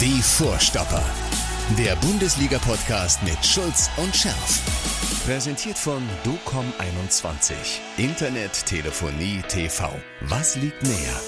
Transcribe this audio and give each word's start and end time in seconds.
Die 0.00 0.22
Vorstopper. 0.22 1.04
Der 1.76 1.96
Bundesliga-Podcast 1.96 3.20
mit 3.24 3.44
Schulz 3.44 3.90
und 3.96 4.14
Scherf. 4.14 4.62
Präsentiert 5.26 5.76
von 5.76 6.00
DOCOM21. 6.24 7.54
Internet, 7.96 8.64
Telefonie, 8.64 9.42
TV. 9.48 9.90
Was 10.20 10.54
liegt 10.54 10.84
näher? 10.84 11.20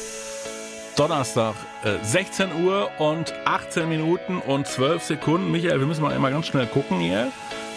Donnerstag, 0.95 1.57
äh, 1.83 1.97
16 2.05 2.63
Uhr 2.63 2.89
und 3.01 3.35
18 3.45 3.89
Minuten 3.89 4.39
und 4.39 4.69
12 4.69 5.03
Sekunden. 5.03 5.51
Michael, 5.51 5.81
wir 5.81 5.89
müssen 5.89 6.03
mal 6.03 6.15
einmal 6.15 6.31
ganz 6.31 6.47
schnell 6.47 6.69
gucken 6.69 7.01
hier. 7.01 7.33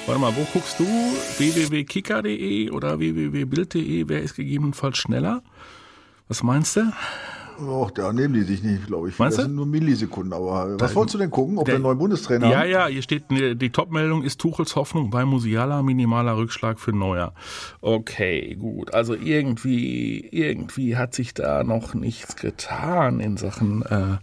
Warte 0.06 0.22
mal, 0.22 0.36
wo 0.36 0.46
guckst 0.54 0.80
du? 0.80 0.86
www.kicker.de 0.86 2.70
oder 2.70 3.00
www.bild.de? 3.00 4.04
Wer 4.08 4.22
ist 4.22 4.36
gegebenenfalls 4.36 5.00
schneller? 5.00 5.42
Was 6.28 6.44
meinst 6.44 6.76
du? 6.76 6.84
Och, 7.60 7.92
da 7.92 8.12
nehmen 8.14 8.34
die 8.34 8.42
sich 8.42 8.64
nicht, 8.64 8.88
glaube 8.88 9.10
ich. 9.10 9.20
Meinst 9.20 9.38
das 9.38 9.44
du? 9.46 9.50
sind 9.50 9.56
nur 9.56 9.66
Millisekunden. 9.66 10.34
Aber 10.34 10.80
was 10.80 10.96
wolltest 10.96 11.16
du 11.16 11.20
denn 11.20 11.30
gucken, 11.32 11.58
ob 11.58 11.68
wir 11.68 11.76
einen 11.76 11.84
neuen 11.84 11.98
Bundestrainer 11.98 12.50
Ja, 12.50 12.60
haben? 12.60 12.70
ja, 12.70 12.88
hier 12.88 13.02
steht, 13.02 13.32
ne, 13.32 13.56
die 13.56 13.70
Topmeldung 13.70 14.24
ist 14.24 14.40
Tuchels 14.42 14.76
Hoffnung 14.76 15.10
bei 15.10 15.26
Musiala, 15.26 15.82
minimaler 15.84 16.36
Rückschlag 16.38 16.80
für 16.80 16.92
Neuer. 16.94 17.34
Okay, 17.82 18.56
gut. 18.56 18.94
Also 18.94 19.14
irgendwie, 19.16 20.28
irgendwie 20.32 20.98
hat 20.98 21.14
sich 21.14 21.34
da 21.34 21.64
noch 21.64 21.94
nichts 21.94 22.36
getan 22.36 23.20
in 23.20 23.38
Sachen, 23.38 23.84
äh, 23.84 24.18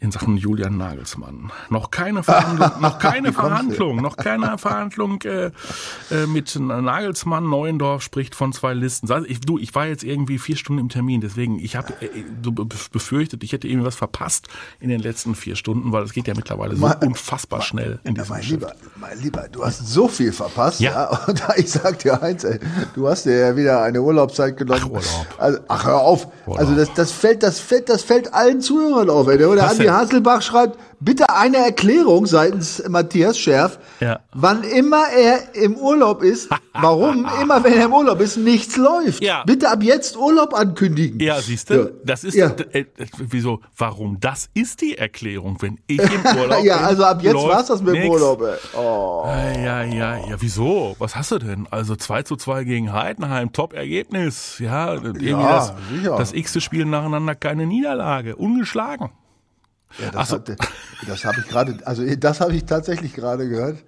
in 0.00 0.10
Sachen 0.10 0.36
Julian 0.38 0.78
Nagelsmann. 0.78 1.52
Noch 1.68 1.90
keine 1.90 2.22
Verhandlung, 2.22 2.80
noch 2.80 2.98
keine? 3.00 3.32
Verhandlung, 3.32 3.96
noch 4.00 4.16
keine 4.16 4.56
Verhandlung 4.56 5.20
äh, 5.22 5.46
äh, 6.10 6.26
mit 6.26 6.58
Nagelsmann. 6.58 7.48
Neuendorf 7.48 8.02
spricht 8.02 8.34
von 8.34 8.52
zwei 8.52 8.72
Listen. 8.72 9.08
Ich, 9.26 9.40
du, 9.40 9.58
ich 9.58 9.74
war 9.74 9.86
jetzt 9.86 10.02
irgendwie 10.02 10.38
vier 10.38 10.56
Stunden 10.56 10.80
im 10.80 10.88
Termin, 10.88 11.20
deswegen 11.20 11.58
ich 11.58 11.76
habe 11.76 11.92
äh, 12.00 12.08
so 12.42 12.50
befürchtet, 12.52 13.44
ich 13.44 13.52
hätte 13.52 13.68
irgendwie 13.68 13.86
was 13.86 13.94
verpasst 13.96 14.48
in 14.80 14.88
den 14.88 15.00
letzten 15.00 15.34
vier 15.34 15.54
Stunden, 15.54 15.92
weil 15.92 16.02
es 16.04 16.12
geht 16.12 16.26
ja 16.26 16.34
mittlerweile 16.34 16.76
so 16.76 16.86
Mein- 16.86 16.96
unfassbar 17.08 17.60
schnell 17.62 18.00
in 18.04 18.14
diesem 18.14 18.30
mein 18.30 18.40
Geschäft. 18.40 18.60
Lieber, 18.60 18.74
mein 18.96 19.18
Lieber, 19.20 19.48
du 19.52 19.64
hast 19.64 19.86
so 19.86 20.08
viel 20.08 20.32
verpasst. 20.32 20.80
Ja. 20.80 20.90
Ja. 20.90 21.10
Und 21.28 21.42
ich 21.56 21.70
sag 21.70 21.98
dir 21.98 22.22
eins, 22.22 22.42
ey, 22.44 22.58
du 22.94 23.06
hast 23.06 23.26
dir 23.26 23.36
ja 23.38 23.56
wieder 23.56 23.82
eine 23.82 24.00
Urlaubszeit 24.02 24.56
genommen. 24.56 24.80
Ach, 24.82 24.88
Urlaub. 24.88 25.26
Also, 25.38 25.58
ach, 25.68 25.84
hör 25.84 26.00
auf. 26.00 26.26
Urlaub. 26.46 26.58
Also 26.58 26.74
das, 26.74 26.92
das 26.94 27.12
fällt, 27.12 27.42
das 27.42 27.60
fällt, 27.60 27.88
das 27.90 28.02
fällt 28.02 28.32
allen 28.34 28.60
Zuhörern 28.60 29.10
auf, 29.10 29.28
ey. 29.28 29.36
Der 29.38 29.48
Was 29.50 29.72
Andi 29.72 29.84
denn? 29.90 30.00
Hasselbach 30.00 30.42
schreibt, 30.42 30.78
bitte 31.00 31.30
eine 31.30 31.56
Erklärung 31.58 32.26
seitens 32.26 32.82
Matthias 32.88 33.38
Scherf, 33.38 33.78
Ja. 34.00 34.20
wann 34.32 34.62
immer 34.64 35.04
er 35.16 35.54
im 35.54 35.76
Urlaub 35.76 36.22
ist, 36.22 36.48
warum 36.74 37.26
immer, 37.42 37.62
wenn 37.64 37.72
er 37.74 37.86
im 37.86 37.92
Urlaub 37.92 38.20
ist, 38.20 38.36
nichts 38.36 38.76
läuft. 38.76 39.22
Ja. 39.22 39.42
Bitte 39.46 39.70
ab 39.70 39.82
jetzt 39.82 40.16
Urlaub 40.16 40.54
ankündigen. 40.54 41.20
Ja, 41.20 41.40
siehst 41.40 41.70
du, 41.70 41.74
Ja. 41.74 41.86
das 42.04 42.24
ist 42.24 42.34
Ja. 42.34 42.50
äh, 42.72 42.84
wieso? 43.18 43.60
Warum? 43.76 44.18
Das 44.20 44.48
ist 44.54 44.80
die 44.80 44.98
Erklärung, 44.98 45.56
wenn 45.60 45.78
ich 45.86 45.98
im 46.00 46.08
Urlaub 46.40 46.64
ja, 46.64 46.76
bin. 46.78 46.86
also 46.86 47.04
ab 47.04 47.22
jetzt 47.22 47.32
läuft 47.34 47.48
war's 47.48 47.66
das 47.66 47.82
mit 47.82 47.94
dem. 47.96 48.10
Urlaub, 48.10 48.42
ey. 48.42 48.56
Oh. 48.78 49.24
Ja, 49.26 49.82
ja, 49.84 50.16
ja, 50.16 50.36
wieso? 50.38 50.96
Was 50.98 51.16
hast 51.16 51.30
du 51.32 51.38
denn? 51.38 51.66
Also 51.70 51.96
2 51.96 52.22
zu 52.22 52.36
2 52.36 52.64
gegen 52.64 52.92
Heidenheim, 52.92 53.52
Top-Ergebnis. 53.52 54.58
Ja, 54.58 54.92
irgendwie 54.94 55.30
Ja, 55.30 55.40
das, 55.50 55.72
das 56.18 56.32
x-te 56.32 56.60
Spiel 56.60 56.84
nacheinander, 56.84 57.34
keine 57.34 57.66
Niederlage, 57.66 58.36
ungeschlagen. 58.36 59.10
Ja, 59.98 60.10
das, 60.10 60.28
so. 60.28 60.36
hat, 60.36 60.48
das 61.06 61.24
habe 61.24 61.40
ich 61.40 61.48
gerade, 61.48 61.76
also 61.84 62.04
das 62.16 62.40
habe 62.40 62.54
ich 62.54 62.64
tatsächlich 62.64 63.14
gerade 63.14 63.48
gehört 63.48 63.78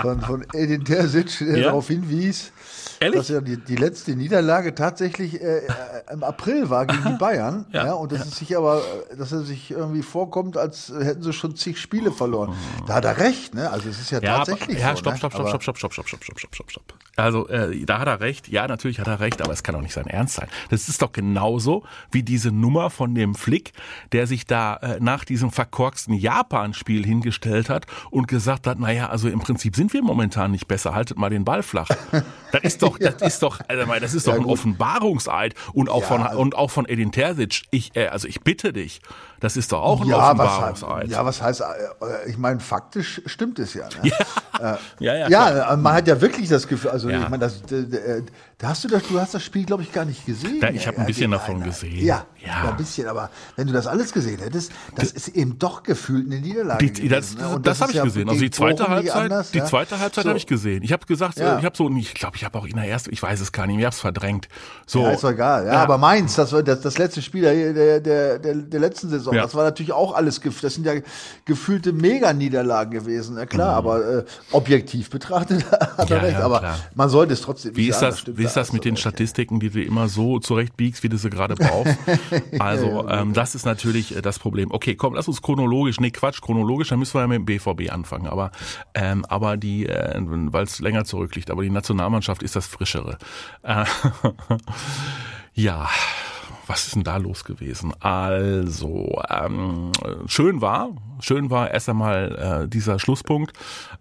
von, 0.00 0.20
von 0.20 0.46
Edin 0.54 0.84
Terzic, 0.84 1.38
der 1.40 1.58
Ja? 1.58 1.64
darauf 1.64 1.88
hinwies, 1.88 2.52
Ehrlich? 3.00 3.18
dass 3.18 3.28
ja 3.28 3.40
die, 3.40 3.56
die 3.56 3.76
letzte 3.76 4.16
Niederlage 4.16 4.74
tatsächlich 4.74 5.40
äh, 5.40 5.58
äh, 5.58 5.70
im 6.12 6.22
April 6.24 6.68
war 6.70 6.86
gegen 6.86 7.02
die 7.04 7.18
Bayern. 7.18 7.66
Ja, 7.72 7.86
ja, 7.86 7.92
und 7.94 8.12
dass 8.12 8.26
es 8.26 8.36
sich 8.38 8.56
aber, 8.56 8.82
dass 9.16 9.30
er 9.32 9.42
sich 9.42 9.70
irgendwie 9.70 10.02
vorkommt, 10.02 10.56
als 10.56 10.92
hätten 10.98 11.22
sie 11.22 11.32
schon 11.32 11.54
zig 11.54 11.78
Spiele 11.78 12.10
verloren. 12.12 12.54
Da 12.86 12.94
hat 12.94 13.04
er 13.04 13.18
recht, 13.18 13.54
ne? 13.54 13.70
Also 13.70 13.88
es 13.88 14.00
ist 14.00 14.10
ja, 14.10 14.20
Ja, 14.22 14.36
aber, 14.36 14.44
tatsächlich 14.46 14.78
ja, 14.80 14.90
so. 14.90 14.96
stopp, 14.96 15.12
ne? 15.12 15.18
stopp, 15.18 15.32
stopp, 15.32 15.40
Aber- 15.46 15.60
stopp, 15.60 15.78
stopp, 15.78 15.92
stopp, 15.94 16.08
stopp, 16.08 16.08
stopp, 16.08 16.24
stopp, 16.24 16.38
stopp, 16.38 16.54
stopp, 16.54 16.70
stopp. 16.70 16.94
Also, 17.16 17.48
äh, 17.48 17.84
da 17.84 17.98
hat 17.98 18.06
er 18.08 18.20
recht. 18.20 18.48
Ja, 18.48 18.66
natürlich 18.68 19.00
hat 19.00 19.06
er 19.08 19.20
recht, 19.20 19.42
aber 19.42 19.52
es 19.52 19.62
kann 19.62 19.74
doch 19.74 19.82
nicht 19.82 19.92
sein 19.92 20.06
Ernst 20.06 20.36
sein. 20.36 20.48
Das 20.70 20.88
ist 20.88 21.02
doch 21.02 21.12
genauso 21.12 21.82
wie 22.12 22.22
diese 22.22 22.52
Nummer 22.52 22.90
von 22.90 23.14
dem 23.14 23.34
Flick, 23.34 23.72
der 24.12 24.26
sich 24.26 24.46
da 24.46 24.76
äh, 24.76 24.98
nach 25.00 25.24
diesem 25.24 25.50
verkorksten 25.50 26.14
Japan-Spiel 26.14 27.04
hingestellt 27.04 27.68
hat 27.68 27.86
und 28.10 28.28
gesagt 28.28 28.66
hat, 28.66 28.78
naja, 28.78 29.08
also 29.10 29.28
im 29.28 29.40
Prinzip 29.40 29.74
sind 29.76 29.92
wir 29.92 30.02
momentan 30.02 30.52
nicht 30.52 30.68
besser, 30.68 30.94
haltet 30.94 31.18
mal 31.18 31.28
den 31.30 31.44
Ball 31.44 31.62
flach. 31.62 31.88
Das 32.50 32.62
ist 32.62 32.82
doch, 32.82 32.87
das 32.96 33.20
ist 33.20 33.42
doch, 33.42 33.60
also, 33.68 33.92
das 34.00 34.14
ist 34.14 34.26
doch 34.26 34.32
Ja, 34.32 34.38
ein. 34.38 34.46
Offenbarungseid 34.46 35.54
und 35.74 35.90
auch 35.90 36.00
Ja, 36.00 36.06
von, 36.06 36.26
und 36.38 36.54
auch 36.56 36.70
von 36.70 36.86
Edin 36.88 37.12
Terzic. 37.12 37.64
Ich, 37.70 37.94
äh, 37.96 38.06
also 38.06 38.26
ich 38.26 38.40
bitte 38.40 38.72
dich, 38.72 39.00
das 39.40 39.56
ist 39.56 39.72
doch 39.72 39.82
auch 39.82 40.00
ein 40.00 40.08
ja, 40.08 40.16
was, 40.36 40.48
Offenbarungseid. 40.48 41.08
ja, 41.10 41.24
was 41.24 41.40
heißt, 41.42 41.60
äh, 41.60 41.64
ich 42.28 42.38
meine, 42.38 42.60
faktisch 42.60 43.22
stimmt 43.26 43.58
es 43.58 43.74
ja. 43.74 43.88
Ne? 44.02 44.10
ja, 44.60 45.14
ja, 45.14 45.28
Ja, 45.28 45.50
klar. 45.50 45.76
man 45.76 45.92
hat 45.94 46.08
ja 46.08 46.20
wirklich 46.20 46.48
das 46.48 46.66
Gefühl, 46.66 46.90
also 46.90 47.08
Ja. 47.08 47.22
ich 47.22 47.28
meine, 47.28 47.38
das, 47.38 47.62
äh, 47.70 48.22
da 48.58 48.70
hast 48.70 48.82
du 48.82 48.88
das, 48.88 49.04
du 49.04 49.20
hast 49.20 49.34
das 49.34 49.44
Spiel, 49.44 49.64
glaube 49.64 49.84
ich, 49.84 49.92
gar 49.92 50.04
nicht 50.04 50.26
gesehen. 50.26 50.58
Ja, 50.60 50.70
ich 50.70 50.86
hab 50.88 50.98
ein 50.98 51.06
bisschen 51.06 51.30
davon 51.30 51.62
gesehen. 51.62 52.04
Ja, 52.04 52.24
Ja. 52.44 52.64
ja, 52.64 52.70
ein 52.70 52.76
bisschen, 52.76 53.06
aber 53.06 53.30
wenn 53.54 53.68
du 53.68 53.72
das 53.72 53.86
alles 53.86 54.12
gesehen 54.12 54.40
hättest, 54.40 54.72
das 54.96 55.12
ist 55.12 55.28
eben 55.28 55.58
doch 55.60 55.84
gefühlt 55.84 56.26
eine 56.26 56.40
Niederlage. 56.40 56.86
Die, 56.86 56.92
gewesen, 56.92 57.08
das 57.10 57.36
ne? 57.36 57.60
das, 57.62 57.80
habe 57.80 57.92
ich 57.92 57.96
ja 57.98 58.04
gesehen. 58.04 58.28
Also 58.28 58.40
die 58.40 58.50
zweite 58.50 58.82
Bochum 58.82 58.94
Halbzeit, 58.96 59.16
anders, 59.22 59.50
die 59.52 59.58
ja? 59.58 59.64
zweite 59.64 59.98
Halbzeit 60.00 60.24
So. 60.24 60.30
habe 60.30 60.38
ich 60.38 60.46
gesehen. 60.46 60.82
Ich 60.82 60.92
habe 60.92 61.06
gesagt, 61.06 61.38
Ja. 61.38 61.54
äh, 61.54 61.58
ich 61.60 61.64
habe 61.64 61.76
so, 61.76 61.88
ich 61.90 62.14
glaube, 62.14 62.36
ich 62.36 62.44
habe 62.44 62.58
auch 62.58 62.66
in 62.66 62.74
der 62.76 62.86
ersten, 62.86 63.12
ich 63.12 63.22
weiß 63.22 63.40
es 63.40 63.52
gar 63.52 63.66
nicht, 63.68 63.78
ich 63.78 63.84
habe 63.84 63.94
es 63.94 64.00
verdrängt. 64.00 64.48
So, 64.86 65.02
Ja, 65.02 65.10
ist 65.10 65.22
doch 65.22 65.30
egal. 65.30 65.66
Ja, 65.66 65.74
Ja. 65.74 65.82
aber 65.84 65.96
Mainz, 65.98 66.34
das 66.34 66.50
das, 66.50 66.80
das 66.80 66.98
letzte 66.98 67.22
Spiel 67.22 67.42
der, 67.42 68.00
der, 68.00 68.38
der, 68.40 68.54
der 68.56 68.80
letzten 68.80 69.08
Saison, 69.08 69.27
Ja. 69.36 69.42
das 69.42 69.54
war 69.54 69.64
natürlich 69.64 69.92
auch 69.92 70.14
alles, 70.14 70.40
das 70.62 70.74
sind 70.74 70.86
ja 70.86 70.94
gefühlte 71.44 71.92
Mega-Niederlagen 71.92 72.90
gewesen, 72.90 73.36
ja 73.36 73.46
klar, 73.46 73.74
aber 73.74 74.18
äh, 74.18 74.24
objektiv 74.52 75.10
betrachtet 75.10 75.64
hat 75.70 76.08
Mhm. 76.08 76.16
Er 76.16 76.22
recht, 76.22 76.36
aber 76.36 76.58
klar. 76.60 76.78
man 76.94 77.08
sollte 77.08 77.32
es 77.34 77.42
trotzdem 77.42 77.76
Wie 77.76 77.82
nicht 77.82 77.90
ist 77.90 78.00
sagen, 78.00 78.16
das, 78.24 78.36
wie 78.38 78.44
ist 78.44 78.56
da 78.56 78.60
das 78.60 78.72
mit 78.72 78.84
den 78.84 78.94
recht. 78.94 79.00
Statistiken, 79.00 79.60
die 79.60 79.70
du 79.70 79.82
immer 79.82 80.08
so 80.08 80.38
zurechtbiegst, 80.38 81.02
wie 81.02 81.08
du 81.08 81.16
sie 81.18 81.30
gerade 81.30 81.54
brauchst? 81.54 81.96
Also, 82.58 83.06
ähm, 83.08 83.34
das 83.34 83.54
ist 83.54 83.64
natürlich 83.66 84.16
äh, 84.16 84.22
das 84.22 84.38
Problem. 84.38 84.70
Okay, 84.70 84.94
komm, 84.94 85.14
lass 85.14 85.28
uns 85.28 85.42
chronologisch, 85.42 86.00
nee, 86.00 86.10
Quatsch, 86.10 86.40
chronologisch, 86.40 86.88
dann 86.88 86.98
müssen 86.98 87.14
wir 87.14 87.20
ja 87.20 87.26
mit 87.26 87.38
dem 87.38 87.44
BVB 87.46 87.92
anfangen. 87.92 88.26
Aber, 88.26 88.50
ähm, 88.94 89.24
aber 89.26 89.56
die, 89.56 89.86
äh, 89.86 90.20
weil 90.20 90.64
es 90.64 90.78
länger 90.80 91.04
zurückliegt, 91.04 91.50
aber 91.50 91.62
die 91.62 91.70
Nationalmannschaft 91.70 92.42
ist 92.42 92.56
das 92.56 92.66
Frischere. 92.66 93.18
Äh, 93.62 93.84
ja. 95.54 95.88
Was 96.68 96.86
ist 96.86 96.96
denn 96.96 97.04
da 97.04 97.16
los 97.16 97.44
gewesen? 97.44 97.94
Also, 98.00 99.20
ähm, 99.30 99.90
schön 100.26 100.60
war, 100.60 100.90
schön 101.20 101.50
war 101.50 101.70
erst 101.70 101.88
einmal 101.88 102.62
äh, 102.64 102.68
dieser 102.68 102.98
Schlusspunkt 102.98 103.52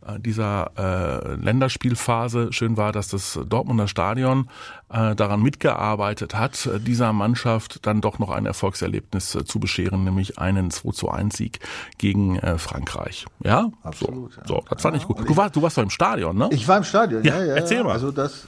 äh, 0.06 0.20
dieser 0.20 0.72
äh, 0.78 1.36
Länderspielphase. 1.36 2.52
Schön 2.52 2.78
war, 2.78 2.92
dass 2.92 3.10
das 3.10 3.40
Dortmunder 3.48 3.88
Stadion 3.88 4.50
äh, 4.90 5.16
daran 5.16 5.42
mitgearbeitet 5.42 6.36
hat, 6.36 6.70
dieser 6.86 7.14
Mannschaft 7.14 7.86
dann 7.86 8.02
doch 8.02 8.20
noch 8.20 8.30
ein 8.30 8.46
Erfolgserlebnis 8.46 9.36
äh, 9.36 9.46
zu 9.46 9.60
bescheren, 9.60 10.04
nämlich 10.04 10.40
einen 10.40 10.72
2 10.72 10.92
zu 10.92 11.10
1 11.10 11.36
Sieg 11.36 11.60
gegen 11.98 12.38
äh, 12.40 12.58
Frankreich. 12.58 13.26
Ja, 13.44 13.70
Absolut, 13.84 14.34
so, 14.34 14.40
ja. 14.40 14.48
so, 14.48 14.64
das 14.70 14.82
fand 14.82 14.98
ich 14.98 15.04
gut. 15.04 15.18
Du 15.28 15.36
warst, 15.36 15.56
du 15.56 15.62
warst 15.62 15.78
doch 15.78 15.84
im 15.84 15.90
Stadion, 15.90 16.38
ne? 16.38 16.50
Ich 16.52 16.68
war 16.68 16.78
im 16.78 16.84
Stadion, 16.84 17.24
Ja, 17.24 17.40
ja, 17.40 17.46
ja. 17.46 17.56
erzähl 17.56 17.78
ja. 17.78 17.84
mal. 17.84 17.94
Also 17.94 18.12
das, 18.12 18.46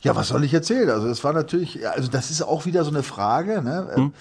ja, 0.00 0.16
was 0.16 0.28
soll 0.28 0.44
ich 0.44 0.52
erzählen? 0.52 0.90
Also 0.90 1.08
es 1.08 1.22
war 1.22 1.32
natürlich, 1.32 1.74
ja, 1.76 1.90
also 1.90 2.10
das 2.10 2.30
ist 2.30 2.42
auch 2.42 2.66
wieder 2.66 2.84
so 2.84 2.90
eine 2.90 3.02
Frage, 3.02 3.62
ne? 3.62 3.88
Hm. 3.94 4.12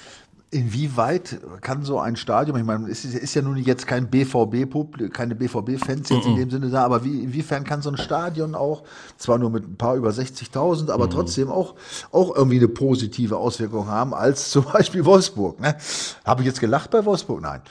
Inwieweit 0.54 1.40
kann 1.62 1.84
so 1.84 1.98
ein 1.98 2.18
Stadion, 2.18 2.58
ich 2.58 2.66
meine, 2.66 2.90
es 2.90 3.06
ist, 3.06 3.34
ja 3.34 3.42
nun 3.42 3.56
jetzt 3.56 3.88
kein 3.88 4.10
BVB-Publikum, 4.10 5.10
keine 5.14 5.34
BVB-Fans 5.34 6.10
jetzt 6.10 6.26
in 6.26 6.36
dem 6.36 6.50
Sinne 6.50 6.70
da, 6.70 6.84
aber 6.84 7.06
wie, 7.06 7.24
inwiefern 7.24 7.64
kann 7.64 7.82
so 7.82 7.90
ein 7.90 7.96
Stadion 7.96 8.54
auch, 8.54 8.84
zwar 9.18 9.38
nur 9.38 9.50
mit 9.50 9.66
ein 9.66 9.78
paar 9.78 9.96
über 9.96 10.10
60.000, 10.10 10.92
aber 10.92 11.10
trotzdem 11.10 11.50
auch, 11.50 11.76
auch 12.12 12.36
irgendwie 12.36 12.58
eine 12.58 12.68
positive 12.68 13.38
Auswirkung 13.38 13.88
haben, 13.88 14.14
als 14.14 14.50
zum 14.50 14.66
Beispiel 14.66 15.06
Wolfsburg, 15.06 15.62
ne? 15.62 15.78
Habe 16.26 16.42
ich 16.42 16.48
jetzt 16.48 16.60
gelacht 16.60 16.92
bei 16.92 17.06
Wolfsburg? 17.06 17.42
Nein. 17.42 17.62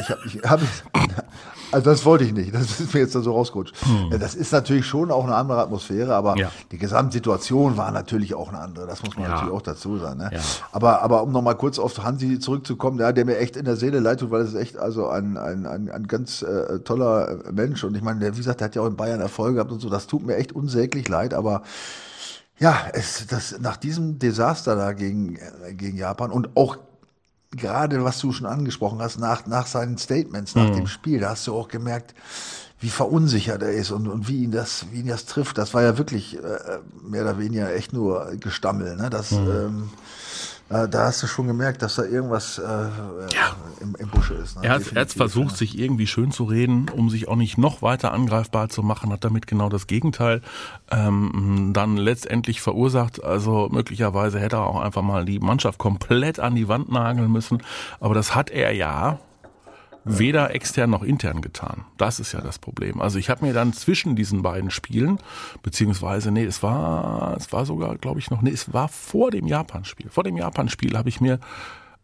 Ich 0.00 0.10
habe, 0.10 0.20
ich 0.26 0.42
habe, 0.42 0.62
also 1.72 1.90
das 1.90 2.04
wollte 2.04 2.24
ich 2.24 2.32
nicht, 2.32 2.54
das 2.54 2.80
ist 2.80 2.94
mir 2.94 3.00
jetzt 3.00 3.14
da 3.14 3.20
so 3.20 3.32
rausgerutscht. 3.32 3.74
Ja, 4.10 4.18
Das 4.18 4.34
ist 4.34 4.52
natürlich 4.52 4.86
schon 4.86 5.10
auch 5.10 5.24
eine 5.24 5.34
andere 5.34 5.60
Atmosphäre, 5.60 6.14
aber 6.14 6.32
Hm. 6.34 6.40
Ja. 6.40 6.52
die 6.72 6.78
Gesamtsituation 6.78 7.76
war 7.76 7.90
natürlich 7.90 8.34
auch 8.34 8.48
eine 8.48 8.58
andere, 8.58 8.86
das 8.86 9.02
muss 9.02 9.16
man 9.16 9.24
Ja. 9.24 9.30
natürlich 9.34 9.52
auch 9.54 9.62
dazu 9.62 9.98
sagen. 9.98 10.18
Ne? 10.18 10.30
Ja. 10.32 10.40
Aber, 10.72 11.02
aber 11.02 11.22
um 11.22 11.32
nochmal 11.32 11.56
kurz 11.56 11.78
auf 11.78 12.02
Hansi 12.02 12.38
zurückzukommen, 12.38 12.98
ja, 12.98 13.12
der 13.12 13.24
mir 13.24 13.38
echt 13.38 13.56
in 13.56 13.64
der 13.64 13.76
Seele 13.76 14.00
leid 14.00 14.20
tut, 14.20 14.30
weil 14.30 14.42
es 14.42 14.50
ist 14.50 14.60
echt 14.60 14.76
also 14.78 15.08
ein, 15.08 15.36
ein, 15.36 15.66
ein, 15.66 15.90
ein 15.90 16.06
ganz 16.06 16.42
äh, 16.42 16.78
toller 16.80 17.38
Mensch 17.52 17.84
und 17.84 17.96
ich 17.96 18.02
meine, 18.02 18.20
der, 18.20 18.34
wie 18.34 18.38
gesagt, 18.38 18.60
der 18.60 18.66
hat 18.66 18.74
ja 18.74 18.82
auch 18.82 18.86
in 18.86 18.96
Bayern 18.96 19.20
Erfolg 19.20 19.54
gehabt 19.54 19.72
und 19.72 19.80
so, 19.80 19.88
das 19.90 20.06
tut 20.06 20.24
mir 20.26 20.36
echt 20.36 20.52
unsäglich 20.52 21.08
leid, 21.08 21.34
aber 21.34 21.62
ja, 22.58 22.74
es, 22.94 23.26
das, 23.26 23.58
nach 23.60 23.76
diesem 23.76 24.18
Desaster 24.18 24.76
da 24.76 24.92
gegen, 24.92 25.36
äh, 25.36 25.74
gegen 25.74 25.96
Japan 25.98 26.30
und 26.30 26.56
auch 26.56 26.78
gerade 27.56 28.04
was 28.04 28.18
du 28.18 28.32
schon 28.32 28.46
angesprochen 28.46 29.00
hast, 29.00 29.18
nach, 29.18 29.46
nach 29.46 29.66
seinen 29.66 29.98
Statements, 29.98 30.54
nach 30.54 30.70
dem 30.70 30.86
Spiel, 30.86 31.20
da 31.20 31.30
hast 31.30 31.46
du 31.46 31.54
auch 31.54 31.68
gemerkt, 31.68 32.14
wie 32.80 32.90
verunsichert 32.90 33.62
er 33.62 33.72
ist 33.72 33.90
und, 33.90 34.06
und 34.06 34.28
wie 34.28 34.44
ihn 34.44 34.50
das, 34.50 34.86
wie 34.92 35.00
ihn 35.00 35.06
das 35.06 35.24
trifft. 35.24 35.56
Das 35.56 35.72
war 35.72 35.82
ja 35.82 35.96
wirklich 35.96 36.36
äh, 36.36 36.78
mehr 37.02 37.22
oder 37.22 37.38
weniger 37.38 37.74
echt 37.74 37.92
nur 37.92 38.32
Gestammel. 38.38 38.96
Ne? 38.96 39.08
Das, 39.08 39.32
ähm, 39.32 39.48
äh, 39.48 40.25
da 40.68 41.04
hast 41.04 41.22
du 41.22 41.28
schon 41.28 41.46
gemerkt, 41.46 41.82
dass 41.82 41.94
da 41.94 42.02
irgendwas 42.02 42.58
äh, 42.58 42.62
ja. 42.62 43.56
im, 43.80 43.94
im 43.96 44.08
Busche 44.08 44.34
ist. 44.34 44.56
Ne? 44.56 44.62
Er, 44.64 44.74
hat, 44.74 44.92
er 44.92 45.02
hat 45.02 45.12
versucht, 45.12 45.52
ja. 45.52 45.56
sich 45.58 45.78
irgendwie 45.78 46.08
schön 46.08 46.32
zu 46.32 46.42
reden, 46.44 46.88
um 46.88 47.08
sich 47.08 47.28
auch 47.28 47.36
nicht 47.36 47.56
noch 47.56 47.82
weiter 47.82 48.12
angreifbar 48.12 48.68
zu 48.68 48.82
machen, 48.82 49.12
hat 49.12 49.24
damit 49.24 49.46
genau 49.46 49.68
das 49.68 49.86
Gegenteil 49.86 50.42
ähm, 50.90 51.70
dann 51.72 51.96
letztendlich 51.96 52.60
verursacht. 52.60 53.22
Also 53.22 53.68
möglicherweise 53.70 54.40
hätte 54.40 54.56
er 54.56 54.66
auch 54.66 54.80
einfach 54.80 55.02
mal 55.02 55.24
die 55.24 55.38
Mannschaft 55.38 55.78
komplett 55.78 56.40
an 56.40 56.56
die 56.56 56.66
Wand 56.66 56.90
nageln 56.90 57.30
müssen. 57.30 57.62
Aber 58.00 58.14
das 58.14 58.34
hat 58.34 58.50
er 58.50 58.72
ja 58.72 59.20
weder 60.06 60.54
extern 60.54 60.90
noch 60.90 61.02
intern 61.02 61.40
getan. 61.40 61.84
Das 61.96 62.20
ist 62.20 62.32
ja 62.32 62.40
das 62.40 62.58
Problem. 62.58 63.00
Also 63.00 63.18
ich 63.18 63.28
habe 63.28 63.44
mir 63.44 63.52
dann 63.52 63.72
zwischen 63.72 64.16
diesen 64.16 64.42
beiden 64.42 64.70
Spielen, 64.70 65.18
beziehungsweise, 65.62 66.30
nee, 66.30 66.44
es 66.44 66.62
war, 66.62 67.36
es 67.36 67.52
war 67.52 67.66
sogar, 67.66 67.96
glaube 67.96 68.20
ich, 68.20 68.30
noch, 68.30 68.40
nee, 68.40 68.50
es 68.50 68.72
war 68.72 68.88
vor 68.88 69.30
dem 69.30 69.46
Japan-Spiel. 69.46 70.08
Vor 70.08 70.24
dem 70.24 70.36
Japan-Spiel 70.36 70.96
habe 70.96 71.08
ich 71.08 71.20
mir 71.20 71.40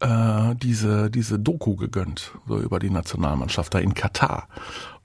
äh, 0.00 0.54
diese, 0.56 1.10
diese 1.10 1.38
Doku 1.38 1.76
gegönnt, 1.76 2.32
so 2.48 2.58
über 2.58 2.78
die 2.78 2.90
Nationalmannschaft 2.90 3.72
da 3.72 3.78
in 3.78 3.94
Katar. 3.94 4.48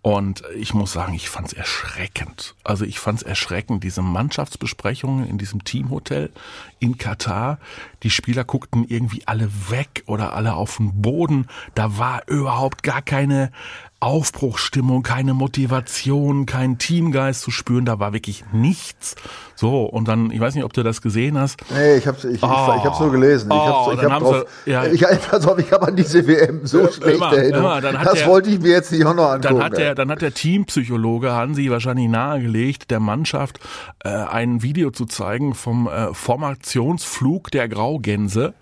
Und 0.07 0.43
ich 0.55 0.73
muss 0.73 0.93
sagen, 0.93 1.13
ich 1.13 1.29
fand 1.29 1.47
es 1.47 1.53
erschreckend. 1.53 2.55
Also 2.63 2.85
ich 2.85 2.97
fand 2.97 3.19
es 3.19 3.23
erschreckend, 3.23 3.83
diese 3.83 4.01
Mannschaftsbesprechungen 4.01 5.27
in 5.27 5.37
diesem 5.37 5.65
Teamhotel 5.65 6.31
in 6.79 6.97
Katar. 6.97 7.59
Die 8.03 8.09
Spieler 8.09 8.45
guckten 8.45 8.85
irgendwie 8.87 9.23
alle 9.25 9.49
weg 9.69 10.03
oder 10.05 10.31
alle 10.31 10.53
auf 10.53 10.77
den 10.77 11.01
Boden. 11.01 11.47
Da 11.75 11.97
war 11.97 12.25
überhaupt 12.29 12.83
gar 12.83 13.01
keine 13.01 13.51
Aufbruchsstimmung, 13.99 15.01
keine 15.01 15.33
Motivation, 15.33 16.45
kein 16.45 16.77
Teamgeist 16.77 17.41
zu 17.41 17.49
spüren. 17.49 17.85
Da 17.85 17.99
war 17.99 18.13
wirklich 18.13 18.43
nichts. 18.51 19.15
So, 19.55 19.85
und 19.85 20.07
dann, 20.07 20.29
ich 20.29 20.39
weiß 20.39 20.53
nicht, 20.53 20.63
ob 20.63 20.73
du 20.73 20.83
das 20.83 21.01
gesehen 21.01 21.35
hast. 21.35 21.59
Nee, 21.71 21.95
ich 21.97 22.07
hab's, 22.07 22.23
ich, 22.23 22.43
oh, 22.43 22.73
ich, 22.77 22.83
hab's 22.83 22.99
nur 22.99 23.11
gelesen. 23.11 23.49
Ich 23.51 23.57
hab's, 23.57 23.87
oh, 23.87 23.91
ich 23.93 24.03
hab 24.03 24.19
drauf, 24.19 24.45
sie, 24.65 24.71
ja. 24.71 24.85
ich, 24.85 25.01
pass 25.31 25.47
auf, 25.47 25.57
ich 25.57 25.71
hab 25.71 25.81
an 25.81 25.95
diese 25.95 26.27
WM 26.27 26.67
so 26.67 26.91
schlechte 26.91 27.35
immer. 27.37 27.81
Immer, 27.81 27.81
das 27.81 28.13
der, 28.13 28.27
wollte 28.27 28.51
ich 28.51 28.59
mir 28.59 28.69
jetzt 28.69 28.91
nicht 28.91 29.03
auch 29.03 29.15
noch 29.15 29.29
angucken. 29.31 29.55
Dann 29.55 29.63
hat 29.63 29.77
der, 29.77 29.95
dann 29.95 30.11
hat 30.11 30.21
der 30.21 30.33
Teampsychologe 30.33 31.33
Hansi 31.33 31.71
wahrscheinlich 31.71 32.07
nahegelegt, 32.07 32.91
der 32.91 32.99
Mannschaft 32.99 33.59
äh, 34.03 34.09
ein 34.09 34.61
Video 34.61 34.91
zu 34.91 35.05
zeigen 35.05 35.55
vom 35.55 35.87
äh, 35.87 36.13
Formationsflug 36.13 37.49
der 37.49 37.67
Graugänse. 37.67 38.53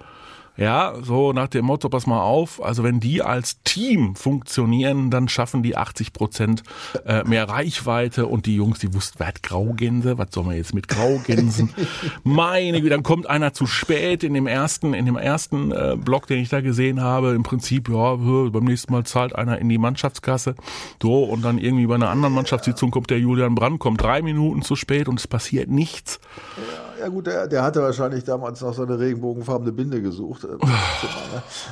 Ja, 0.57 0.94
so 1.02 1.34
nach 1.34 1.50
dem 1.50 1.66
Motto, 1.66 1.90
pass 1.90 2.07
mal 2.07 2.22
auf, 2.22 2.63
also 2.63 2.84
wenn 2.84 3.02
die 3.02 3.22
als 3.22 3.62
Team 3.63 4.16
funktionieren, 4.16 5.12
dann 5.12 5.28
schaffen 5.28 5.63
die 5.63 5.75
80 5.75 6.13
Prozent 6.13 6.63
äh, 7.06 7.24
mehr 7.25 7.50
Reichweite. 7.50 8.28
Und 8.28 8.46
die 8.46 8.56
Jungs, 8.56 8.80
die 8.80 8.94
wussten, 8.94 9.19
wer 9.19 9.28
hat 9.28 9.44
Graugänse, 9.44 10.18
was 10.18 10.30
soll 10.31 10.46
man 10.46 10.56
jetzt 10.56 10.74
mit 10.74 10.88
Graugänsen? 10.88 11.74
Meine 12.24 12.80
Güte, 12.80 12.92
dann 12.92 13.04
kommt 13.04 13.28
einer 13.28 13.54
zu 13.54 13.68
spät 13.68 14.24
in 14.24 14.34
dem 14.34 14.48
ersten, 14.48 14.94
in 14.94 15.06
dem 15.06 15.18
ersten 15.18 15.72
äh, 15.72 15.98
Block, 16.00 16.28
den 16.28 16.40
ich 16.40 16.50
da 16.50 16.62
gesehen 16.62 17.01
habe, 17.01 17.34
im 17.34 17.44
Prinzip, 17.44 17.90
ja, 17.90 18.16
beim 18.16 18.63
nächsten 18.63 18.94
Mal 18.94 19.06
zahlt 19.06 19.36
einer 19.36 19.60
in 19.60 19.68
die 19.68 19.78
Mannschaftskasse, 19.78 20.56
so, 21.01 21.24
und 21.24 21.44
dann 21.44 21.58
irgendwie 21.58 21.88
bei 21.88 21.96
einer 21.96 22.10
anderen 22.10 22.34
Mannschaftssitzung 22.34 22.92
kommt 22.92 23.10
der 23.10 23.19
Julian 23.19 23.56
Brand, 23.56 23.80
kommt 23.80 24.01
drei 24.01 24.22
Minuten 24.22 24.62
zu 24.62 24.78
spät 24.78 25.10
und 25.10 25.19
es 25.19 25.28
passiert 25.28 25.69
nichts. 25.69 26.19
Ja 26.58 26.85
ja 27.06 27.12
gut, 27.12 27.28
der, 27.28 27.48
der, 27.48 27.62
hatte 27.62 27.84
wahrscheinlich 27.84 28.24
damals 28.24 28.62
noch 28.62 28.74
so 28.74 28.81
eine 28.81 28.98
regenbogenfarbene 28.98 29.72
Binde 29.72 30.02
gesucht. 30.02 30.44
Äh, 30.44 30.48
ne? 30.54 30.57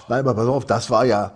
Nein, 0.07 0.19
aber 0.19 0.35
pass 0.35 0.47
auf, 0.47 0.65
das 0.65 0.91
war 0.91 1.06
ja, 1.06 1.31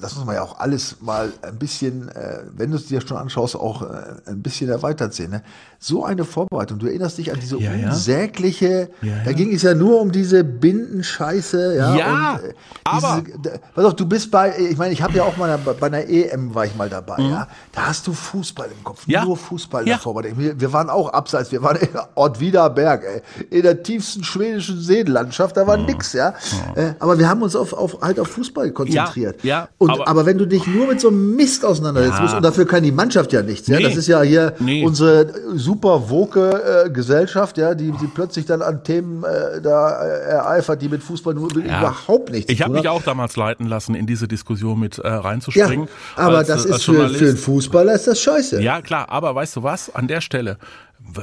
das 0.00 0.16
muss 0.16 0.24
man 0.24 0.34
ja 0.34 0.42
auch 0.42 0.58
alles 0.60 1.00
mal 1.00 1.32
ein 1.42 1.58
bisschen, 1.58 2.08
äh, 2.08 2.42
wenn 2.56 2.70
du 2.70 2.76
es 2.76 2.86
dir 2.86 3.00
schon 3.00 3.16
anschaust, 3.16 3.56
auch 3.56 3.82
ein 4.26 4.42
bisschen 4.42 4.68
erweitert 4.68 5.14
sehen. 5.14 5.30
Ne? 5.30 5.42
so 5.80 6.04
eine 6.04 6.24
Vorbereitung. 6.24 6.78
Du 6.78 6.86
erinnerst 6.86 7.18
dich 7.18 7.32
an 7.32 7.38
diese 7.40 7.58
ja, 7.58 7.70
unsägliche, 7.70 8.90
ja. 9.00 9.12
da 9.24 9.32
ging 9.32 9.54
es 9.54 9.62
ja 9.62 9.74
nur 9.74 10.00
um 10.00 10.10
diese 10.10 10.42
Bindenscheiße. 10.42 11.76
Ja, 11.76 11.94
ja 11.94 12.32
und, 12.32 12.44
äh, 12.44 12.54
aber. 12.84 13.22
Diese, 13.24 13.60
pass 13.74 13.84
auf, 13.84 13.94
du 13.94 14.06
bist 14.06 14.30
bei, 14.30 14.58
ich 14.58 14.76
meine, 14.76 14.92
ich 14.92 15.02
habe 15.02 15.14
ja 15.14 15.22
auch 15.22 15.36
mal 15.36 15.56
bei 15.58 15.86
einer 15.86 16.08
EM 16.08 16.54
war 16.54 16.66
ich 16.66 16.74
mal 16.74 16.88
dabei, 16.88 17.22
mhm. 17.22 17.30
ja. 17.30 17.48
Da 17.72 17.86
hast 17.86 18.06
du 18.08 18.12
Fußball 18.12 18.68
im 18.76 18.82
Kopf, 18.82 19.04
ja. 19.06 19.24
nur 19.24 19.36
Fußball 19.36 19.86
ja. 19.86 19.96
davor. 19.96 20.22
Wir, 20.24 20.60
wir 20.60 20.72
waren 20.72 20.90
auch 20.90 21.12
abseits, 21.12 21.52
wir 21.52 21.62
waren 21.62 21.76
in 21.76 21.88
Ort 22.16 22.40
Wiederberg, 22.40 23.04
ey, 23.04 23.22
in 23.50 23.62
der 23.62 23.82
tiefsten 23.82 24.24
schwedischen 24.24 24.80
Seenlandschaft, 24.80 25.56
da 25.56 25.66
war 25.66 25.76
mhm. 25.76 25.86
nix, 25.86 26.12
ja. 26.12 26.34
Mhm. 26.74 26.80
Äh, 26.80 26.94
aber 26.98 27.18
wir 27.18 27.28
haben 27.28 27.42
uns 27.42 27.54
auf, 27.54 27.72
auf, 27.72 27.98
halt 28.00 28.18
auf 28.18 28.28
Fußball 28.28 28.72
konzentriert. 28.72 29.44
Ja, 29.48 29.60
ja 29.60 29.68
und, 29.78 29.90
aber, 29.90 30.08
aber 30.08 30.26
wenn 30.26 30.38
du 30.38 30.46
dich 30.46 30.66
nur 30.66 30.86
mit 30.86 31.00
so 31.00 31.08
einem 31.08 31.34
Mist 31.34 31.64
auseinandersetzen 31.64 32.22
musst, 32.22 32.34
und 32.34 32.44
dafür 32.44 32.66
kann 32.66 32.82
die 32.82 32.92
Mannschaft 32.92 33.32
ja 33.32 33.42
nichts, 33.42 33.66
ja. 33.68 33.78
Nee. 33.78 33.84
Das 33.84 33.96
ist 33.96 34.06
ja 34.06 34.22
hier 34.22 34.54
nee. 34.58 34.84
unsere 34.84 35.32
super 35.54 36.10
woke 36.10 36.84
äh, 36.86 36.90
Gesellschaft, 36.90 37.58
ja, 37.58 37.74
die, 37.74 37.92
die 37.92 38.06
plötzlich 38.06 38.46
dann 38.46 38.62
an 38.62 38.84
Themen 38.84 39.24
äh, 39.24 39.60
da 39.60 40.02
äh, 40.02 40.30
ereifert, 40.30 40.82
die 40.82 40.88
mit 40.88 41.02
Fußball 41.02 41.34
nur 41.34 41.48
ja. 41.58 41.80
überhaupt 41.80 42.30
nichts 42.30 42.52
Ich 42.52 42.62
habe 42.62 42.74
mich 42.74 42.88
auch 42.88 43.02
damals 43.02 43.36
leiten 43.36 43.66
lassen, 43.66 43.94
in 43.94 44.06
diese 44.06 44.28
Diskussion 44.28 44.78
mit 44.78 44.98
äh, 44.98 45.08
reinzuspringen. 45.08 45.88
Ja, 46.16 46.22
aber 46.22 46.38
als, 46.38 46.48
das 46.48 46.64
ist 46.64 46.84
für, 46.84 47.08
für 47.08 47.28
einen 47.28 47.36
Fußballer 47.36 47.94
ist 47.94 48.06
das 48.06 48.20
scheiße. 48.20 48.60
Ja, 48.62 48.82
klar, 48.82 49.08
aber 49.08 49.34
weißt 49.34 49.56
du 49.56 49.62
was? 49.62 49.94
An 49.94 50.08
der 50.08 50.20
Stelle 50.20 50.58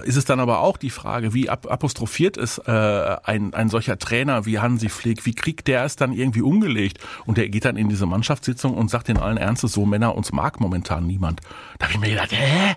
ist 0.04 0.16
es 0.16 0.26
dann 0.26 0.40
aber 0.40 0.60
auch 0.60 0.78
die 0.78 0.90
Frage, 0.90 1.34
wie 1.34 1.50
apostrophiert 1.50 2.38
ist 2.38 2.60
äh, 2.68 3.18
ein, 3.24 3.54
ein 3.54 3.70
solcher 3.70 3.98
Trainer 3.98 4.46
wie 4.46 4.60
Hansi 4.60 4.90
Flick, 4.90 5.26
wie 5.26 5.34
kriegt 5.34 5.68
der 5.68 5.84
es 5.84 5.96
dann 5.96 6.14
irgendwie 6.14 6.42
umgelegt? 6.42 7.00
Und 7.26 7.38
der 7.38 7.50
geht 7.50 7.66
dann 7.66 7.78
in 7.78 7.90
diese 7.90 8.06
Mannschaftssitzung 8.06 8.74
und 8.74 8.90
sagt 8.90 9.10
in 9.10 9.18
allen 9.18 9.38
Ernstes, 9.38 9.74
so 9.74 9.86
Männer, 9.86 10.16
uns 10.16 10.32
mag 10.32 10.60
momentan 10.60 11.06
niemand. 11.06 11.42
Da 11.80 11.86
habe 11.86 11.94
ich 11.94 12.00
mir 12.00 12.10
gedacht, 12.10 12.32
hä? 12.32 12.76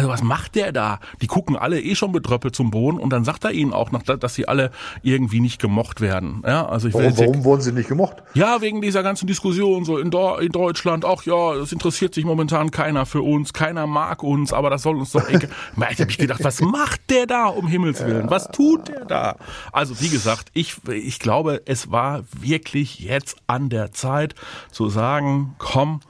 Also 0.00 0.08
was 0.08 0.22
macht 0.22 0.54
der 0.54 0.72
da? 0.72 0.98
Die 1.20 1.26
gucken 1.26 1.56
alle 1.56 1.78
eh 1.78 1.94
schon 1.94 2.10
betröppelt 2.10 2.56
zum 2.56 2.70
Boden 2.70 2.98
und 2.98 3.10
dann 3.10 3.22
sagt 3.22 3.44
er 3.44 3.50
ihnen 3.50 3.74
auch 3.74 3.90
noch, 3.90 4.02
dass 4.02 4.34
sie 4.34 4.48
alle 4.48 4.70
irgendwie 5.02 5.40
nicht 5.40 5.60
gemocht 5.60 6.00
werden. 6.00 6.42
Ja, 6.46 6.66
also 6.66 6.88
ich 6.88 6.94
warum, 6.94 7.18
warum 7.18 7.44
wurden 7.44 7.60
sie 7.60 7.72
nicht 7.72 7.90
gemocht? 7.90 8.16
Ja, 8.32 8.62
wegen 8.62 8.80
dieser 8.80 9.02
ganzen 9.02 9.26
Diskussion 9.26 9.84
so 9.84 9.98
in, 9.98 10.10
in 10.10 10.52
Deutschland. 10.52 11.04
Ach 11.04 11.22
ja, 11.24 11.52
es 11.52 11.72
interessiert 11.72 12.14
sich 12.14 12.24
momentan 12.24 12.70
keiner 12.70 13.04
für 13.04 13.20
uns, 13.20 13.52
keiner 13.52 13.86
mag 13.86 14.22
uns, 14.22 14.54
aber 14.54 14.70
das 14.70 14.82
soll 14.84 14.96
uns 14.96 15.12
doch 15.12 15.28
egal. 15.28 15.50
ich 15.90 16.00
habe 16.00 16.10
ich 16.10 16.16
gedacht, 16.16 16.42
was 16.42 16.62
macht 16.62 17.10
der 17.10 17.26
da 17.26 17.48
um 17.48 17.66
Himmels 17.66 18.02
willen? 18.02 18.30
Was 18.30 18.48
tut 18.48 18.88
der 18.88 19.04
da? 19.04 19.36
Also 19.70 20.00
wie 20.00 20.08
gesagt, 20.08 20.48
ich 20.54 20.76
ich 20.88 21.18
glaube, 21.18 21.60
es 21.66 21.90
war 21.90 22.22
wirklich 22.32 23.00
jetzt 23.00 23.36
an 23.48 23.68
der 23.68 23.92
Zeit 23.92 24.34
zu 24.72 24.88
sagen, 24.88 25.56
komm, 25.58 26.00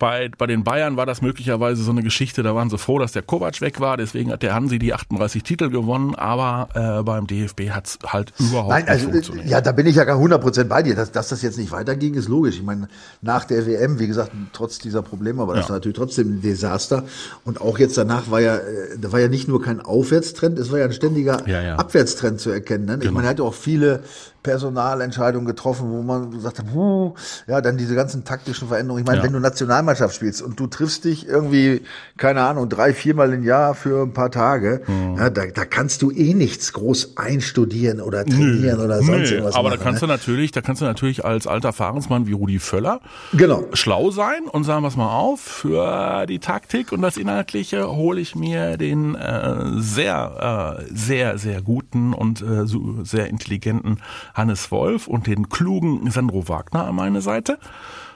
bei 0.00 0.30
bei 0.36 0.48
den 0.48 0.64
Bayern 0.64 0.96
war 0.96 1.06
das 1.06 1.22
möglicherweise 1.22 1.84
so 1.84 1.92
eine 1.92 2.02
Geschichte, 2.02 2.42
da 2.42 2.56
waren 2.56 2.70
sie 2.70 2.78
froh, 2.78 2.98
dass 2.98 3.10
dass 3.10 3.19
der 3.20 3.26
Kovac 3.26 3.60
weg 3.60 3.80
war, 3.80 3.96
deswegen 3.96 4.32
hat 4.32 4.42
der 4.42 4.54
Hansi 4.54 4.78
die 4.78 4.94
38 4.94 5.42
Titel 5.42 5.68
gewonnen, 5.68 6.14
aber 6.14 6.68
äh, 6.74 7.02
beim 7.02 7.26
DFB 7.26 7.70
hat 7.70 7.86
es 7.86 7.98
halt 8.06 8.32
überhaupt 8.38 8.70
Nein, 8.70 8.88
also, 8.88 9.06
nicht 9.06 9.12
funktioniert. 9.12 9.48
Ja, 9.48 9.60
da 9.60 9.72
bin 9.72 9.86
ich 9.86 9.96
ja 9.96 10.04
gar 10.04 10.18
100% 10.18 10.64
bei 10.64 10.82
dir. 10.82 10.94
Dass, 10.94 11.12
dass 11.12 11.28
das 11.28 11.42
jetzt 11.42 11.58
nicht 11.58 11.70
weiterging, 11.70 12.14
ist 12.14 12.28
logisch. 12.28 12.56
Ich 12.56 12.62
meine, 12.62 12.88
nach 13.20 13.44
der 13.44 13.66
WM, 13.66 13.98
wie 13.98 14.06
gesagt, 14.06 14.32
trotz 14.52 14.78
dieser 14.78 15.02
Probleme, 15.02 15.42
aber 15.42 15.54
das 15.54 15.66
ja. 15.66 15.70
war 15.70 15.76
natürlich 15.76 15.96
trotzdem 15.96 16.36
ein 16.36 16.42
Desaster. 16.42 17.04
Und 17.44 17.60
auch 17.60 17.78
jetzt 17.78 17.98
danach 17.98 18.30
war 18.30 18.40
ja, 18.40 18.56
äh, 18.56 18.98
da 18.98 19.12
war 19.12 19.20
ja 19.20 19.28
nicht 19.28 19.48
nur 19.48 19.60
kein 19.60 19.80
Aufwärtstrend, 19.80 20.58
es 20.58 20.72
war 20.72 20.78
ja 20.78 20.86
ein 20.86 20.92
ständiger 20.92 21.46
ja, 21.46 21.60
ja. 21.60 21.76
Abwärtstrend 21.76 22.40
zu 22.40 22.50
erkennen. 22.50 22.86
Ne? 22.86 22.94
Ich 22.94 23.00
genau. 23.00 23.12
meine, 23.12 23.26
er 23.26 23.30
hatte 23.30 23.44
auch 23.44 23.54
viele 23.54 24.02
Personalentscheidungen 24.42 25.46
getroffen, 25.46 25.90
wo 25.90 26.02
man 26.02 26.30
gesagt 26.30 26.58
hat, 26.58 26.66
huh, 26.74 27.14
ja, 27.46 27.60
dann 27.60 27.76
diese 27.76 27.94
ganzen 27.94 28.24
taktischen 28.24 28.68
Veränderungen. 28.68 29.02
Ich 29.02 29.06
meine, 29.06 29.18
ja. 29.18 29.24
wenn 29.24 29.32
du 29.32 29.40
Nationalmannschaft 29.40 30.14
spielst 30.14 30.42
und 30.42 30.58
du 30.58 30.66
triffst 30.66 31.04
dich 31.04 31.26
irgendwie, 31.28 31.82
keine 32.16 32.42
Ahnung, 32.42 32.68
drei, 32.68 32.94
viermal 32.94 33.32
im 33.32 33.44
Jahr 33.44 33.74
für 33.74 34.02
ein 34.02 34.12
paar 34.12 34.30
Tage, 34.30 34.82
mhm. 34.86 35.16
ja, 35.16 35.30
da, 35.30 35.46
da 35.46 35.64
kannst 35.64 36.02
du 36.02 36.10
eh 36.10 36.34
nichts 36.34 36.72
groß 36.72 37.16
einstudieren 37.16 38.00
oder 38.00 38.24
trainieren 38.24 38.78
Nö. 38.78 38.84
oder 38.84 38.96
sonst 39.02 39.30
Nö. 39.30 39.36
irgendwas. 39.36 39.54
Aber 39.54 39.68
machen, 39.68 39.78
da 39.78 39.84
kannst 39.84 40.02
ne? 40.02 40.08
du 40.08 40.12
natürlich, 40.12 40.52
da 40.52 40.60
kannst 40.60 40.80
du 40.80 40.86
natürlich 40.86 41.24
als 41.24 41.46
alter 41.46 41.72
Fahrensmann 41.72 42.26
wie 42.26 42.32
Rudi 42.32 42.58
Völler 42.58 43.00
genau. 43.32 43.64
schlau 43.72 44.10
sein 44.10 44.44
und 44.50 44.64
sagen, 44.64 44.82
was 44.82 44.96
mal 44.96 45.14
auf, 45.14 45.40
für 45.40 46.26
die 46.26 46.38
Taktik 46.38 46.92
und 46.92 47.02
das 47.02 47.16
Inhaltliche 47.16 47.88
hole 47.88 48.20
ich 48.20 48.34
mir 48.34 48.76
den 48.76 49.14
äh, 49.14 49.80
sehr, 49.80 50.78
äh, 50.80 50.84
sehr, 50.94 51.38
sehr 51.38 51.62
guten 51.62 51.79
und 51.94 52.42
äh, 52.42 52.66
sehr 53.04 53.28
intelligenten 53.28 53.98
Hannes 54.34 54.70
Wolf 54.70 55.06
und 55.06 55.26
den 55.26 55.48
klugen 55.48 56.10
Sandro 56.10 56.48
Wagner 56.48 56.86
an 56.86 56.94
meine 56.94 57.20
Seite. 57.20 57.58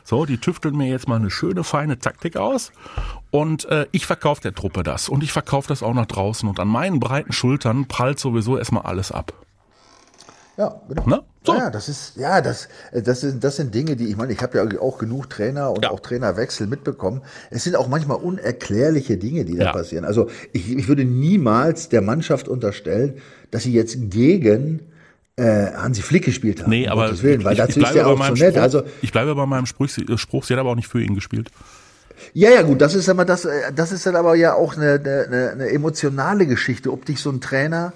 So, 0.07 0.27
die 0.27 0.39
tüfteln 0.39 0.77
mir 0.77 0.89
jetzt 0.89 1.09
mal 1.09 1.17
eine 1.17 1.31
schöne, 1.31 1.65
feine 1.65 1.99
Taktik 1.99 2.37
aus. 2.37 2.73
Und 3.31 3.65
äh, 3.67 3.87
ich 3.91 4.07
verkaufe 4.07 4.43
der 4.43 4.55
Truppe 4.55 4.83
das. 4.83 5.09
Und 5.09 5.23
ich 5.23 5.33
verkaufe 5.33 5.69
das 5.69 5.83
auch 5.83 5.95
nach 5.95 6.07
draußen. 6.07 6.49
Und 6.49 6.61
an 6.61 6.69
meinen 6.69 7.01
breiten 7.01 7.33
Schultern 7.33 7.87
prallt 7.87 8.19
sowieso 8.19 8.59
erstmal 8.59 8.83
alles 8.83 9.11
ab. 9.13 9.33
Ja, 10.57 10.81
genau. 10.89 11.03
Na? 11.07 11.23
So. 11.47 11.53
Ja, 11.53 11.69
das 11.69 11.91
ist, 11.91 12.17
ja, 12.17 12.41
das, 12.41 12.69
das 12.93 13.21
sind, 13.21 13.45
das 13.45 13.57
sind 13.57 13.75
Dinge, 13.75 13.97
die, 13.97 14.07
ich 14.07 14.17
meine, 14.17 14.33
ich 14.33 14.41
habe 14.41 14.57
ja 14.57 14.81
auch 14.81 14.97
genug 14.97 15.29
Trainer 15.29 15.73
und 15.73 15.85
ja. 15.85 15.91
auch 15.91 16.01
Trainerwechsel 16.01 16.67
mitbekommen. 16.67 17.21
Es 17.51 17.65
sind 17.65 17.77
auch 17.77 17.87
manchmal 17.87 18.17
unerklärliche 18.17 19.19
Dinge, 19.19 19.45
die 19.45 19.57
da 19.57 19.65
ja. 19.67 19.73
passieren. 19.73 20.07
Also 20.07 20.31
ich, 20.53 20.75
ich 20.75 20.89
würde 20.89 21.05
niemals 21.05 21.91
der 21.91 22.01
Mannschaft 22.01 22.49
unterstellen, 22.49 23.19
dass 23.51 23.65
sie 23.65 23.75
jetzt 23.75 24.11
gegen 24.11 24.81
äh, 25.37 25.73
Hansi 25.73 26.01
Flick 26.01 26.25
gespielt 26.25 26.63
haben. 26.63 26.71
Nee, 26.71 26.89
aber 26.89 27.21
Willen, 27.23 27.45
weil 27.45 27.53
ich, 27.53 27.59
dazu 27.59 27.81
ich 27.81 27.87
ist 27.89 27.95
ja 27.95 28.07
auch 28.07 28.17
so 28.17 28.33
nett. 28.33 28.55
Spruch, 28.55 28.63
also, 28.63 28.83
ich 29.03 29.13
bleibe 29.13 29.35
bei 29.35 29.45
meinem 29.45 29.67
Spruch, 29.67 29.89
Spruch, 30.17 30.45
sie 30.45 30.55
hat 30.55 30.61
aber 30.61 30.71
auch 30.71 30.77
nicht 30.77 30.89
für 30.89 31.03
ihn 31.03 31.15
gespielt. 31.15 31.51
Ja, 32.33 32.51
ja, 32.51 32.63
gut, 32.63 32.81
das 32.81 32.95
ist 32.95 33.09
aber 33.09 33.25
das, 33.25 33.45
äh, 33.45 33.73
das 33.75 33.93
ist 33.93 34.07
dann 34.07 34.17
aber 34.17 34.35
ja 34.35 34.55
auch 34.55 34.77
eine, 34.77 34.95
eine, 34.95 35.51
eine 35.53 35.69
emotionale 35.69 36.47
Geschichte, 36.47 36.91
ob 36.93 37.05
dich 37.05 37.21
so 37.21 37.31
ein 37.31 37.41
Trainer 37.41 37.93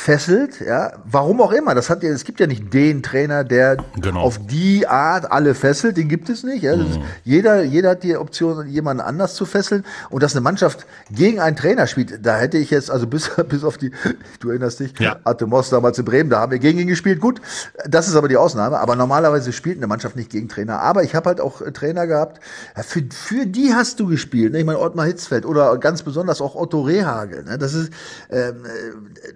fesselt, 0.00 0.60
ja, 0.60 0.94
warum 1.04 1.42
auch 1.42 1.52
immer. 1.52 1.74
Das 1.74 1.90
hat 1.90 2.02
ja, 2.02 2.08
es 2.08 2.24
gibt 2.24 2.40
ja 2.40 2.46
nicht 2.46 2.72
den 2.72 3.02
Trainer, 3.02 3.44
der 3.44 3.76
genau. 4.00 4.20
auf 4.20 4.38
die 4.46 4.86
Art 4.86 5.30
alle 5.30 5.54
fesselt, 5.54 5.98
den 5.98 6.08
gibt 6.08 6.30
es 6.30 6.42
nicht. 6.42 6.62
Ja. 6.62 6.74
Mhm. 6.74 6.82
Ist, 6.82 7.00
jeder, 7.22 7.62
jeder 7.62 7.90
hat 7.90 8.02
die 8.02 8.16
Option, 8.16 8.66
jemanden 8.66 9.02
anders 9.02 9.34
zu 9.34 9.44
fesseln. 9.44 9.84
Und 10.08 10.22
dass 10.22 10.34
eine 10.34 10.40
Mannschaft 10.40 10.86
gegen 11.10 11.38
einen 11.38 11.54
Trainer 11.54 11.86
spielt, 11.86 12.24
da 12.24 12.38
hätte 12.38 12.56
ich 12.56 12.70
jetzt, 12.70 12.90
also 12.90 13.06
bis, 13.06 13.30
bis 13.48 13.62
auf 13.62 13.76
die, 13.76 13.92
du 14.40 14.48
erinnerst 14.48 14.80
dich, 14.80 14.98
ja. 14.98 15.16
Atemos 15.24 15.68
damals 15.68 15.98
in 15.98 16.06
Bremen, 16.06 16.30
da 16.30 16.40
haben 16.40 16.52
wir 16.52 16.58
gegen 16.58 16.78
ihn 16.78 16.88
gespielt. 16.88 17.20
Gut, 17.20 17.42
das 17.86 18.08
ist 18.08 18.16
aber 18.16 18.28
die 18.28 18.38
Ausnahme. 18.38 18.78
Aber 18.78 18.96
normalerweise 18.96 19.52
spielt 19.52 19.76
eine 19.76 19.86
Mannschaft 19.86 20.16
nicht 20.16 20.30
gegen 20.30 20.48
Trainer. 20.48 20.80
Aber 20.80 21.02
ich 21.02 21.14
habe 21.14 21.28
halt 21.28 21.42
auch 21.42 21.60
Trainer 21.74 22.06
gehabt, 22.06 22.40
für, 22.74 23.02
für 23.10 23.44
die 23.44 23.74
hast 23.74 24.00
du 24.00 24.06
gespielt. 24.06 24.52
Ne? 24.52 24.60
Ich 24.60 24.64
meine, 24.64 24.78
Ottmar 24.78 25.04
Hitzfeld 25.04 25.44
oder 25.44 25.76
ganz 25.76 26.02
besonders 26.02 26.40
auch 26.40 26.54
Otto 26.54 26.80
Rehagel. 26.80 27.44
Ne? 27.44 27.58
Das 27.58 27.74
ist, 27.74 27.92
ähm, 28.30 28.64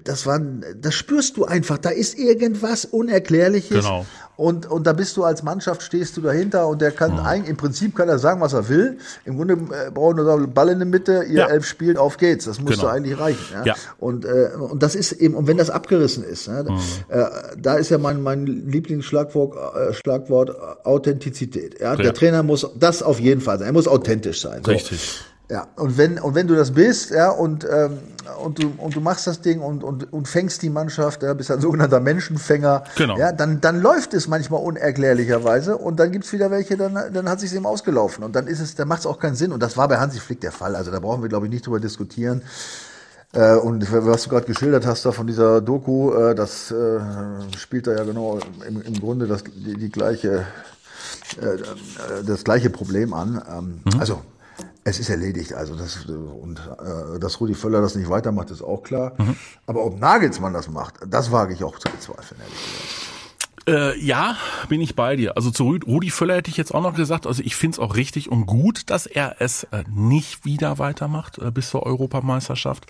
das 0.05 0.25
waren 0.25 0.54
das 0.81 0.95
spürst 0.95 1.37
du 1.37 1.45
einfach. 1.45 1.79
Da 1.79 1.91
ist 1.91 2.19
irgendwas 2.19 2.85
Unerklärliches. 2.85 3.85
Genau. 3.85 4.07
Und, 4.37 4.67
und 4.69 4.85
da 4.87 4.93
bist 4.93 5.17
du 5.17 5.23
als 5.23 5.45
Mannschaft, 5.45 5.83
stehst 5.83 6.17
du 6.17 6.21
dahinter 6.21 6.67
und 6.67 6.81
der 6.81 6.91
kann 6.91 7.13
mhm. 7.13 7.21
eigentlich, 7.21 7.51
im 7.51 7.57
Prinzip 7.57 7.95
kann 7.95 8.09
er 8.09 8.19
sagen, 8.19 8.41
was 8.41 8.53
er 8.53 8.69
will. 8.69 8.99
Im 9.25 9.37
Grunde 9.37 9.55
äh, 9.55 9.91
brauchen 9.93 10.17
wir 10.17 10.25
nur 10.25 10.47
Ball 10.49 10.71
in 10.71 10.79
der 10.79 10.89
Mitte, 10.89 11.25
ihr 11.29 11.39
ja. 11.39 11.47
elf 11.47 11.65
spielt, 11.65 11.99
auf 11.99 12.17
geht's. 12.17 12.45
Das 12.47 12.61
muss 12.61 12.77
genau. 12.77 12.89
eigentlich 12.89 13.19
reichen. 13.19 13.45
Ja? 13.53 13.65
ja. 13.65 13.75
Und, 13.99 14.25
äh, 14.25 14.51
und 14.59 14.83
das 14.83 14.97
ist 14.97 15.13
eben, 15.13 15.35
und 15.35 15.47
wenn 15.47 15.57
das 15.57 15.71
abgerissen 15.71 16.25
ist, 16.25 16.49
ne, 16.49 16.65
mhm. 16.69 16.79
äh, 17.09 17.27
da 17.57 17.75
ist 17.75 17.91
ja 17.91 17.99
mein, 17.99 18.23
mein 18.23 18.47
Lieblingsschlagwort 18.47 19.55
äh, 19.77 19.95
Schlagwort 19.95 20.51
Authentizität. 20.85 21.81
Ja? 21.81 21.93
ja? 21.93 21.97
Der 21.97 22.15
Trainer 22.15 22.43
muss 22.43 22.69
das 22.75 23.05
auf 23.05 23.21
jeden 23.21 23.41
Fall 23.41 23.59
sein. 23.59 23.69
Er 23.69 23.73
muss 23.73 23.87
authentisch 23.87 24.41
sein. 24.41 24.63
So. 24.65 24.73
Richtig. 24.73 25.25
Ja, 25.51 25.67
und 25.77 25.99
wenn, 25.99 26.19
und 26.19 26.35
wenn 26.35 26.47
du 26.47 26.55
das 26.55 26.73
bist, 26.73 27.11
ja, 27.11 27.29
und, 27.29 27.65
ähm, 27.71 27.99
und, 28.43 28.63
du, 28.63 28.73
und 28.79 28.97
du 28.97 29.01
machst 29.03 29.27
das 29.27 29.43
Ding 29.43 29.61
und, 29.61 29.85
und, 29.85 30.11
und 30.11 30.27
fängst 30.27 30.63
die 30.63 30.71
Mannschaft, 30.71 31.23
ja, 31.23 31.35
bist 31.35 31.51
ein 31.51 31.61
sogenannter 31.61 32.01
Menschenfänger, 32.01 32.85
genau. 32.97 33.19
ja, 33.19 33.31
dann, 33.31 33.61
dann 33.61 33.83
läuft 33.83 34.15
es 34.15 34.27
manchmal 34.27 34.63
unerklärlicherweise 34.63 35.77
und 35.77 36.01
dann 36.01 36.13
gibt's 36.13 36.33
wieder 36.33 36.51
welche, 36.51 36.79
dann, 36.79 36.95
dann 37.13 37.29
hat 37.29 37.41
sich's 37.41 37.53
eben 37.53 37.67
ausgelaufen 37.67 38.25
und 38.25 38.35
dann 38.35 38.47
ist 38.47 38.61
es, 38.61 38.75
dann 38.75 38.89
macht's 38.89 39.05
auch 39.05 39.19
keinen 39.19 39.35
Sinn 39.35 39.53
und 39.53 39.63
das 39.63 39.77
war 39.77 39.87
bei 39.87 39.99
Hansi 39.99 40.19
Flick 40.19 40.41
der 40.41 40.53
Fall, 40.53 40.75
also 40.77 40.91
da 40.91 40.99
brauchen 40.99 41.21
wir, 41.21 41.29
glaube 41.29 41.45
ich, 41.45 41.53
nicht 41.53 41.67
drüber 41.67 41.81
diskutieren. 41.81 42.41
Äh, 43.35 43.57
und 43.57 43.93
was 43.93 44.23
du 44.23 44.31
gerade 44.31 44.47
geschildert 44.47 44.87
hast 44.87 45.05
da 45.05 45.13
von 45.13 45.27
dieser 45.27 45.61
Doku, 45.61 46.15
äh, 46.15 46.35
das 46.35 46.71
äh, 46.71 47.01
spielt 47.59 47.87
da 47.87 47.93
ja 47.93 48.05
genau 48.05 48.39
im, 48.67 48.81
im 48.81 49.01
Grunde 49.01 49.27
das, 49.27 49.45
die, 49.45 49.75
die 49.75 49.91
gleiche, 49.91 50.47
äh, 51.41 52.23
das 52.25 52.45
gleiche 52.45 52.71
Problem 52.71 53.13
an. 53.13 53.43
Ähm, 53.51 53.81
mhm. 53.85 54.01
Also 54.01 54.23
es 54.85 55.01
ist 55.01 55.09
erledigt. 55.09 55.55
Also 55.55 55.75
das, 55.75 56.05
und 56.07 56.59
äh, 56.59 57.19
dass 57.19 57.41
Rudi 57.41 57.55
Völler 57.55 57.81
das 57.81 57.95
nicht 57.95 58.09
weitermacht, 58.09 58.51
ist 58.51 58.63
auch 58.63 58.83
klar. 58.83 59.13
Mhm. 59.19 59.37
Aber 59.67 59.85
ob 59.85 59.99
Nagelsmann 59.99 60.53
das 60.53 60.69
macht, 60.69 60.95
das 61.07 61.33
wage 61.33 61.55
ich 61.55 61.65
auch 61.65 61.79
zu 61.79 61.91
bezweifeln, 61.91 62.41
ehrlich 62.41 62.55
gesagt. 62.55 63.15
Äh, 63.67 63.99
ja, 63.99 64.37
bin 64.69 64.83
ich 64.83 64.95
bei 64.95 65.17
dir. 65.17 65.37
Also 65.37 65.51
zu 65.51 65.79
Rudi 65.87 66.11
Völler 66.11 66.37
hätte 66.37 66.51
ich 66.51 66.59
jetzt 66.59 66.75
auch 66.75 66.83
noch 66.83 66.95
gesagt, 66.95 67.27
also 67.27 67.43
ich 67.43 67.57
finde 67.57 67.77
es 67.77 67.79
auch 67.79 67.97
richtig 67.97 68.31
und 68.31 68.45
gut, 68.45 68.91
dass 68.91 69.07
er 69.07 69.37
es 69.39 69.65
äh, 69.65 69.85
nicht 69.89 70.45
wieder 70.45 70.79
weitermacht 70.79 71.39
äh, 71.39 71.51
bis 71.51 71.71
zur 71.71 71.85
Europameisterschaft 71.85 72.87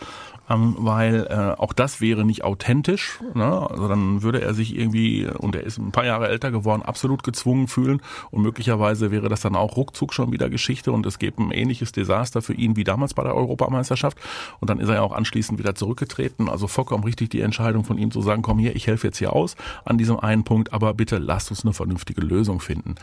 ähm, 0.48 0.76
weil 0.78 1.26
äh, 1.28 1.60
auch 1.60 1.72
das 1.72 2.00
wäre 2.00 2.24
nicht 2.24 2.44
authentisch. 2.44 3.20
Ne? 3.34 3.44
Also 3.70 3.88
dann 3.88 4.22
würde 4.22 4.42
er 4.42 4.54
sich 4.54 4.76
irgendwie, 4.76 5.26
und 5.26 5.56
er 5.56 5.62
ist 5.62 5.78
ein 5.78 5.92
paar 5.92 6.04
Jahre 6.04 6.28
älter 6.28 6.50
geworden, 6.50 6.82
absolut 6.82 7.22
gezwungen 7.22 7.68
fühlen 7.68 8.02
und 8.30 8.42
möglicherweise 8.42 9.10
wäre 9.10 9.28
das 9.28 9.40
dann 9.40 9.56
auch 9.56 9.76
ruckzuck 9.76 10.12
schon 10.12 10.32
wieder 10.32 10.50
Geschichte 10.50 10.92
und 10.92 11.06
es 11.06 11.18
gäbe 11.18 11.42
ein 11.42 11.50
ähnliches 11.50 11.92
Desaster 11.92 12.42
für 12.42 12.54
ihn 12.54 12.76
wie 12.76 12.84
damals 12.84 13.14
bei 13.14 13.22
der 13.22 13.34
Europameisterschaft 13.34 14.18
und 14.60 14.70
dann 14.70 14.80
ist 14.80 14.88
er 14.88 14.96
ja 14.96 15.02
auch 15.02 15.12
anschließend 15.12 15.58
wieder 15.58 15.74
zurückgetreten. 15.74 16.48
Also 16.48 16.66
vollkommen 16.66 17.04
richtig 17.04 17.30
die 17.30 17.40
Entscheidung 17.40 17.84
von 17.84 17.98
ihm 17.98 18.10
zu 18.10 18.20
sagen, 18.20 18.42
komm 18.42 18.58
hier, 18.58 18.76
ich 18.76 18.86
helfe 18.86 19.06
jetzt 19.06 19.18
hier 19.18 19.32
aus 19.32 19.56
an 19.84 19.98
diesem 19.98 20.18
einen 20.18 20.44
Punkt, 20.44 20.72
aber 20.72 20.94
bitte 20.94 21.18
lasst 21.18 21.50
uns 21.50 21.64
eine 21.64 21.72
vernünftige 21.72 22.20
Lösung 22.20 22.60
finden. 22.60 22.94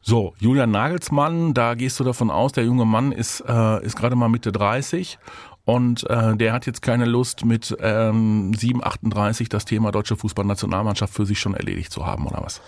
So, 0.00 0.34
Julian 0.38 0.70
Nagelsmann, 0.70 1.54
da 1.54 1.74
gehst 1.74 1.98
du 2.00 2.04
davon 2.04 2.30
aus, 2.30 2.52
der 2.52 2.64
junge 2.64 2.84
Mann 2.84 3.12
ist, 3.12 3.42
äh, 3.46 3.84
ist 3.84 3.96
gerade 3.96 4.16
mal 4.16 4.28
Mitte 4.28 4.52
30 4.52 5.18
und 5.64 6.08
äh, 6.08 6.36
der 6.36 6.52
hat 6.52 6.66
jetzt 6.66 6.82
keine 6.82 7.04
Lust, 7.04 7.44
mit 7.44 7.76
ähm, 7.80 8.52
7,38 8.52 9.48
das 9.48 9.64
Thema 9.64 9.92
deutsche 9.92 10.16
Fußballnationalmannschaft 10.16 11.14
für 11.14 11.26
sich 11.26 11.38
schon 11.38 11.54
erledigt 11.54 11.92
zu 11.92 12.06
haben, 12.06 12.26
oder 12.26 12.42
was? 12.42 12.60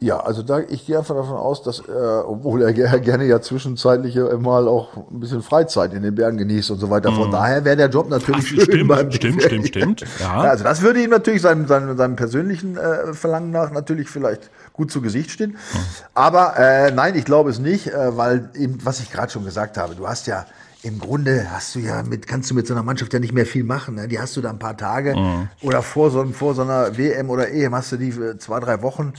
Ja, 0.00 0.20
also 0.20 0.42
da, 0.44 0.60
ich 0.60 0.86
gehe 0.86 0.96
einfach 0.96 1.16
davon 1.16 1.36
aus, 1.36 1.64
dass, 1.64 1.80
äh, 1.80 1.92
obwohl 2.24 2.62
er 2.62 2.72
gerne 2.72 3.24
ja 3.24 3.40
zwischenzeitlich 3.40 4.14
mal 4.38 4.68
auch 4.68 4.96
ein 5.10 5.18
bisschen 5.18 5.42
Freizeit 5.42 5.92
in 5.92 6.04
den 6.04 6.14
Bergen 6.14 6.38
genießt 6.38 6.70
und 6.70 6.78
so 6.78 6.88
weiter. 6.88 7.10
Von 7.10 7.30
mm. 7.30 7.32
daher 7.32 7.64
wäre 7.64 7.76
der 7.76 7.88
Job 7.88 8.08
natürlich 8.08 8.44
Ach, 8.44 8.48
schön 8.48 8.60
stimmt, 8.60 8.88
beim 8.88 9.10
stimmt, 9.10 9.42
stimmt, 9.42 9.66
stimmt, 9.66 10.04
ja. 10.20 10.26
ja. 10.44 10.50
Also 10.50 10.62
das 10.62 10.82
würde 10.82 11.02
ihm 11.02 11.10
natürlich 11.10 11.42
seinem, 11.42 11.66
seinem, 11.66 11.96
seinem 11.96 12.14
persönlichen 12.14 12.76
äh, 12.76 13.12
Verlangen 13.12 13.50
nach 13.50 13.72
natürlich 13.72 14.08
vielleicht 14.08 14.50
gut 14.72 14.92
zu 14.92 15.02
Gesicht 15.02 15.32
stehen. 15.32 15.52
Mm. 15.52 15.76
Aber 16.14 16.56
äh, 16.56 16.92
nein, 16.92 17.16
ich 17.16 17.24
glaube 17.24 17.50
es 17.50 17.58
nicht, 17.58 17.88
äh, 17.88 18.16
weil 18.16 18.50
eben, 18.54 18.78
was 18.84 19.00
ich 19.00 19.10
gerade 19.10 19.32
schon 19.32 19.44
gesagt 19.44 19.76
habe, 19.78 19.96
du 19.96 20.06
hast 20.06 20.28
ja 20.28 20.46
im 20.88 20.98
Grunde 20.98 21.50
hast 21.50 21.74
du 21.74 21.80
ja 21.80 22.02
mit, 22.02 22.26
kannst 22.26 22.50
du 22.50 22.54
mit 22.54 22.66
so 22.66 22.74
einer 22.74 22.82
Mannschaft 22.82 23.12
ja 23.12 23.20
nicht 23.20 23.34
mehr 23.34 23.46
viel 23.46 23.64
machen. 23.64 23.94
Ne? 23.96 24.08
Die 24.08 24.18
hast 24.18 24.36
du 24.36 24.40
da 24.40 24.50
ein 24.50 24.58
paar 24.58 24.76
Tage 24.76 25.14
mhm. 25.14 25.48
oder 25.62 25.82
vor 25.82 26.10
so, 26.10 26.24
vor 26.32 26.54
so 26.54 26.62
einer 26.62 26.96
WM 26.96 27.30
oder 27.30 27.50
EM 27.50 27.74
hast 27.74 27.92
du 27.92 27.96
die 27.96 28.12
zwei, 28.38 28.58
drei 28.60 28.82
Wochen. 28.82 29.12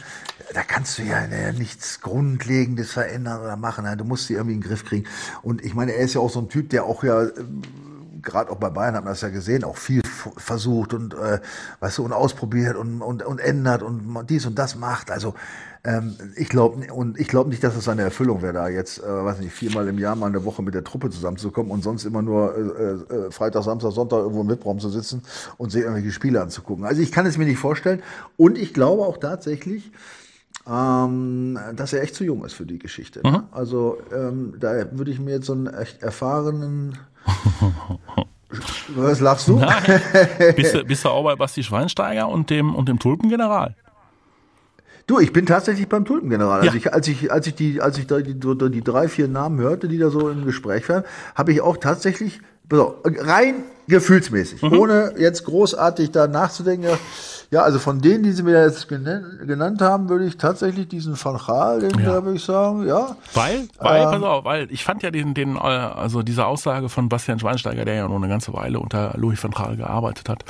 Da 0.53 0.63
kannst 0.63 0.97
du 0.97 1.03
ja 1.03 1.27
ne, 1.27 1.53
nichts 1.53 2.01
Grundlegendes 2.01 2.91
verändern 2.91 3.41
oder 3.41 3.55
machen. 3.55 3.85
Ne? 3.85 3.95
Du 3.95 4.03
musst 4.03 4.27
die 4.29 4.33
irgendwie 4.33 4.55
in 4.55 4.61
den 4.61 4.67
Griff 4.67 4.83
kriegen. 4.83 5.05
Und 5.43 5.63
ich 5.63 5.75
meine, 5.75 5.93
er 5.93 6.03
ist 6.03 6.15
ja 6.15 6.21
auch 6.21 6.31
so 6.31 6.39
ein 6.39 6.49
Typ, 6.49 6.69
der 6.71 6.85
auch 6.85 7.03
ja, 7.03 7.27
gerade 8.21 8.51
auch 8.51 8.57
bei 8.57 8.69
Bayern 8.69 8.95
hat 8.95 9.03
man 9.03 9.13
das 9.13 9.21
ja 9.21 9.29
gesehen, 9.29 9.63
auch 9.63 9.77
viel 9.77 10.01
versucht 10.37 10.93
und, 10.93 11.13
äh, 11.13 11.39
weißt 11.79 11.97
du, 11.97 12.05
und 12.05 12.13
ausprobiert 12.13 12.75
und, 12.75 13.01
und, 13.01 13.23
und 13.23 13.39
ändert 13.39 13.83
und 13.83 14.25
dies 14.29 14.45
und 14.45 14.57
das 14.57 14.75
macht. 14.75 15.11
Also, 15.11 15.33
ähm, 15.83 16.15
ich 16.35 16.49
glaube 16.49 16.91
und 16.91 17.19
ich 17.19 17.27
glaube 17.27 17.49
nicht, 17.49 17.63
dass 17.63 17.75
es 17.75 17.87
eine 17.87 18.01
Erfüllung 18.01 18.41
wäre, 18.41 18.53
da 18.53 18.67
jetzt, 18.67 18.99
äh, 19.01 19.07
weiß 19.07 19.39
nicht, 19.39 19.53
viermal 19.53 19.87
im 19.87 19.97
Jahr 19.97 20.15
mal 20.15 20.27
eine 20.27 20.43
Woche 20.43 20.61
mit 20.61 20.73
der 20.73 20.83
Truppe 20.83 21.09
zusammenzukommen 21.09 21.71
und 21.71 21.83
sonst 21.83 22.03
immer 22.03 22.21
nur 22.21 22.55
äh, 22.55 23.13
äh, 23.13 23.31
Freitag, 23.31 23.63
Samstag, 23.63 23.91
Sonntag 23.91 24.17
irgendwo 24.17 24.41
im 24.41 24.49
Webraum 24.49 24.79
zu 24.79 24.89
sitzen 24.89 25.23
und 25.57 25.71
sich 25.71 25.83
irgendwelche 25.83 26.11
Spiele 26.11 26.41
anzugucken. 26.41 26.83
Also 26.83 27.01
ich 27.01 27.11
kann 27.11 27.25
es 27.25 27.37
mir 27.37 27.45
nicht 27.45 27.59
vorstellen 27.59 28.01
und 28.35 28.57
ich 28.57 28.73
glaube 28.73 29.03
auch 29.03 29.17
tatsächlich, 29.17 29.91
ähm, 30.67 31.57
dass 31.75 31.93
er 31.93 32.03
echt 32.03 32.15
zu 32.15 32.25
jung 32.25 32.43
ist 32.43 32.53
für 32.53 32.65
die 32.65 32.79
Geschichte. 32.79 33.21
Mhm. 33.23 33.43
Also 33.51 33.97
ähm, 34.13 34.55
da 34.59 34.85
würde 34.91 35.11
ich 35.11 35.19
mir 35.19 35.31
jetzt 35.31 35.45
so 35.45 35.53
einen 35.53 35.67
echt 35.67 36.03
erfahrenen 36.03 36.97
Was 38.95 39.19
lachst 39.19 39.47
du? 39.47 39.59
Nein. 39.59 40.01
Bist, 40.55 40.73
du 40.73 40.83
bist 40.83 41.05
du 41.05 41.09
auch 41.09 41.23
bei 41.23 41.35
Basti 41.35 41.63
Schweinsteiger 41.63 42.27
und 42.27 42.49
dem, 42.49 42.73
und 42.73 42.89
dem 42.89 42.97
Tulpengeneral? 42.97 43.75
Du, 45.05 45.19
ich 45.19 45.33
bin 45.33 45.45
tatsächlich 45.45 45.87
beim 45.87 46.05
Tulpengeneral. 46.05 46.61
Also 46.61 46.75
ich, 46.75 46.93
als 46.93 47.07
ich, 47.07 47.31
als 47.31 47.47
ich 47.47 47.55
die, 47.55 47.81
als 47.81 47.97
ich 47.97 48.07
da 48.07 48.19
die, 48.19 48.39
die, 48.39 48.69
die 48.71 48.83
drei, 48.83 49.07
vier 49.07 49.27
Namen 49.27 49.59
hörte, 49.59 49.87
die 49.87 49.97
da 49.97 50.09
so 50.09 50.29
im 50.29 50.45
Gespräch 50.45 50.87
waren, 50.89 51.03
habe 51.35 51.51
ich 51.51 51.61
auch 51.61 51.77
tatsächlich, 51.77 52.41
rein 52.71 53.63
gefühlsmäßig, 53.87 54.61
mhm. 54.61 54.77
ohne 54.77 55.13
jetzt 55.17 55.45
großartig 55.45 56.11
da 56.11 56.27
nachzudenken, 56.27 56.89
ja, 57.51 57.63
also 57.63 57.79
von 57.79 57.99
denen, 57.99 58.23
die 58.23 58.31
Sie 58.31 58.43
mir 58.43 58.63
jetzt 58.63 58.87
genannt 58.87 59.81
haben, 59.81 60.07
würde 60.07 60.25
ich 60.25 60.37
tatsächlich 60.37 60.87
diesen 60.87 61.17
Van 61.21 61.35
Gaal, 61.37 61.79
den 61.79 61.99
ja. 61.99 62.23
würde 62.23 62.35
ich 62.35 62.43
sagen, 62.43 62.87
ja. 62.87 63.15
Weil, 63.33 63.67
weil, 63.79 64.03
ähm, 64.03 64.11
pass 64.11 64.21
auf, 64.21 64.45
weil 64.45 64.71
ich 64.71 64.83
fand 64.83 65.01
ja 65.01 65.09
den, 65.09 65.33
den, 65.33 65.55
äh, 65.55 65.59
also 65.59 66.21
diese 66.21 66.45
Aussage 66.45 66.89
von 66.89 67.09
Bastian 67.09 67.39
Schweinsteiger, 67.39 67.85
der 67.85 67.95
ja 67.95 68.07
nur 68.07 68.17
eine 68.17 68.27
ganze 68.27 68.53
Weile 68.53 68.79
unter 68.79 69.15
Louis 69.17 69.43
van 69.43 69.49
Gaal 69.49 69.77
gearbeitet 69.77 70.29
hat, 70.29 70.45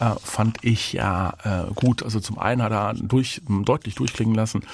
äh, 0.00 0.10
fand 0.24 0.58
ich 0.62 0.92
ja 0.92 1.34
äh, 1.44 1.72
gut. 1.72 2.02
Also 2.02 2.18
zum 2.18 2.36
einen 2.40 2.62
hat 2.62 2.72
er 2.72 2.94
durch, 2.94 3.42
deutlich 3.46 3.94
durchklingen 3.94 4.34
lassen, 4.34 4.64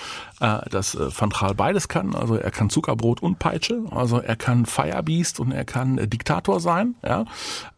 äh, 0.40 0.66
dass 0.70 0.94
äh, 0.94 1.08
Van 1.14 1.28
Gaal 1.28 1.54
beides 1.54 1.88
kann. 1.88 2.14
Also 2.14 2.36
er 2.36 2.50
kann 2.52 2.70
Zuckerbrot 2.70 3.22
und 3.22 3.38
Peitsche, 3.38 3.82
also 3.90 4.18
er 4.18 4.36
kann 4.36 4.64
Firebeast 4.64 5.40
und 5.40 5.52
er 5.52 5.66
kann 5.66 5.98
äh, 5.98 6.08
Diktator 6.08 6.58
sein. 6.58 6.85
Ja, 7.04 7.24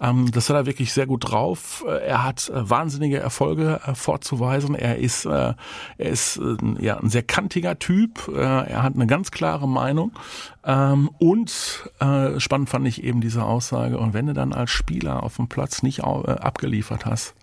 ähm, 0.01 0.31
das 0.31 0.49
hat 0.49 0.57
er 0.57 0.67
wirklich 0.67 0.93
sehr 0.93 1.07
gut 1.07 1.31
drauf. 1.31 1.85
Äh, 1.87 2.07
er 2.07 2.25
hat 2.25 2.49
äh, 2.49 2.71
wahnsinnige 2.71 3.19
Erfolge 3.19 3.81
äh, 3.87 3.95
vorzuweisen. 3.95 4.75
Er 4.75 4.99
ist, 4.99 5.25
äh, 5.25 5.55
er 5.99 6.11
ist 6.11 6.37
äh, 6.37 6.57
ja, 6.81 6.99
ein 6.99 7.09
sehr 7.09 7.23
kantiger 7.23 7.79
Typ. 7.79 8.29
Äh, 8.29 8.41
er 8.41 8.83
hat 8.83 8.95
eine 8.95 9.07
ganz 9.07 9.31
klare 9.31 9.69
Meinung. 9.69 10.13
Ähm, 10.65 11.11
und 11.19 11.91
äh, 12.01 12.39
spannend 12.39 12.69
fand 12.69 12.87
ich 12.87 13.03
eben 13.03 13.21
diese 13.21 13.45
Aussage, 13.45 13.99
und 13.99 14.15
wenn 14.15 14.27
du 14.27 14.35
dann 14.35 14.53
als 14.53 14.71
Spieler 14.71 15.23
auf 15.23 15.37
dem 15.37 15.49
Platz 15.49 15.83
nicht 15.83 16.05
abgeliefert 16.05 17.07
hast 17.07 17.35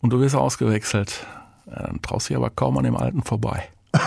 und 0.00 0.10
du 0.10 0.20
wirst 0.20 0.34
ausgewechselt, 0.34 1.26
dann 1.66 2.00
traust 2.02 2.28
du 2.28 2.34
dich 2.34 2.36
aber 2.36 2.50
kaum 2.50 2.76
an 2.78 2.84
dem 2.84 2.96
Alten 2.96 3.22
vorbei. 3.22 3.68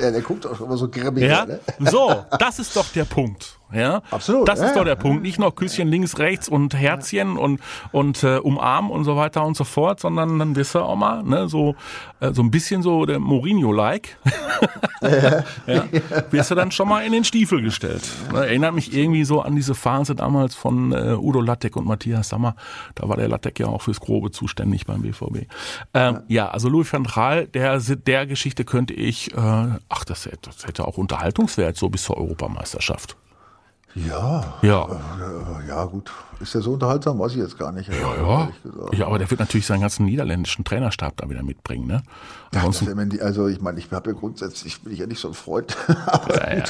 ja, 0.00 0.10
der 0.10 0.20
guckt 0.20 0.46
auch 0.46 0.60
immer 0.60 0.76
so 0.76 0.88
grimmig. 0.88 1.24
Ja? 1.24 1.46
Ne? 1.46 1.60
So, 1.78 2.24
das 2.38 2.58
ist 2.58 2.76
doch 2.76 2.88
der 2.88 3.04
Punkt. 3.04 3.58
Ja, 3.74 4.02
absolut. 4.10 4.48
Das 4.48 4.60
ja, 4.60 4.66
ist 4.66 4.76
doch 4.76 4.84
der 4.84 4.96
Punkt. 4.96 5.22
Nicht 5.22 5.38
noch 5.38 5.54
Küsschen 5.54 5.88
links, 5.88 6.18
rechts 6.18 6.48
und 6.48 6.74
Herzchen 6.74 7.36
und 7.36 7.60
und 7.92 8.22
äh, 8.22 8.38
umarmen 8.38 8.90
und 8.90 9.04
so 9.04 9.16
weiter 9.16 9.44
und 9.44 9.56
so 9.56 9.64
fort, 9.64 10.00
sondern 10.00 10.38
dann 10.38 10.56
wirst 10.56 10.74
du 10.74 10.80
auch 10.80 10.96
mal 10.96 11.22
ne, 11.22 11.48
so 11.48 11.74
äh, 12.20 12.32
so 12.32 12.42
ein 12.42 12.50
bisschen 12.50 12.82
so 12.82 13.04
der 13.06 13.18
Mourinho-like. 13.18 14.16
ja, 15.66 15.84
wirst 16.30 16.50
du 16.50 16.54
dann 16.54 16.70
schon 16.70 16.88
mal 16.88 17.04
in 17.04 17.12
den 17.12 17.24
Stiefel 17.24 17.62
gestellt. 17.62 18.02
Erinnert 18.32 18.74
mich 18.74 18.94
irgendwie 18.94 19.24
so 19.24 19.40
an 19.40 19.56
diese 19.56 19.74
Phase 19.74 20.14
damals 20.14 20.54
von 20.54 20.92
äh, 20.92 21.16
Udo 21.18 21.40
Lattek 21.40 21.76
und 21.76 21.86
Matthias 21.86 22.28
Sammer. 22.28 22.56
Da 22.94 23.08
war 23.08 23.16
der 23.16 23.28
Lattek 23.28 23.58
ja 23.60 23.66
auch 23.66 23.82
fürs 23.82 24.00
Grobe 24.00 24.30
zuständig 24.30 24.86
beim 24.86 25.02
BVB. 25.02 25.46
Ähm, 25.92 26.20
ja. 26.28 26.48
also 26.48 26.68
Louis 26.68 26.92
van 26.92 27.04
Gaal, 27.04 27.46
der, 27.46 27.78
der 27.78 28.26
Geschichte 28.26 28.64
könnte 28.64 28.94
ich, 28.94 29.32
äh, 29.32 29.36
ach, 29.36 30.04
das 30.04 30.26
hätte, 30.26 30.50
das 30.50 30.66
hätte 30.66 30.86
auch 30.86 30.98
Unterhaltungswert 30.98 31.76
so 31.76 31.88
bis 31.88 32.04
zur 32.04 32.16
Europameisterschaft. 32.16 33.16
Ja. 33.94 34.54
Ja. 34.62 34.86
Äh, 34.86 35.68
ja, 35.68 35.84
gut. 35.84 36.10
Ist 36.40 36.54
der 36.54 36.62
so 36.62 36.72
unterhaltsam? 36.72 37.18
Weiß 37.18 37.32
ich 37.32 37.38
jetzt 37.38 37.58
gar 37.58 37.70
nicht. 37.70 37.88
Ja, 37.88 37.94
ja. 38.16 38.48
ja 38.92 39.06
aber 39.06 39.18
der 39.18 39.30
wird 39.30 39.40
natürlich 39.40 39.66
seinen 39.66 39.82
ganzen 39.82 40.04
niederländischen 40.04 40.64
Trainerstab 40.64 41.16
da 41.16 41.30
wieder 41.30 41.42
mitbringen. 41.42 41.86
Ne? 41.86 42.02
Ansonsten, 42.52 43.10
ja, 43.12 43.22
also 43.22 43.46
ich 43.48 43.60
meine, 43.60 43.78
ich 43.78 43.90
habe 43.90 44.10
ja 44.10 44.16
grundsätzlich, 44.16 44.80
bin 44.82 44.92
ich 44.92 44.98
ja 44.98 45.06
nicht 45.06 45.20
so 45.20 45.28
ein 45.28 45.34
Freund. 45.34 45.76
ja, 45.88 46.56
ja. 46.56 46.64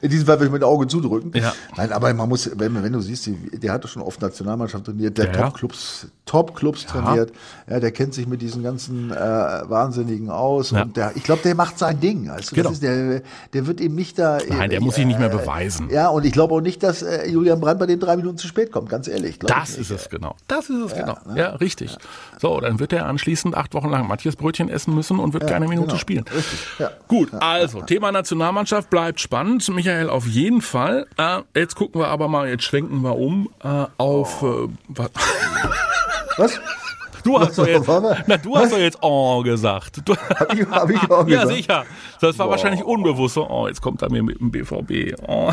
In 0.00 0.10
diesem 0.10 0.26
Fall 0.26 0.38
will 0.38 0.46
ich 0.46 0.52
mit 0.52 0.62
dem 0.62 0.68
Auge 0.68 0.86
zudrücken. 0.86 1.32
Ja. 1.34 1.52
Nein, 1.76 1.92
aber 1.92 2.12
man 2.14 2.28
muss, 2.28 2.50
wenn, 2.54 2.82
wenn 2.82 2.92
du 2.92 3.00
siehst, 3.00 3.28
der 3.52 3.72
hat 3.72 3.88
schon 3.88 4.02
oft 4.02 4.20
Nationalmannschaft 4.20 4.84
trainiert, 4.84 5.18
der 5.18 5.32
Top-Clubs 5.32 6.08
Top 6.28 6.58
-Clubs 6.58 6.86
trainiert. 6.86 7.32
Ja, 7.68 7.80
der 7.80 7.90
kennt 7.90 8.12
sich 8.12 8.26
mit 8.26 8.42
diesen 8.42 8.62
ganzen 8.62 9.10
äh, 9.10 9.14
Wahnsinnigen 9.14 10.28
aus. 10.28 10.72
Und 10.72 10.96
der, 10.96 11.12
ich 11.16 11.24
glaube, 11.24 11.40
der 11.42 11.54
macht 11.54 11.78
sein 11.78 11.98
Ding. 12.00 12.28
Also, 12.28 12.54
genau. 12.54 12.70
ist 12.70 12.82
der, 12.82 13.22
der 13.54 13.66
wird 13.66 13.80
eben 13.80 13.94
nicht 13.94 14.18
da. 14.18 14.38
Nein, 14.46 14.68
der 14.68 14.80
äh, 14.80 14.82
muss 14.82 14.96
sich 14.96 15.06
nicht 15.06 15.18
mehr 15.18 15.30
beweisen. 15.30 15.88
Ja, 15.90 16.08
und 16.08 16.26
ich 16.26 16.32
glaube 16.32 16.54
auch 16.54 16.60
nicht, 16.60 16.67
dass 16.76 17.02
äh, 17.02 17.28
Julian 17.28 17.60
Brandt 17.60 17.78
bei 17.78 17.86
den 17.86 18.00
drei 18.00 18.16
Minuten 18.16 18.36
zu 18.36 18.48
spät 18.48 18.72
kommt, 18.72 18.90
ganz 18.90 19.06
ehrlich. 19.06 19.38
Das 19.38 19.76
ist 19.78 19.90
es 19.90 20.10
genau. 20.10 20.34
Das 20.48 20.68
ist 20.68 20.76
es 20.76 20.92
ja, 20.92 21.00
genau. 21.00 21.18
Ne? 21.26 21.38
Ja, 21.38 21.50
richtig. 21.52 21.92
Ja. 21.92 21.98
So, 22.40 22.60
dann 22.60 22.80
wird 22.80 22.92
er 22.92 23.06
anschließend 23.06 23.56
acht 23.56 23.72
Wochen 23.74 23.88
lang 23.88 24.06
Matthias 24.06 24.36
Brötchen 24.36 24.68
essen 24.68 24.94
müssen 24.94 25.18
und 25.18 25.32
wird 25.32 25.46
keine 25.46 25.68
Minute 25.68 25.88
genau. 25.88 25.98
spielen. 25.98 26.24
Gut, 27.06 27.32
also 27.34 27.82
Thema 27.82 28.12
Nationalmannschaft 28.12 28.90
bleibt 28.90 29.20
spannend. 29.20 29.66
Michael, 29.68 30.10
auf 30.10 30.26
jeden 30.26 30.60
Fall. 30.60 31.06
Äh, 31.16 31.40
jetzt 31.54 31.76
gucken 31.76 32.00
wir 32.00 32.08
aber 32.08 32.28
mal, 32.28 32.48
jetzt 32.48 32.64
schwenken 32.64 33.02
wir 33.02 33.16
um 33.16 33.48
äh, 33.62 33.86
auf. 33.96 34.42
Äh, 34.42 34.68
was? 36.36 36.60
Du 37.28 37.38
hast, 37.38 37.58
doch 37.58 37.66
jetzt, 37.66 37.86
na, 38.26 38.38
du 38.38 38.56
hast 38.56 38.72
doch 38.72 38.78
jetzt 38.78 38.96
Oh 39.02 39.42
gesagt. 39.42 40.00
Du, 40.02 40.16
hab 40.16 40.54
ich, 40.54 40.66
hab 40.66 40.88
ich 40.88 41.02
oh 41.10 41.24
gesagt? 41.24 41.28
Ja, 41.28 41.46
sicher. 41.46 41.84
Das 42.22 42.38
war 42.38 42.46
Boah. 42.46 42.52
wahrscheinlich 42.52 42.82
unbewusst 42.82 43.34
so, 43.34 43.46
oh, 43.46 43.68
jetzt 43.68 43.82
kommt 43.82 44.00
er 44.00 44.10
mir 44.10 44.22
mit 44.22 44.40
dem 44.40 44.50
BVB. 44.50 45.14
Oh. 45.26 45.52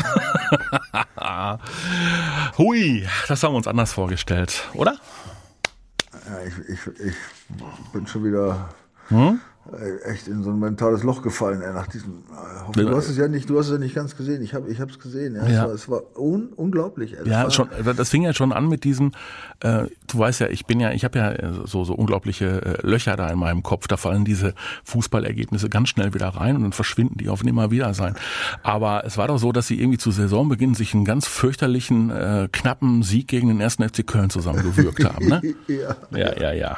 Hui, 2.56 3.06
das 3.28 3.42
haben 3.42 3.52
wir 3.52 3.58
uns 3.58 3.66
anders 3.66 3.92
vorgestellt, 3.92 4.64
oder? 4.72 4.96
Ja, 6.12 6.42
ich, 6.46 6.54
ich, 6.70 6.80
ich 6.98 7.14
bin 7.92 8.06
schon 8.06 8.24
wieder 8.24 8.70
hm? 9.08 9.38
Echt 10.04 10.28
in 10.28 10.42
so 10.42 10.50
ein 10.50 10.58
mentales 10.58 11.02
Loch 11.02 11.22
gefallen, 11.22 11.62
ey, 11.62 11.72
nach 11.72 11.86
diesem. 11.86 12.24
Äh, 12.74 12.84
du 12.84 12.96
hast 12.96 13.08
es 13.08 13.16
ja 13.16 13.28
nicht, 13.28 13.48
du 13.50 13.58
hast 13.58 13.66
es 13.66 13.72
ja 13.72 13.78
nicht 13.78 13.94
ganz 13.94 14.16
gesehen. 14.16 14.42
Ich 14.42 14.54
habe, 14.54 14.70
ich 14.70 14.80
habe 14.80 14.90
es 14.90 14.98
gesehen. 14.98 15.34
Ja. 15.34 15.46
ja. 15.46 15.66
Es 15.66 15.88
war, 15.88 16.00
es 16.02 16.16
war 16.16 16.20
un, 16.20 16.48
unglaublich. 16.54 17.16
Ey. 17.18 17.28
Ja, 17.28 17.44
war, 17.44 17.50
schon. 17.50 17.68
Das 17.96 18.10
fing 18.10 18.22
ja 18.22 18.32
schon 18.32 18.52
an 18.52 18.68
mit 18.68 18.84
diesem. 18.84 19.12
Äh, 19.60 19.84
du 20.06 20.18
weißt 20.18 20.40
ja, 20.40 20.48
ich 20.48 20.66
bin 20.66 20.80
ja, 20.80 20.92
ich 20.92 21.04
habe 21.04 21.18
ja 21.18 21.32
äh, 21.32 21.52
so 21.64 21.84
so 21.84 21.94
unglaubliche 21.94 22.80
äh, 22.82 22.86
Löcher 22.86 23.16
da 23.16 23.28
in 23.28 23.38
meinem 23.38 23.62
Kopf. 23.62 23.88
Da 23.88 23.96
fallen 23.96 24.24
diese 24.24 24.54
Fußballergebnisse 24.84 25.68
ganz 25.68 25.88
schnell 25.88 26.14
wieder 26.14 26.28
rein 26.28 26.56
und 26.56 26.62
dann 26.62 26.72
verschwinden 26.72 27.18
die 27.18 27.28
auf 27.28 27.42
nimmer 27.42 27.70
wieder 27.70 27.94
sein. 27.94 28.14
Aber 28.62 29.04
es 29.04 29.18
war 29.18 29.28
doch 29.28 29.38
so, 29.38 29.52
dass 29.52 29.66
sie 29.66 29.80
irgendwie 29.80 29.98
zu 29.98 30.10
Saisonbeginn 30.10 30.74
sich 30.74 30.94
einen 30.94 31.04
ganz 31.04 31.26
fürchterlichen 31.26 32.10
äh, 32.10 32.48
knappen 32.52 33.02
Sieg 33.02 33.28
gegen 33.28 33.48
den 33.48 33.60
ersten 33.60 33.86
FC 33.88 34.06
Köln 34.06 34.30
zusammengewürgt 34.30 35.04
haben. 35.04 35.26
Ne? 35.26 35.42
ja, 35.68 35.96
ja, 36.10 36.40
ja. 36.40 36.52
ja. 36.52 36.76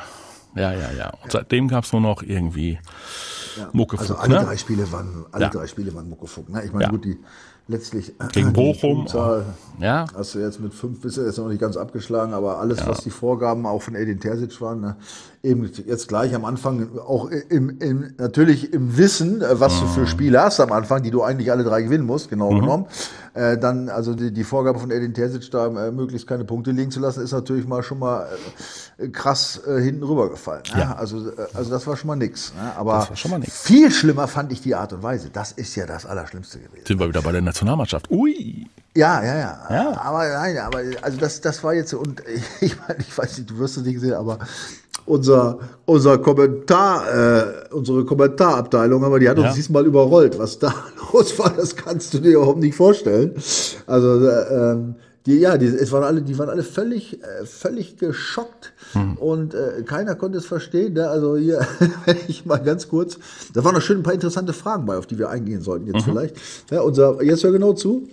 Ja, 0.58 0.72
ja, 0.72 0.90
ja. 0.96 1.12
Und 1.22 1.32
seitdem 1.32 1.68
gab 1.68 1.84
es 1.84 1.92
nur 1.92 2.00
noch 2.00 2.22
irgendwie 2.22 2.78
ja. 3.56 3.68
Muckefuck. 3.72 4.00
Also 4.00 4.16
alle 4.16 4.38
ne? 4.40 4.44
drei 4.44 4.56
Spiele 4.56 4.90
waren, 4.92 5.26
alle 5.32 5.44
ja. 5.44 5.50
drei 5.50 5.66
Spiele 5.66 5.94
waren 5.94 6.08
Muckefuck. 6.08 6.48
Ne? 6.48 6.64
Ich 6.64 6.72
meine, 6.72 6.84
ja. 6.84 6.90
gut, 6.90 7.04
die 7.04 7.18
letztlich 7.68 8.10
äh, 8.20 8.26
gegen 8.32 8.52
Bochum. 8.52 9.06
Zahl 9.06 9.44
ja. 9.78 10.06
Hast 10.14 10.34
du 10.34 10.40
jetzt 10.40 10.58
mit 10.58 10.74
fünf 10.74 11.00
bist 11.00 11.18
du 11.18 11.22
jetzt 11.22 11.38
noch 11.38 11.48
nicht 11.48 11.60
ganz 11.60 11.76
abgeschlagen, 11.76 12.32
aber 12.32 12.58
alles, 12.58 12.86
was 12.86 13.02
die 13.02 13.10
Vorgaben 13.10 13.66
auch 13.66 13.82
von 13.82 13.94
Edin 13.94 14.18
Terzic 14.18 14.60
waren, 14.60 14.80
ne? 14.80 14.96
Eben 15.42 15.70
jetzt 15.86 16.08
gleich 16.08 16.34
am 16.34 16.44
Anfang 16.44 16.98
auch 16.98 17.30
im, 17.30 17.78
im 17.80 18.14
natürlich 18.18 18.72
im 18.72 18.96
Wissen, 18.96 19.40
äh, 19.42 19.60
was 19.60 19.78
du 19.80 19.86
für 19.86 20.00
mhm. 20.00 20.06
Spiele 20.06 20.40
hast 20.42 20.60
am 20.60 20.72
Anfang, 20.72 21.02
die 21.02 21.10
du 21.10 21.22
eigentlich 21.22 21.50
alle 21.50 21.64
drei 21.64 21.82
gewinnen 21.82 22.06
musst, 22.06 22.28
genau 22.28 22.50
mhm. 22.50 22.60
genommen. 22.60 22.86
Äh, 23.34 23.56
dann 23.58 23.88
also 23.88 24.14
die, 24.14 24.32
die 24.32 24.44
Vorgabe 24.44 24.78
von 24.78 24.90
Edin 24.90 25.14
Terzic 25.14 25.50
da 25.50 25.66
äh, 25.66 25.92
möglichst 25.92 26.26
keine 26.26 26.44
Punkte 26.44 26.72
liegen 26.72 26.90
zu 26.90 27.00
lassen, 27.00 27.22
ist 27.22 27.32
natürlich 27.32 27.66
mal 27.66 27.82
schon 27.82 28.00
mal 28.00 28.26
äh, 28.98 29.08
krass 29.08 29.60
äh, 29.66 29.80
hinten 29.80 30.02
rübergefallen. 30.02 30.64
Ne? 30.74 30.80
Ja. 30.80 30.94
Also, 30.96 31.30
äh, 31.30 31.46
also 31.54 31.70
das 31.70 31.86
war 31.86 31.96
schon 31.96 32.08
mal 32.08 32.16
nix. 32.16 32.52
Ne? 32.54 32.72
Aber 32.76 33.08
mal 33.28 33.38
nix. 33.38 33.62
viel 33.62 33.90
schlimmer 33.90 34.26
fand 34.26 34.52
ich 34.52 34.60
die 34.60 34.74
Art 34.74 34.92
und 34.92 35.02
Weise. 35.02 35.30
Das 35.32 35.52
ist 35.52 35.74
ja 35.76 35.86
das 35.86 36.04
Allerschlimmste 36.04 36.58
gewesen. 36.58 36.84
Sind 36.86 36.98
wir 36.98 37.08
wieder 37.08 37.22
bei 37.22 37.32
der 37.32 37.42
Nationalmannschaft. 37.42 38.10
Ui. 38.10 38.66
Ja, 38.98 39.22
ja, 39.22 39.38
ja, 39.38 39.58
ja. 39.70 40.00
Aber 40.02 40.28
nein, 40.28 40.58
aber 40.58 40.82
also 41.02 41.18
das, 41.18 41.40
das 41.40 41.62
war 41.62 41.72
jetzt 41.72 41.94
und 41.94 42.20
ich, 42.60 42.74
ich 42.98 43.18
weiß 43.18 43.38
nicht, 43.38 43.48
du 43.48 43.58
wirst 43.58 43.76
es 43.76 43.84
nicht 43.84 44.00
sehen, 44.00 44.14
aber 44.14 44.40
unser, 45.06 45.60
unser 45.86 46.18
Kommentar, 46.18 47.04
äh, 47.06 47.44
unsere 47.70 48.04
Kommentarabteilung, 48.04 49.04
aber 49.04 49.20
die 49.20 49.28
hat 49.28 49.38
uns 49.38 49.54
diesmal 49.54 49.86
überrollt. 49.86 50.36
Was 50.36 50.58
da 50.58 50.74
los 51.12 51.38
war, 51.38 51.50
das 51.50 51.76
kannst 51.76 52.12
du 52.12 52.18
dir 52.18 52.32
überhaupt 52.32 52.58
nicht 52.58 52.74
vorstellen. 52.74 53.34
Also, 53.86 54.26
äh, 54.26 54.72
ähm, 54.72 54.96
die, 55.26 55.38
ja, 55.38 55.56
die, 55.56 55.66
es 55.66 55.92
waren 55.92 56.02
alle, 56.02 56.22
die 56.22 56.36
waren 56.36 56.48
alle 56.48 56.64
völlig, 56.64 57.22
äh, 57.22 57.46
völlig 57.46 57.98
geschockt 57.98 58.72
hm. 58.94 59.16
und 59.18 59.54
äh, 59.54 59.82
keiner 59.84 60.16
konnte 60.16 60.38
es 60.38 60.46
verstehen. 60.46 60.94
Ne? 60.94 61.08
Also 61.08 61.36
hier, 61.36 61.60
wenn 62.04 62.16
ich 62.26 62.46
mal 62.46 62.58
ganz 62.58 62.88
kurz, 62.88 63.18
da 63.54 63.62
waren 63.62 63.74
noch 63.74 63.82
schön 63.82 63.98
ein 63.98 64.02
paar 64.02 64.14
interessante 64.14 64.52
Fragen 64.52 64.86
bei, 64.86 64.96
auf 64.96 65.06
die 65.06 65.18
wir 65.18 65.28
eingehen 65.28 65.62
sollten 65.62 65.86
jetzt 65.86 66.06
mhm. 66.06 66.10
vielleicht. 66.10 66.36
Ja, 66.70 66.80
unser, 66.80 67.22
jetzt 67.22 67.44
hör 67.44 67.52
genau 67.52 67.74
zu. 67.74 68.08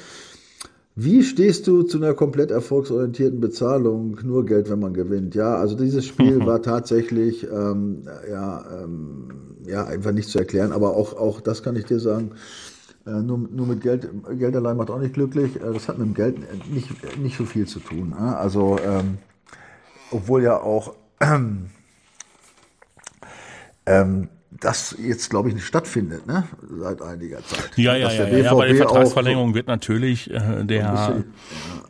Wie 1.00 1.22
stehst 1.24 1.68
du 1.68 1.84
zu 1.84 1.98
einer 1.98 2.16
komplett 2.16 2.50
erfolgsorientierten 2.50 3.40
Bezahlung? 3.40 4.18
Nur 4.24 4.48
Geld, 4.48 4.68
wenn 4.70 4.80
man 4.80 4.96
gewinnt. 4.96 5.36
Ja, 5.36 5.56
also 5.56 5.76
dieses 5.76 6.06
Spiel 6.06 6.40
war 6.46 6.64
tatsächlich 6.64 7.44
ähm, 7.44 8.08
ja, 8.30 8.66
ähm, 8.84 9.28
ja 9.68 9.86
einfach 9.86 10.12
nicht 10.12 10.28
zu 10.28 10.40
erklären. 10.40 10.72
Aber 10.72 10.96
auch, 10.96 11.14
auch 11.16 11.40
das 11.40 11.62
kann 11.62 11.76
ich 11.76 11.86
dir 11.86 12.00
sagen. 12.00 12.32
Äh, 13.06 13.22
nur, 13.22 13.38
nur 13.38 13.68
mit 13.68 13.82
Geld, 13.82 14.10
Geld 14.40 14.56
allein 14.56 14.76
macht 14.76 14.90
auch 14.90 15.00
nicht 15.00 15.14
glücklich. 15.14 15.56
Äh, 15.58 15.72
das 15.72 15.88
hat 15.88 16.00
mit 16.00 16.08
dem 16.08 16.14
Geld 16.16 16.38
nicht, 16.74 16.90
nicht 17.20 17.38
so 17.38 17.46
viel 17.46 17.68
zu 17.68 17.80
tun. 17.80 18.10
Ne? 18.10 18.36
Also, 18.36 18.78
ähm, 18.84 19.20
obwohl 20.10 20.42
ja 20.42 20.60
auch 20.60 20.96
ähm, 23.86 24.30
das 24.52 24.96
jetzt, 25.00 25.30
glaube 25.30 25.50
ich, 25.50 25.56
nicht 25.56 25.66
stattfindet, 25.66 26.26
ne? 26.26 26.48
seit 26.80 27.02
einiger 27.02 27.44
Zeit. 27.46 27.72
Ja, 27.76 27.96
ja, 27.96 28.12
ja, 28.12 28.28
ja, 28.28 28.54
bei 28.54 28.68
der 28.68 28.78
Vertragsverlängerung 28.78 29.54
wird 29.54 29.68
natürlich 29.68 30.32
äh, 30.32 30.64
der, 30.64 30.92
bisschen, 30.92 31.34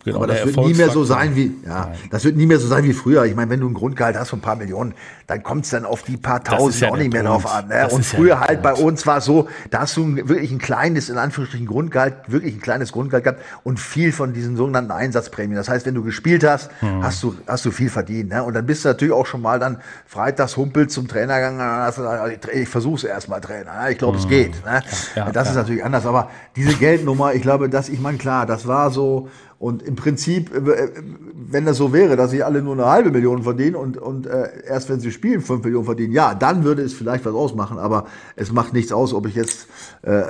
genau, 0.08 0.24
aber 0.24 0.28
das 0.28 0.46
wird 0.46 0.58
nie 0.58 0.74
mehr 0.74 0.90
so 0.90 1.04
sein 1.04 1.36
wie, 1.36 1.54
ja, 1.66 1.94
das 2.12 2.24
wird 2.24 2.36
nie 2.36 2.46
mehr 2.46 2.60
so 2.60 2.68
sein 2.68 2.84
wie 2.84 2.94
früher. 2.94 3.26
Ich 3.26 3.36
meine, 3.36 3.50
wenn 3.50 3.60
du 3.60 3.70
ein 3.70 3.74
Grundgehalt 3.74 4.18
hast 4.18 4.30
von 4.30 4.40
ein 4.40 4.42
paar 4.42 4.56
Millionen, 4.56 4.94
dann 5.28 5.44
kommt 5.44 5.66
es 5.66 5.72
dann 5.72 5.86
auf 5.86 6.04
die 6.04 6.18
paar 6.18 6.44
Tausend 6.44 6.82
ja 6.82 6.90
auch 6.90 6.98
nicht 6.98 7.12
mehr 7.12 7.24
Punkt. 7.24 7.44
drauf 7.44 7.54
an. 7.54 7.68
Ne? 7.68 7.88
Und 7.90 8.06
früher 8.06 8.28
ja 8.30 8.40
halt 8.40 8.62
bei 8.62 8.74
uns 8.74 9.06
war 9.06 9.18
es 9.18 9.26
so, 9.26 9.48
da 9.70 9.82
hast 9.82 9.98
du 9.98 10.16
wirklich 10.16 10.52
ein 10.52 10.58
kleines, 10.58 11.10
in 11.10 11.18
Anführungsstrichen 11.18 11.68
Grundgehalt, 11.68 12.16
wirklich 12.28 12.56
ein 12.56 12.62
kleines 12.62 12.92
Grundgehalt 12.92 13.26
gehabt 13.26 13.42
und 13.64 13.80
viel 13.80 14.12
von 14.12 14.34
diesen 14.34 14.56
sogenannten 14.56 14.92
Einsatzprämien. 14.92 15.58
Das 15.58 15.68
heißt, 15.70 15.86
wenn 15.86 15.96
du 15.96 16.04
gespielt 16.04 16.46
hast, 16.46 16.72
hm. 16.80 17.04
hast 17.04 17.22
du, 17.24 17.36
hast 17.46 17.66
du 17.66 17.72
viel 17.72 17.90
verdient. 17.90 18.30
Ne? 18.30 18.44
Und 18.44 18.54
dann 18.54 18.66
bist 18.66 18.86
du 18.86 18.90
natürlich 18.90 19.14
auch 19.14 19.26
schon 19.26 19.42
mal 19.42 19.60
dann 19.60 19.80
freitags 20.06 20.56
humpelt 20.56 20.92
zum 20.92 21.08
Trainer 21.08 21.36
gegangen, 21.36 22.38
ich 22.54 22.70
versuche 22.70 22.96
es 22.96 23.04
erstmal 23.04 23.42
Trainer. 23.42 23.84
Ne? 23.84 23.92
Ich 23.92 23.98
glaube, 23.98 24.18
es 24.18 24.24
hm. 24.24 24.30
geht. 24.30 24.66
Ne? 24.66 24.82
Ja, 25.16 25.32
das 25.32 25.50
ist 25.50 25.56
natürlich 25.56 25.84
anders. 25.84 26.06
Aber 26.06 26.30
diese 26.56 26.74
Geldnummer, 26.74 27.34
ich 27.34 27.42
glaube, 27.42 27.70
dass 27.70 27.90
ich 27.90 28.00
meine, 28.00 28.18
klar, 28.18 28.46
das 28.46 28.66
war 28.66 28.92
so, 28.92 29.30
Und 29.60 29.82
im 29.82 29.96
Prinzip, 29.96 30.54
äh, 30.54 30.90
wenn 31.34 31.66
das 31.66 31.78
so 31.78 31.92
wäre, 31.92 32.16
dass 32.16 32.30
sie 32.30 32.44
alle 32.44 32.62
nur 32.62 32.74
eine 32.74 32.86
halbe 32.86 33.10
Million 33.10 33.42
verdienen 33.42 33.76
und, 33.76 33.98
und 33.98 34.28
äh, 34.28 34.50
erst 34.68 34.88
wenn 34.90 35.00
sie 35.00 35.12
spielen 35.12 35.42
fünf 35.42 35.64
Millionen 35.64 35.86
verdienen, 35.86 36.14
ja, 36.14 36.36
dann 36.36 36.64
würde 36.64 36.84
es 36.84 36.94
vielleicht 36.94 37.26
was 37.26 37.34
ausmachen. 37.34 37.80
Aber 37.80 38.06
es 38.36 38.52
macht 38.52 38.74
nichts 38.74 38.92
aus, 38.92 39.16
ob 39.16 39.26
ich 39.26 39.34
jetzt 39.34 39.68
äh, 40.04 40.22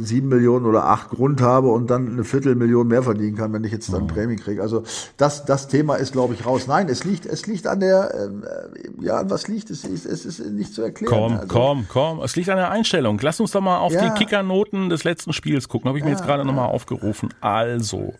sieben 0.00 0.28
Millionen 0.28 0.66
oder 0.66 0.86
acht 0.86 1.10
Grund 1.10 1.40
habe 1.40 1.68
und 1.68 1.88
dann 1.88 2.08
eine 2.08 2.24
Viertelmillion 2.24 2.88
mehr 2.88 3.04
verdienen 3.04 3.36
kann, 3.36 3.52
wenn 3.52 3.62
ich 3.62 3.70
jetzt 3.70 3.92
dann 3.92 4.04
mhm. 4.04 4.08
Prämie 4.08 4.36
kriege. 4.36 4.60
Also 4.60 4.82
das, 5.18 5.44
das 5.44 5.68
Thema 5.68 5.94
ist, 5.94 6.12
glaube 6.12 6.34
ich, 6.34 6.44
raus. 6.44 6.66
Nein, 6.66 6.88
es 6.88 7.04
liegt, 7.04 7.26
es 7.26 7.46
liegt 7.46 7.68
an 7.68 7.78
der, 7.78 8.12
äh, 8.12 9.04
ja, 9.04 9.30
was 9.30 9.46
liegt? 9.46 9.70
Es 9.70 9.84
ist, 9.84 10.04
es 10.04 10.26
ist 10.26 10.40
nicht 10.50 10.74
zu 10.74 10.82
erklären. 10.82 11.12
Komm, 11.12 11.32
also, 11.34 11.46
komm, 11.46 11.86
komm. 11.88 12.20
Es 12.22 12.34
liegt 12.34 12.48
an 12.48 12.56
der 12.56 12.72
Einstellung. 12.72 13.20
Lass 13.22 13.38
uns 13.38 13.52
doch 13.52 13.60
mal 13.60 13.78
auf 13.78 13.92
ja. 13.92 14.08
die 14.08 14.18
Kickernoten 14.18 14.88
des 14.88 15.04
letzten 15.04 15.32
Spiels 15.32 15.68
gucken. 15.68 15.88
Habe 15.88 15.98
ich 15.98 16.04
mir 16.04 16.10
ja, 16.10 16.16
jetzt 16.16 16.26
gerade 16.26 16.40
ja. 16.40 16.44
nochmal 16.44 16.66
aufgerufen. 16.66 17.32
Also. 17.40 18.14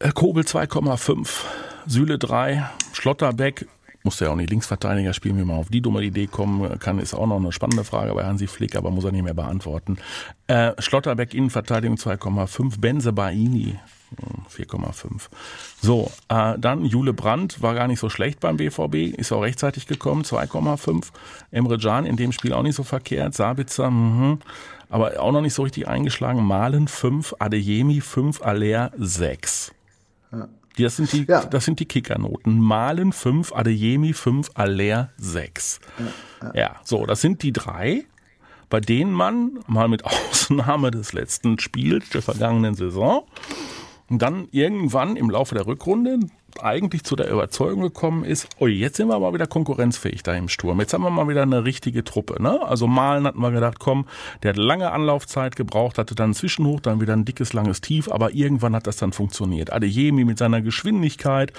Äh, 0.00 0.10
Kobel 0.12 0.42
2,5, 0.42 1.28
Süle 1.86 2.18
3, 2.18 2.68
Schlotterbeck, 2.92 3.66
musste 4.02 4.24
ja 4.26 4.32
auch 4.32 4.36
nicht 4.36 4.50
Linksverteidiger 4.50 5.14
spielen, 5.14 5.38
wie 5.38 5.44
man 5.44 5.56
auf 5.56 5.68
die 5.68 5.80
dumme 5.80 6.02
Idee 6.02 6.26
kommen 6.26 6.78
kann, 6.78 6.98
ist 6.98 7.14
auch 7.14 7.26
noch 7.26 7.36
eine 7.36 7.52
spannende 7.52 7.84
Frage 7.84 8.12
bei 8.12 8.24
Hansi 8.24 8.48
Flick, 8.48 8.76
aber 8.76 8.90
muss 8.90 9.04
er 9.04 9.12
nicht 9.12 9.22
mehr 9.22 9.34
beantworten. 9.34 9.96
Äh, 10.46 10.72
Schlotterbeck 10.78 11.32
Innenverteidigung 11.32 11.96
2,5, 11.96 12.80
Benze 12.80 13.12
Baini 13.12 13.78
4,5. 14.54 15.02
Hm, 15.02 15.20
so, 15.80 16.10
äh, 16.28 16.58
dann 16.58 16.84
Jule 16.84 17.12
Brandt 17.12 17.62
war 17.62 17.74
gar 17.74 17.86
nicht 17.86 18.00
so 18.00 18.10
schlecht 18.10 18.40
beim 18.40 18.56
BVB, 18.56 19.16
ist 19.16 19.32
auch 19.32 19.42
rechtzeitig 19.42 19.86
gekommen, 19.86 20.24
2,5. 20.24 21.12
Emre 21.52 21.78
Can 21.78 22.04
in 22.04 22.16
dem 22.16 22.32
Spiel 22.32 22.52
auch 22.52 22.62
nicht 22.62 22.76
so 22.76 22.82
verkehrt, 22.82 23.34
Sabitzer, 23.34 23.90
mh, 23.90 24.38
aber 24.90 25.20
auch 25.20 25.32
noch 25.32 25.40
nicht 25.40 25.54
so 25.54 25.62
richtig 25.62 25.88
eingeschlagen. 25.88 26.44
Malen 26.44 26.88
5, 26.88 27.36
Adeyemi 27.38 28.00
5, 28.00 28.42
Aller 28.42 28.92
6. 28.98 29.72
Das 30.76 30.96
sind 30.96 31.12
die, 31.12 31.24
ja. 31.24 31.44
das 31.44 31.64
sind 31.64 31.78
die 31.78 31.86
Kickernoten. 31.86 32.58
Malen 32.58 33.12
5, 33.12 33.52
Adeyemi 33.54 34.12
5, 34.12 34.50
Aller 34.54 35.10
6. 35.18 35.80
Ja, 35.98 36.04
ja. 36.46 36.52
ja, 36.54 36.76
so, 36.82 37.06
das 37.06 37.20
sind 37.20 37.42
die 37.42 37.52
drei, 37.52 38.04
bei 38.70 38.80
denen 38.80 39.12
man 39.12 39.60
mal 39.66 39.88
mit 39.88 40.04
Ausnahme 40.04 40.90
des 40.90 41.12
letzten 41.12 41.58
Spiels 41.60 42.08
der 42.10 42.22
vergangenen 42.22 42.74
Saison 42.74 43.24
und 44.08 44.20
dann 44.20 44.48
irgendwann 44.50 45.16
im 45.16 45.30
Laufe 45.30 45.54
der 45.54 45.66
Rückrunde 45.66 46.18
eigentlich 46.60 47.04
zu 47.04 47.16
der 47.16 47.30
Überzeugung 47.30 47.82
gekommen 47.82 48.24
ist, 48.24 48.48
oh, 48.58 48.66
jetzt 48.66 48.96
sind 48.96 49.08
wir 49.08 49.18
mal 49.18 49.34
wieder 49.34 49.46
konkurrenzfähig 49.46 50.22
da 50.22 50.34
im 50.34 50.48
Sturm. 50.48 50.80
Jetzt 50.80 50.92
haben 50.94 51.02
wir 51.02 51.10
mal 51.10 51.28
wieder 51.28 51.42
eine 51.42 51.64
richtige 51.64 52.04
Truppe. 52.04 52.42
Ne? 52.42 52.60
Also 52.62 52.86
Malen 52.86 53.26
hatten 53.26 53.40
wir 53.40 53.50
gedacht, 53.50 53.78
komm, 53.78 54.06
der 54.42 54.50
hat 54.50 54.56
lange 54.56 54.92
Anlaufzeit 54.92 55.56
gebraucht, 55.56 55.98
hatte 55.98 56.14
dann 56.14 56.24
einen 56.24 56.34
Zwischenhoch, 56.34 56.80
dann 56.80 57.00
wieder 57.00 57.12
ein 57.14 57.24
dickes, 57.24 57.52
langes 57.52 57.80
Tief, 57.80 58.10
aber 58.10 58.34
irgendwann 58.34 58.74
hat 58.74 58.86
das 58.86 58.96
dann 58.96 59.12
funktioniert. 59.12 59.72
Adeyemi 59.72 60.24
mit 60.24 60.38
seiner 60.38 60.62
Geschwindigkeit, 60.62 61.52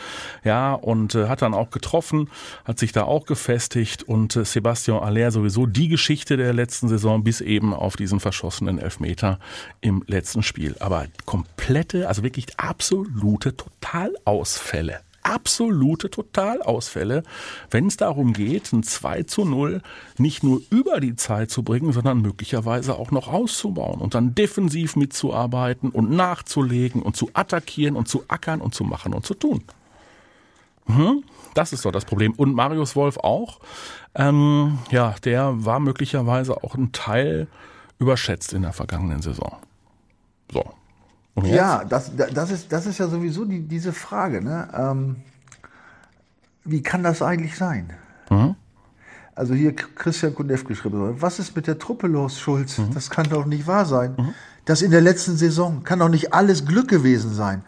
ja, 0.43 0.73
und 0.73 1.15
äh, 1.15 1.27
hat 1.27 1.41
dann 1.41 1.53
auch 1.53 1.71
getroffen, 1.71 2.29
hat 2.63 2.79
sich 2.79 2.91
da 2.91 3.03
auch 3.03 3.25
gefestigt 3.25 4.03
und 4.03 4.35
äh, 4.35 4.45
Sebastian 4.45 4.99
Aller 4.99 5.31
sowieso 5.31 5.65
die 5.65 5.87
Geschichte 5.87 6.37
der 6.37 6.53
letzten 6.53 6.87
Saison 6.87 7.23
bis 7.23 7.41
eben 7.41 7.73
auf 7.73 7.95
diesen 7.95 8.19
verschossenen 8.19 8.79
Elfmeter 8.79 9.39
im 9.81 10.03
letzten 10.07 10.43
Spiel. 10.43 10.75
Aber 10.79 11.05
komplette, 11.25 12.07
also 12.07 12.23
wirklich 12.23 12.47
absolute 12.57 13.55
Totalausfälle 13.55 14.84
absolute 15.25 16.09
Totalausfälle, 16.09 17.23
wenn 17.71 17.87
es 17.87 17.97
darum 17.97 18.33
geht, 18.33 18.71
ein 18.71 18.83
2 18.83 19.23
zu 19.23 19.45
0 19.45 19.81
nicht 20.17 20.43
nur 20.43 20.61
über 20.69 20.99
die 20.99 21.15
Zeit 21.15 21.51
zu 21.51 21.63
bringen, 21.63 21.91
sondern 21.91 22.21
möglicherweise 22.21 22.95
auch 22.95 23.11
noch 23.11 23.27
auszubauen 23.27 23.99
und 23.99 24.15
dann 24.15 24.35
defensiv 24.35 24.95
mitzuarbeiten 24.95 25.89
und 25.89 26.11
nachzulegen 26.11 27.01
und 27.01 27.15
zu 27.17 27.29
attackieren 27.33 27.95
und 27.95 28.07
zu 28.07 28.23
ackern 28.27 28.61
und 28.61 28.75
zu 28.75 28.83
machen 28.83 29.13
und 29.13 29.25
zu 29.25 29.33
tun. 29.33 29.63
Mhm. 30.87 31.23
Das 31.55 31.73
ist 31.73 31.85
doch 31.85 31.91
das 31.91 32.05
Problem. 32.05 32.33
Und 32.33 32.53
Marius 32.53 32.95
Wolf 32.95 33.17
auch. 33.17 33.59
Ähm, 34.13 34.79
ja, 34.91 35.15
der 35.23 35.65
war 35.65 35.79
möglicherweise 35.79 36.63
auch 36.63 36.75
ein 36.75 36.91
Teil 36.91 37.47
überschätzt 37.97 38.53
in 38.53 38.61
der 38.61 38.73
vergangenen 38.73 39.21
Saison. 39.21 39.55
So, 40.51 40.63
ja, 41.43 41.83
das, 41.83 42.11
das, 42.15 42.51
ist, 42.51 42.71
das 42.71 42.85
ist 42.85 42.97
ja 42.97 43.07
sowieso 43.07 43.45
die, 43.45 43.61
diese 43.61 43.91
Frage. 43.91 44.41
Ne? 44.41 44.67
Ähm, 44.73 45.15
wie 46.63 46.81
kann 46.81 47.03
das 47.03 47.21
eigentlich 47.21 47.57
sein? 47.57 47.91
Mhm. 48.29 48.55
Also 49.35 49.53
hier 49.53 49.75
Christian 49.75 50.33
Kundev 50.33 50.63
geschrieben, 50.63 51.21
was 51.21 51.39
ist 51.39 51.55
mit 51.55 51.67
der 51.67 51.77
Truppe 51.77 52.07
los, 52.07 52.39
Schulz? 52.39 52.77
Mhm. 52.77 52.93
Das 52.93 53.09
kann 53.09 53.27
doch 53.29 53.45
nicht 53.45 53.67
wahr 53.67 53.85
sein. 53.85 54.15
Mhm. 54.17 54.33
Das 54.63 54.81
in 54.81 54.91
der 54.91 55.01
letzten 55.01 55.35
Saison 55.35 55.83
kann 55.83 55.99
doch 55.99 56.09
nicht 56.09 56.33
alles 56.33 56.65
Glück 56.65 56.87
gewesen 56.87 57.33
sein. 57.33 57.63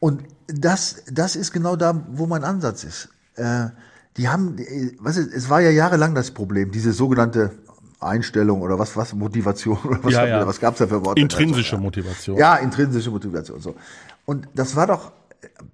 Und 0.00 0.22
das, 0.46 1.04
das 1.12 1.36
ist 1.36 1.52
genau 1.52 1.76
da, 1.76 2.02
wo 2.10 2.26
mein 2.26 2.42
Ansatz 2.42 2.84
ist. 2.84 3.10
Äh, 3.36 3.68
die 4.16 4.28
haben, 4.28 4.56
was 4.98 5.16
ist, 5.16 5.32
es 5.32 5.48
war 5.48 5.60
ja 5.60 5.70
jahrelang 5.70 6.14
das 6.14 6.32
Problem, 6.32 6.72
diese 6.72 6.92
sogenannte 6.92 7.52
Einstellung 8.00 8.62
oder 8.62 8.78
was, 8.78 8.96
was 8.96 9.14
Motivation 9.14 9.78
oder 9.84 10.02
was, 10.02 10.12
ja, 10.12 10.26
ja. 10.26 10.46
was 10.46 10.60
gab's 10.60 10.78
da 10.78 10.86
für 10.86 11.04
Worte? 11.04 11.20
Intrinsische 11.20 11.76
Motivation. 11.76 12.36
Ja, 12.36 12.56
intrinsische 12.56 13.10
Motivation. 13.10 13.60
So. 13.60 13.74
Und 14.24 14.48
das 14.54 14.76
war 14.76 14.86
doch 14.86 15.12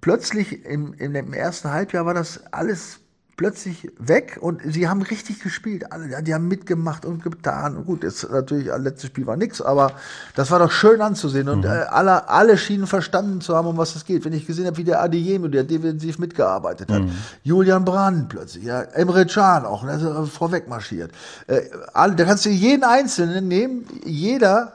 plötzlich 0.01 0.65
im, 0.65 0.93
im 0.93 1.33
ersten 1.33 1.71
Halbjahr 1.71 2.05
war 2.05 2.13
das 2.13 2.41
alles 2.51 2.99
plötzlich 3.37 3.91
weg 3.99 4.39
und 4.41 4.61
sie 4.65 4.87
haben 4.87 5.03
richtig 5.03 5.41
gespielt. 5.41 5.91
Alle, 5.91 6.23
die 6.23 6.33
haben 6.33 6.47
mitgemacht 6.47 7.05
und 7.05 7.23
getan. 7.23 7.85
Gut, 7.85 8.03
jetzt 8.03 8.29
natürlich, 8.29 8.67
das 8.67 8.81
letzte 8.81 9.07
Spiel 9.07 9.27
war 9.27 9.37
nix, 9.37 9.61
aber 9.61 9.91
das 10.35 10.49
war 10.49 10.57
doch 10.57 10.71
schön 10.71 11.01
anzusehen 11.01 11.47
und 11.47 11.59
mhm. 11.59 11.65
äh, 11.65 11.85
alle, 11.89 12.27
alle 12.29 12.57
schienen 12.57 12.87
verstanden 12.87 13.39
zu 13.39 13.55
haben, 13.55 13.67
um 13.67 13.77
was 13.77 13.95
es 13.95 14.05
geht. 14.05 14.25
Wenn 14.25 14.33
ich 14.33 14.47
gesehen 14.47 14.65
habe, 14.65 14.77
wie 14.77 14.83
der 14.83 15.01
Adeyemi, 15.03 15.51
der 15.51 15.63
defensiv 15.63 16.17
mitgearbeitet 16.17 16.91
hat, 16.91 17.03
mhm. 17.03 17.11
Julian 17.43 17.85
Brand 17.85 18.29
plötzlich, 18.29 18.63
ja, 18.63 18.81
Emre 18.81 19.27
Can 19.27 19.65
auch, 19.65 19.83
also 19.83 20.25
vorweg 20.25 20.67
marschiert. 20.67 21.11
Äh, 21.45 21.61
alle, 21.93 22.15
da 22.15 22.25
kannst 22.25 22.43
du 22.45 22.49
jeden 22.49 22.83
Einzelnen 22.83 23.47
nehmen, 23.47 23.85
jeder 24.03 24.73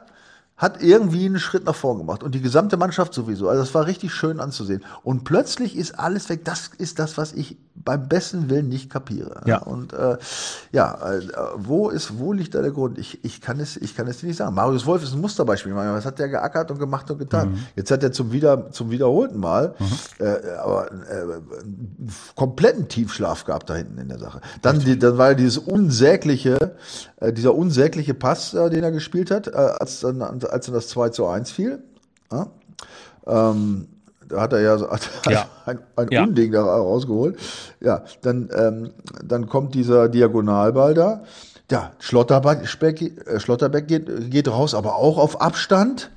hat 0.63 0.81
irgendwie 0.81 1.27
einen 1.27 1.41
Schritt 1.41 1.65
nach 1.65 1.75
vorn 1.75 1.99
gemacht 1.99 2.23
und 2.23 2.37
die 2.37 2.41
gesamte 2.41 2.77
Mannschaft 2.77 3.13
sowieso. 3.15 3.49
Also 3.49 3.65
es 3.65 3.75
war 3.75 3.87
richtig 3.87 4.15
schön 4.15 4.39
anzusehen. 4.39 4.85
Und 5.03 5.25
plötzlich 5.25 5.77
ist 5.77 5.99
alles 5.99 6.29
weg. 6.29 6.45
Das 6.45 6.71
ist 6.79 7.01
das, 7.01 7.19
was 7.19 7.33
ich 7.33 7.57
beim 7.75 8.09
besten 8.09 8.51
Willen 8.51 8.69
nicht 8.69 8.91
kapiere. 8.91 9.43
Ja. 9.47 9.59
Und 9.59 9.93
äh, 9.93 10.17
ja, 10.73 10.95
äh, 11.11 11.21
wo 11.57 11.89
ist, 11.89 12.19
wo 12.19 12.33
liegt 12.33 12.55
da 12.55 12.63
der 12.63 12.71
Grund? 12.71 12.99
Ich, 12.99 13.25
ich 13.25 13.41
kann 13.41 13.61
es, 13.61 13.77
ich 13.77 13.97
kann 13.97 14.07
es 14.07 14.23
nicht 14.23 14.37
sagen. 14.37 14.55
Marius 14.55 14.87
Wolf 14.87 15.03
ist 15.03 15.15
ein 15.15 15.21
Musterbeispiel. 15.21 15.75
Was 15.75 16.05
hat 16.05 16.19
der 16.19 16.29
geackert 16.29 16.71
und 16.71 16.79
gemacht 16.79 17.11
und 17.11 17.19
getan? 17.19 17.53
Mhm. 17.53 17.59
Jetzt 17.77 17.91
hat 17.91 18.03
er 18.03 18.13
zum 18.13 18.33
wieder, 18.33 18.71
zum 18.71 18.91
wiederholten 18.91 19.41
Mal, 19.41 19.75
mhm. 19.79 20.25
äh, 20.25 20.57
aber 20.59 20.93
äh, 20.93 21.23
einen 21.23 22.13
kompletten 22.37 22.89
Tiefschlaf 22.89 23.45
gehabt 23.45 23.71
da 23.71 23.75
hinten 23.75 23.99
in 23.99 24.09
der 24.09 24.19
Sache. 24.19 24.41
Dann, 24.61 24.79
die, 24.79 24.99
dann 24.99 25.19
war 25.19 25.35
dieses 25.35 25.59
unsägliche, 25.59 26.77
äh, 27.21 27.33
dieser 27.33 27.55
unsägliche 27.55 28.15
Pass, 28.15 28.55
äh, 28.55 28.71
den 28.71 28.85
er 28.85 28.93
gespielt 28.93 29.31
hat, 29.31 29.49
äh, 29.49 29.53
als 29.53 30.01
dann 30.01 30.23
als 30.23 30.67
dann 30.67 30.75
das 30.75 30.89
2 30.89 31.09
zu 31.09 31.27
1 31.27 31.51
fiel. 31.51 31.83
Ja? 32.31 32.49
Ähm, 33.27 33.89
hat 34.37 34.53
er 34.53 34.61
ja, 34.61 34.79
so, 34.79 34.91
hat 34.91 35.09
ja. 35.29 35.47
ein, 35.67 35.79
ein 35.97 36.09
ja. 36.11 36.23
Unding 36.23 36.53
da 36.53 36.63
rausgeholt. 36.63 37.39
Ja, 37.81 38.05
dann, 38.23 38.51
ähm, 38.55 38.91
dann 39.25 39.47
kommt 39.49 39.75
dieser 39.75 40.09
Diagonalball 40.09 40.95
da. 40.95 41.23
Ja, 41.71 41.93
Schlotterbeck, 41.99 42.63
äh, 42.83 43.41
Schlotterbeck 43.41 43.89
geht, 43.89 44.31
geht 44.31 44.49
raus, 44.49 44.75
aber 44.75 44.97
auch 44.97 45.19
auf 45.19 45.41
Abstand. 45.41 46.11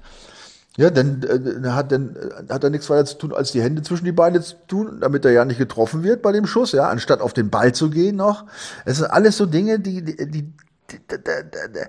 Ja, 0.77 0.89
denn 0.89 1.23
äh, 1.23 1.69
hat, 1.69 1.91
dann 1.91 2.15
äh, 2.15 2.51
hat 2.51 2.63
er 2.63 2.69
nichts 2.69 2.89
weiter 2.89 3.05
zu 3.05 3.17
tun, 3.17 3.33
als 3.33 3.53
die 3.53 3.61
Hände 3.61 3.81
zwischen 3.81 4.03
die 4.03 4.11
Beine 4.11 4.41
zu 4.41 4.55
tun, 4.67 4.97
damit 4.99 5.23
er 5.23 5.31
ja 5.31 5.45
nicht 5.45 5.57
getroffen 5.57 6.03
wird 6.03 6.21
bei 6.21 6.33
dem 6.33 6.45
Schuss, 6.45 6.73
ja, 6.73 6.89
anstatt 6.89 7.21
auf 7.21 7.31
den 7.31 7.49
Ball 7.49 7.73
zu 7.73 7.89
gehen 7.89 8.17
noch. 8.17 8.45
Es 8.83 8.97
sind 8.97 9.05
alles 9.05 9.37
so 9.37 9.45
Dinge, 9.45 9.79
die, 9.79 10.03
die, 10.03 10.15
die, 10.15 10.27
die 10.27 10.53
da, 11.07 11.17
da, 11.17 11.41
da, 11.41 11.85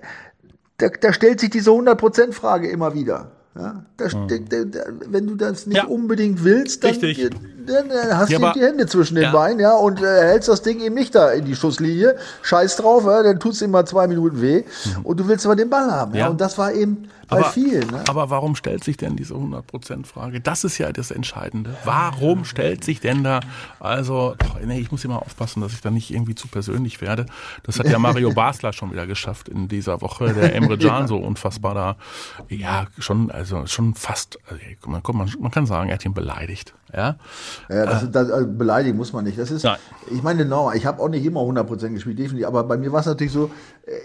da, 0.77 0.87
da 0.87 1.13
stellt 1.13 1.41
sich 1.41 1.49
diese 1.49 1.71
100%-Frage 1.71 2.69
immer 2.69 2.93
wieder. 2.93 3.31
Ja, 3.57 3.83
da, 3.97 4.05
mhm. 4.05 4.27
da, 4.49 4.63
da, 4.65 4.79
wenn 5.09 5.25
du 5.25 5.35
das 5.35 5.65
nicht 5.65 5.77
ja. 5.77 5.85
unbedingt 5.85 6.43
willst, 6.43 6.83
dann, 6.83 6.93
dann, 7.01 7.89
dann 7.89 8.17
hast 8.17 8.29
ja, 8.29 8.37
du 8.37 8.59
die 8.59 8.63
Hände 8.63 8.85
zwischen 8.85 9.15
den 9.15 9.23
ja. 9.23 9.31
Beinen, 9.31 9.59
ja, 9.59 9.75
und 9.75 9.99
äh, 9.99 10.21
hältst 10.21 10.47
das 10.47 10.61
Ding 10.61 10.79
eben 10.79 10.93
nicht 10.93 11.15
da 11.15 11.31
in 11.31 11.45
die 11.45 11.55
Schusslinie. 11.55 12.17
Scheiß 12.43 12.75
drauf, 12.75 13.05
ja, 13.05 13.23
dann 13.23 13.39
tut's 13.39 13.61
ihm 13.63 13.71
mal 13.71 13.85
zwei 13.85 14.07
Minuten 14.07 14.41
weh. 14.41 14.63
Mhm. 14.63 15.05
Und 15.05 15.19
du 15.19 15.27
willst 15.27 15.45
aber 15.45 15.55
den 15.55 15.71
Ball 15.71 15.91
haben, 15.91 16.13
ja. 16.13 16.27
Und 16.27 16.39
das 16.39 16.59
war 16.59 16.71
eben 16.71 17.09
bei 17.27 17.39
aber, 17.39 17.49
vielen. 17.49 17.87
Ne? 17.89 18.03
Aber 18.07 18.29
warum 18.29 18.55
stellt 18.55 18.83
sich 18.83 18.97
denn 18.97 19.15
diese 19.15 19.33
100%-Frage? 19.33 20.39
Das 20.39 20.63
ist 20.63 20.77
ja 20.77 20.91
das 20.91 21.11
Entscheidende. 21.11 21.75
Warum 21.83 22.45
stellt 22.45 22.83
sich 22.83 22.99
denn 22.99 23.23
da, 23.23 23.41
also, 23.79 24.35
oh, 24.41 24.65
nee, 24.65 24.79
ich 24.79 24.91
muss 24.91 25.03
immer 25.03 25.21
aufpassen, 25.21 25.61
dass 25.61 25.73
ich 25.73 25.81
da 25.81 25.91
nicht 25.91 26.11
irgendwie 26.11 26.35
zu 26.35 26.47
persönlich 26.47 27.01
werde. 27.01 27.25
Das 27.63 27.79
hat 27.79 27.87
ja 27.87 27.99
Mario 27.99 28.31
Basler 28.33 28.71
schon 28.73 28.91
wieder 28.91 29.07
geschafft 29.07 29.49
in 29.49 29.67
dieser 29.67 30.01
Woche. 30.01 30.33
Der 30.33 30.55
Emre 30.55 30.77
Can 30.87 31.07
so 31.07 31.17
unfassbar 31.17 31.73
da, 31.73 31.95
ja, 32.49 32.87
schon, 32.97 33.29
also 33.31 33.65
schon 33.65 33.93
fast, 33.95 34.39
also, 34.49 34.61
man, 34.85 35.01
man, 35.13 35.31
man 35.39 35.51
kann 35.51 35.65
sagen, 35.65 35.89
er 35.89 35.95
hat 35.95 36.05
ihn 36.05 36.13
beleidigt. 36.13 36.73
Ja, 36.93 37.17
ja 37.69 37.85
das, 37.85 38.03
äh, 38.03 38.09
das, 38.09 38.31
also 38.31 38.47
beleidigen 38.47 38.95
muss 38.97 39.11
man 39.11 39.25
nicht. 39.25 39.37
Das 39.37 39.51
ist, 39.51 39.63
Nein. 39.63 39.77
ich 40.09 40.23
meine, 40.23 40.45
no, 40.45 40.71
ich 40.73 40.85
habe 40.85 41.01
auch 41.01 41.09
nicht 41.09 41.25
immer 41.25 41.41
100% 41.41 41.89
gespielt, 41.89 42.17
definitiv, 42.17 42.47
aber 42.47 42.63
bei 42.63 42.77
mir 42.77 42.91
war 42.93 43.01
es 43.01 43.05
natürlich 43.05 43.33
so, 43.33 43.51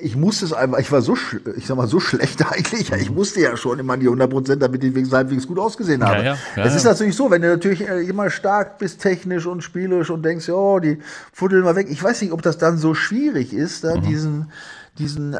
ich 0.00 0.16
musste 0.16 0.44
es 0.44 0.52
einfach, 0.52 0.78
ich 0.78 0.90
war 0.90 1.02
so, 1.02 1.16
ich 1.56 1.66
sag 1.66 1.76
mal, 1.76 1.87
so 1.87 2.00
schlecht 2.00 2.44
eigentlich, 2.52 2.90
ich 2.90 3.11
Ich 3.12 3.18
wusste 3.18 3.40
ja 3.40 3.57
schon 3.57 3.79
immer 3.79 3.96
die 3.96 4.07
100 4.07 4.31
Prozent, 4.31 4.62
damit 4.62 4.83
ich 4.83 5.12
halbwegs 5.12 5.46
gut 5.46 5.59
ausgesehen 5.59 6.05
habe. 6.05 6.25
Ja, 6.25 6.37
ja, 6.57 6.64
es 6.64 6.75
ist 6.75 6.85
natürlich 6.85 7.14
so, 7.14 7.31
wenn 7.31 7.42
du 7.42 7.48
natürlich 7.48 7.87
äh, 7.87 8.03
immer 8.03 8.31
stark 8.31 8.79
bist, 8.79 9.01
technisch 9.01 9.46
und 9.46 9.62
spielisch 9.62 10.11
und 10.11 10.25
denkst, 10.25 10.48
ja, 10.48 10.81
die 10.81 10.98
fuddeln 11.33 11.64
mal 11.64 11.77
weg. 11.77 11.88
Ich 11.90 12.03
weiß 12.03 12.22
nicht, 12.22 12.33
ob 12.33 12.42
das 12.42 12.59
dann 12.59 12.79
so 12.79 12.94
schwierig 12.94 13.53
ist, 13.53 13.85
da 13.85 13.96
diesen 13.96 14.51
diesen 14.98 15.33
äh, 15.33 15.38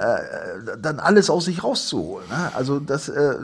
dann 0.81 0.99
alles 0.99 1.29
aus 1.29 1.45
sich 1.45 1.63
rauszuholen. 1.63 2.27
Ne? 2.29 2.51
Also 2.55 2.81
das, 2.81 3.11
äh, 3.11 3.35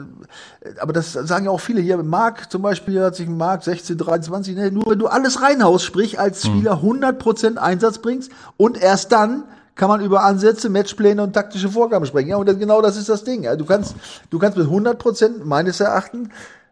aber 0.79 0.91
das 0.91 1.13
sagen 1.13 1.45
ja 1.45 1.51
auch 1.51 1.59
viele 1.59 1.81
hier. 1.81 2.01
Marc 2.01 2.51
zum 2.51 2.63
Beispiel 2.63 3.01
hat 3.03 3.15
sich 3.15 3.27
Marc 3.27 3.63
16, 3.63 3.97
23, 3.97 4.55
ne? 4.55 4.71
nur 4.71 4.89
wenn 4.89 4.99
du 4.99 5.07
alles 5.07 5.41
reinhaust, 5.41 5.85
sprich 5.85 6.19
als 6.19 6.45
Spieler 6.45 6.81
100% 6.81 7.57
Einsatz 7.57 7.99
bringst 7.99 8.31
und 8.57 8.81
erst 8.81 9.11
dann 9.11 9.43
kann 9.79 9.87
man 9.87 10.01
über 10.01 10.25
Ansätze, 10.25 10.67
Matchpläne 10.69 11.23
und 11.23 11.31
taktische 11.31 11.69
Vorgaben 11.69 12.05
sprechen. 12.05 12.27
Ja, 12.27 12.35
und 12.35 12.59
genau 12.59 12.81
das 12.81 12.97
ist 12.97 13.07
das 13.07 13.23
Ding. 13.23 13.43
Du 13.57 13.63
kannst, 13.63 13.95
du 14.29 14.37
kannst 14.37 14.57
mit 14.57 14.67
100% 14.67 15.45
meines 15.45 15.79
Erachtens 15.79 16.27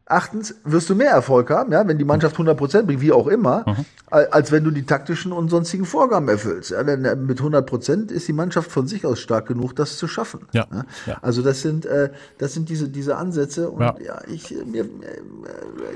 Achtens 0.09 0.55
wirst 0.63 0.89
du 0.89 0.95
mehr 0.95 1.11
Erfolg 1.11 1.49
haben, 1.49 1.71
ja, 1.73 1.85
wenn 1.85 1.97
die 1.97 2.05
Mannschaft 2.05 2.35
100 2.35 2.57
Prozent 2.57 2.87
bringt, 2.87 3.01
wie 3.01 3.11
auch 3.11 3.27
immer, 3.27 3.65
al- 4.09 4.27
als 4.27 4.53
wenn 4.53 4.63
du 4.63 4.71
die 4.71 4.85
taktischen 4.85 5.33
und 5.33 5.49
sonstigen 5.49 5.83
Vorgaben 5.85 6.29
erfüllst. 6.29 6.71
Ja, 6.71 6.81
denn 6.83 7.03
äh, 7.03 7.15
mit 7.17 7.39
100 7.39 7.65
Prozent 7.65 8.11
ist 8.11 8.25
die 8.27 8.33
Mannschaft 8.33 8.71
von 8.71 8.87
sich 8.87 9.05
aus 9.05 9.19
stark 9.19 9.47
genug, 9.47 9.75
das 9.75 9.97
zu 9.97 10.07
schaffen. 10.07 10.47
Ja, 10.53 10.65
ne? 10.71 10.85
ja. 11.07 11.17
Also 11.21 11.41
das 11.41 11.61
sind, 11.61 11.85
äh, 11.85 12.09
das 12.37 12.53
sind 12.53 12.69
diese, 12.69 12.87
diese 12.87 13.17
Ansätze 13.17 13.69
und 13.69 13.81
Ja. 13.81 13.95
ja, 14.03 14.21
ich, 14.27 14.53
äh, 14.57 14.63
mir, 14.63 14.83
äh, 14.85 14.87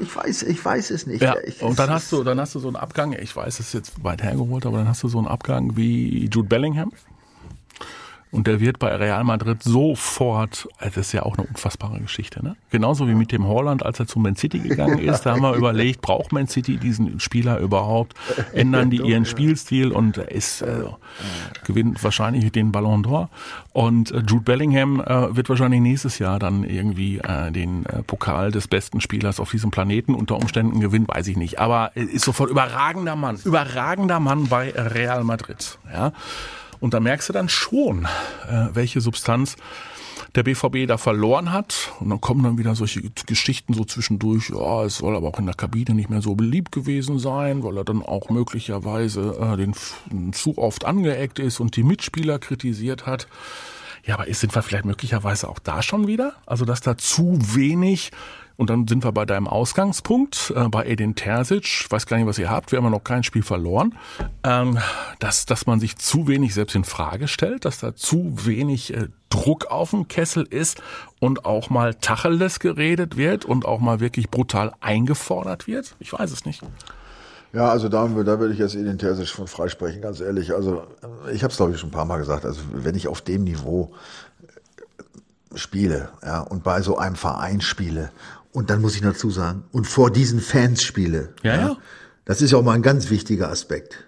ich 0.01 0.13
weiß, 0.13 0.43
ich 0.43 0.63
weiß 0.63 0.91
es 0.91 1.07
nicht. 1.07 1.21
Ja, 1.21 1.35
ich, 1.45 1.61
und 1.61 1.79
dann 1.79 1.89
hast 1.89 2.11
du, 2.11 2.23
dann 2.23 2.39
hast 2.39 2.53
du 2.53 2.59
so 2.59 2.67
einen 2.67 2.75
Abgang, 2.75 3.13
ich 3.13 3.33
weiß, 3.33 3.59
es 3.59 3.67
ist 3.67 3.73
jetzt 3.73 4.03
weit 4.03 4.21
hergeholt, 4.23 4.65
aber 4.65 4.79
dann 4.79 4.89
hast 4.89 5.03
du 5.03 5.07
so 5.07 5.19
einen 5.19 5.27
Abgang 5.27 5.77
wie 5.77 6.25
Jude 6.25 6.49
Bellingham. 6.49 6.91
Und 8.31 8.47
der 8.47 8.61
wird 8.61 8.79
bei 8.79 8.95
Real 8.95 9.25
Madrid 9.25 9.61
sofort, 9.61 10.69
das 10.79 10.95
ist 10.95 11.11
ja 11.11 11.23
auch 11.23 11.37
eine 11.37 11.45
unfassbare 11.47 11.99
Geschichte, 11.99 12.41
ne? 12.41 12.55
Genauso 12.69 13.07
wie 13.09 13.13
mit 13.13 13.33
dem 13.33 13.45
Holland, 13.45 13.85
als 13.85 13.99
er 13.99 14.07
zu 14.07 14.19
Man 14.19 14.37
City 14.37 14.59
gegangen 14.59 14.99
ist, 14.99 15.23
da 15.23 15.31
haben 15.31 15.41
wir 15.41 15.53
überlegt, 15.53 16.01
braucht 16.01 16.31
Man 16.31 16.47
City 16.47 16.77
diesen 16.77 17.19
Spieler 17.19 17.59
überhaupt? 17.59 18.13
Ändern 18.53 18.89
die 18.89 19.01
ihren 19.01 19.25
Spielstil 19.25 19.91
und 19.91 20.17
er 20.17 20.31
ist, 20.31 20.61
äh, 20.61 20.83
gewinnt 21.65 22.01
wahrscheinlich 22.03 22.49
den 22.53 22.71
Ballon 22.71 23.03
d'Or. 23.03 23.27
Und 23.73 24.11
äh, 24.11 24.19
Jude 24.19 24.43
Bellingham 24.43 25.01
äh, 25.01 25.35
wird 25.35 25.49
wahrscheinlich 25.49 25.81
nächstes 25.81 26.19
Jahr 26.19 26.39
dann 26.39 26.63
irgendwie 26.63 27.17
äh, 27.17 27.51
den 27.51 27.85
äh, 27.85 28.01
Pokal 28.03 28.51
des 28.51 28.69
besten 28.69 29.01
Spielers 29.01 29.41
auf 29.41 29.51
diesem 29.51 29.71
Planeten 29.71 30.15
unter 30.15 30.37
Umständen 30.37 30.79
gewinnen, 30.79 31.07
weiß 31.07 31.27
ich 31.27 31.35
nicht. 31.35 31.59
Aber 31.59 31.91
er 31.95 32.09
ist 32.09 32.23
sofort 32.23 32.49
überragender 32.49 33.17
Mann, 33.17 33.39
überragender 33.43 34.21
Mann 34.21 34.47
bei 34.47 34.71
Real 34.71 35.25
Madrid. 35.25 35.77
Ja. 35.91 36.13
Und 36.81 36.93
da 36.93 36.99
merkst 36.99 37.29
du 37.29 37.33
dann 37.33 37.47
schon, 37.47 38.05
äh, 38.49 38.67
welche 38.73 38.99
Substanz 38.99 39.55
der 40.35 40.43
BVB 40.43 40.87
da 40.87 40.97
verloren 40.97 41.51
hat. 41.51 41.91
Und 41.99 42.09
dann 42.09 42.19
kommen 42.19 42.43
dann 42.43 42.57
wieder 42.57 42.75
solche 42.75 43.01
Geschichten 43.01 43.73
so 43.73 43.85
zwischendurch, 43.85 44.49
ja, 44.49 44.83
es 44.83 44.97
soll 44.97 45.15
aber 45.15 45.27
auch 45.29 45.39
in 45.39 45.45
der 45.45 45.55
Kabine 45.55 45.93
nicht 45.93 46.09
mehr 46.09 46.21
so 46.21 46.35
beliebt 46.35 46.71
gewesen 46.71 47.19
sein, 47.19 47.63
weil 47.63 47.77
er 47.77 47.83
dann 47.83 48.01
auch 48.01 48.29
möglicherweise 48.29 49.37
äh, 49.39 49.57
den 49.57 49.73
zu 50.33 50.57
oft 50.57 50.85
angeeckt 50.85 51.39
ist 51.39 51.59
und 51.59 51.75
die 51.75 51.83
Mitspieler 51.83 52.39
kritisiert 52.39 53.05
hat. 53.05 53.27
Ja, 54.03 54.15
aber 54.15 54.33
sind 54.33 54.55
wir 54.55 54.63
vielleicht 54.63 54.85
möglicherweise 54.85 55.47
auch 55.47 55.59
da 55.59 55.83
schon 55.83 56.07
wieder? 56.07 56.33
Also, 56.47 56.65
dass 56.65 56.81
da 56.81 56.97
zu 56.97 57.37
wenig, 57.55 58.11
und 58.61 58.69
dann 58.69 58.87
sind 58.87 59.03
wir 59.03 59.11
bei 59.11 59.25
deinem 59.25 59.47
Ausgangspunkt, 59.47 60.53
äh, 60.55 60.69
bei 60.69 60.85
Edin 60.85 61.15
Terzic, 61.15 61.63
ich 61.63 61.87
weiß 61.89 62.05
gar 62.05 62.17
nicht, 62.17 62.27
was 62.27 62.37
ihr 62.37 62.51
habt, 62.51 62.71
wir 62.71 62.77
haben 62.77 62.83
ja 62.83 62.91
noch 62.91 63.03
kein 63.03 63.23
Spiel 63.23 63.41
verloren, 63.41 63.95
ähm, 64.43 64.77
dass, 65.17 65.47
dass 65.47 65.65
man 65.65 65.79
sich 65.79 65.97
zu 65.97 66.27
wenig 66.27 66.53
selbst 66.53 66.75
in 66.75 66.83
Frage 66.83 67.27
stellt, 67.27 67.65
dass 67.65 67.79
da 67.79 67.95
zu 67.95 68.45
wenig 68.45 68.93
äh, 68.93 69.07
Druck 69.31 69.71
auf 69.71 69.89
dem 69.89 70.07
Kessel 70.07 70.45
ist 70.47 70.79
und 71.19 71.43
auch 71.43 71.71
mal 71.71 71.95
Tacheles 71.95 72.59
geredet 72.59 73.17
wird 73.17 73.45
und 73.45 73.65
auch 73.65 73.79
mal 73.79 73.99
wirklich 73.99 74.29
brutal 74.29 74.73
eingefordert 74.79 75.65
wird? 75.65 75.95
Ich 75.97 76.13
weiß 76.13 76.29
es 76.29 76.45
nicht. 76.45 76.61
Ja, 77.53 77.67
also 77.69 77.89
da, 77.89 78.07
da 78.07 78.39
würde 78.39 78.53
ich 78.53 78.59
jetzt 78.59 78.75
Edin 78.75 78.99
Terzic 78.99 79.29
von 79.29 79.47
freisprechen, 79.47 80.03
ganz 80.03 80.19
ehrlich. 80.19 80.53
Also 80.53 80.83
äh, 81.25 81.31
ich 81.31 81.41
habe 81.41 81.49
es 81.49 81.57
glaube 81.57 81.71
ich 81.71 81.79
schon 81.79 81.89
ein 81.89 81.93
paar 81.93 82.05
Mal 82.05 82.19
gesagt. 82.19 82.45
Also 82.45 82.61
wenn 82.73 82.93
ich 82.93 83.07
auf 83.07 83.21
dem 83.21 83.43
Niveau 83.43 83.91
äh, 84.43 85.57
spiele, 85.57 86.09
ja, 86.23 86.41
und 86.41 86.63
bei 86.63 86.83
so 86.83 86.99
einem 86.99 87.15
Verein 87.15 87.59
spiele 87.61 88.11
und 88.51 88.69
dann 88.69 88.81
muss 88.81 88.95
ich 88.95 89.01
dazu 89.01 89.29
sagen 89.29 89.63
und 89.71 89.85
vor 89.87 90.11
diesen 90.11 90.39
Fans 90.41 90.83
spiele, 90.83 91.33
Ja, 91.43 91.55
ja. 91.55 91.77
das 92.25 92.41
ist 92.41 92.51
ja 92.51 92.57
auch 92.57 92.63
mal 92.63 92.73
ein 92.73 92.81
ganz 92.81 93.09
wichtiger 93.09 93.49
Aspekt. 93.49 94.03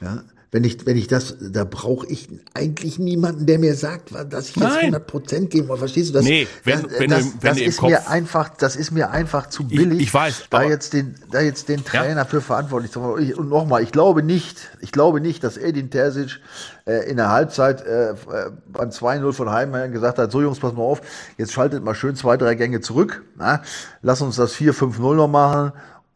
Ja, 0.00 0.22
wenn 0.54 0.64
ich, 0.64 0.84
wenn 0.84 0.98
ich 0.98 1.06
das, 1.08 1.34
da 1.40 1.64
brauche 1.64 2.06
ich 2.08 2.28
eigentlich 2.52 2.98
niemanden, 2.98 3.46
der 3.46 3.58
mir 3.58 3.74
sagt, 3.74 4.10
dass 4.30 4.50
ich 4.50 4.56
jetzt 4.56 4.64
Nein. 4.64 4.78
100 4.80 5.06
Prozent 5.06 5.50
geben 5.50 5.68
muss. 5.68 5.78
Verstehst 5.78 6.10
du 6.10 6.12
das? 6.12 6.24
Nee, 6.24 6.46
wenn- 6.64 6.82
das, 6.82 7.00
wenn 7.00 7.10
das, 7.10 7.24
wenn 7.40 7.50
das 7.54 7.58
ist 7.58 7.80
mir 7.82 7.96
Kopf- 7.96 8.10
einfach, 8.10 8.48
das 8.50 8.76
ist 8.76 8.90
mir 8.90 9.10
einfach 9.10 9.48
zu 9.48 9.66
billig. 9.66 10.00
ich 10.02 10.12
weiß, 10.12 10.44
da 10.50 10.62
jetzt 10.62 10.92
den, 10.92 11.14
da 11.30 11.40
jetzt 11.40 11.70
den 11.70 11.82
Trainer 11.84 12.26
für 12.26 12.42
verantwortlich 12.42 12.92
zu 12.92 13.00
machen. 13.00 13.22
Ich- 13.22 13.34
Und 13.36 13.48
nochmal, 13.48 13.82
ich 13.82 13.92
glaube 13.92 14.22
nicht, 14.22 14.70
ich 14.82 14.92
glaube 14.92 15.22
nicht, 15.22 15.42
dass 15.42 15.56
Edin 15.56 15.88
Terzic 15.90 16.38
äh, 16.84 17.08
in 17.10 17.16
der 17.16 17.30
Halbzeit 17.30 17.80
äh, 17.86 18.10
äh, 18.10 18.14
beim 18.66 18.90
2-0 18.90 19.32
von 19.32 19.48
Heidenheim 19.50 19.90
gesagt 19.90 20.18
hat, 20.18 20.30
so 20.30 20.42
Jungs, 20.42 20.58
pass 20.60 20.74
mal 20.74 20.82
auf, 20.82 21.00
jetzt 21.38 21.52
schaltet 21.52 21.82
mal 21.82 21.94
schön 21.94 22.14
zwei, 22.14 22.36
drei 22.36 22.56
Gänge 22.56 22.80
zurück. 22.82 23.24
Na? 23.36 23.62
Lass 24.02 24.20
uns 24.20 24.36
das 24.36 24.54
4-5-0 24.54 25.14
noch 25.14 25.28
machen. 25.28 25.72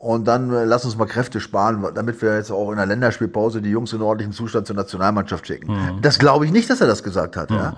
Und 0.06 0.28
dann 0.28 0.52
äh, 0.52 0.64
lass 0.64 0.84
uns 0.84 0.96
mal 0.96 1.06
Kräfte 1.06 1.40
sparen, 1.40 1.84
damit 1.92 2.22
wir 2.22 2.36
jetzt 2.36 2.52
auch 2.52 2.70
in 2.70 2.76
der 2.76 2.86
Länderspielpause 2.86 3.60
die 3.60 3.70
Jungs 3.70 3.92
in 3.92 4.00
ordentlichem 4.00 4.32
Zustand 4.32 4.68
zur 4.68 4.76
Nationalmannschaft 4.76 5.44
schicken. 5.48 5.98
Das 6.00 6.20
glaube 6.20 6.44
ich 6.44 6.52
nicht, 6.52 6.70
dass 6.70 6.80
er 6.80 6.86
das 6.86 7.02
gesagt 7.02 7.36
hat. 7.36 7.50
Ja? 7.50 7.76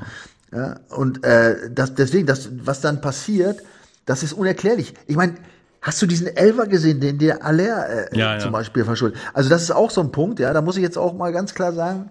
Ja? 0.53 0.77
Und 0.91 1.25
äh, 1.25 1.71
das, 1.71 1.95
deswegen, 1.95 2.27
das, 2.27 2.51
was 2.53 2.83
dann 2.83 3.01
passiert, 3.01 3.63
das 4.05 4.23
ist 4.23 4.35
unerklärlich. 4.35 4.93
Ich 5.07 5.17
meine, 5.17 5.37
hast 5.81 6.03
du 6.03 6.07
diesen 6.07 6.27
Elfer 6.27 6.67
gesehen, 6.67 7.01
den 7.01 7.17
der 7.17 7.43
Aller 7.47 8.11
äh, 8.13 8.19
Ja, 8.19 8.35
ja. 8.35 8.39
zum 8.41 8.53
Beispiel 8.53 8.85
verschuldet? 8.85 9.19
Also 9.33 9.49
das 9.49 9.63
ist 9.63 9.71
auch 9.71 9.91
so 9.91 10.03
ein 10.03 10.13
Punkt, 10.13 10.39
ja, 10.39 10.53
da 10.53 10.61
muss 10.61 10.77
ich 10.77 10.83
jetzt 10.83 10.99
auch 10.99 11.15
mal 11.15 11.33
ganz 11.33 11.55
klar 11.55 11.73
sagen, 11.73 12.11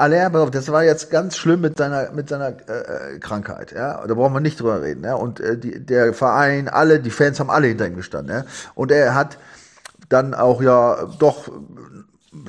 Aller, 0.00 0.30
das 0.50 0.72
war 0.72 0.82
jetzt 0.82 1.10
ganz 1.10 1.36
schlimm 1.36 1.60
mit 1.60 1.76
seiner 1.76 2.10
mit 2.12 2.28
seiner 2.28 2.48
äh, 2.48 3.14
äh, 3.14 3.18
Krankheit, 3.18 3.72
ja. 3.72 4.06
Da 4.06 4.14
brauchen 4.14 4.32
wir 4.32 4.40
nicht 4.40 4.58
drüber 4.58 4.80
reden, 4.80 5.04
ja. 5.04 5.14
Und 5.14 5.40
äh, 5.40 5.58
die, 5.58 5.84
der 5.84 6.14
Verein, 6.14 6.68
alle, 6.68 7.00
die 7.00 7.10
Fans 7.10 7.38
haben 7.38 7.50
alle 7.50 7.66
hinter 7.66 7.86
ihm 7.86 7.96
gestanden, 7.96 8.34
ja. 8.34 8.44
Und 8.74 8.90
er 8.90 9.14
hat 9.14 9.36
dann 10.08 10.34
auch 10.34 10.62
ja 10.62 11.06
doch, 11.18 11.50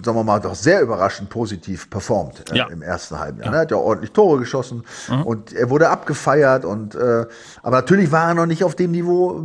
sagen 0.05 0.15
wir 0.15 0.23
mal, 0.23 0.39
doch 0.39 0.53
sehr 0.53 0.81
überraschend 0.81 1.31
positiv 1.31 1.89
performt 1.89 2.51
äh, 2.51 2.57
Ja. 2.57 2.67
im 2.69 2.83
ersten 2.83 3.17
Halbjahr. 3.19 3.49
Ne? 3.49 3.57
Er 3.57 3.61
hat 3.61 3.71
ja 3.71 3.77
ordentlich 3.77 4.11
Tore 4.11 4.37
geschossen 4.37 4.83
und 5.25 5.53
er 5.53 5.71
wurde 5.71 5.89
abgefeiert 5.89 6.65
und 6.65 6.93
äh, 6.93 7.25
aber 7.63 7.77
natürlich 7.77 8.11
war 8.11 8.27
er 8.27 8.33
noch 8.35 8.45
nicht 8.45 8.63
auf 8.63 8.75
dem 8.75 8.91
Niveau, 8.91 9.41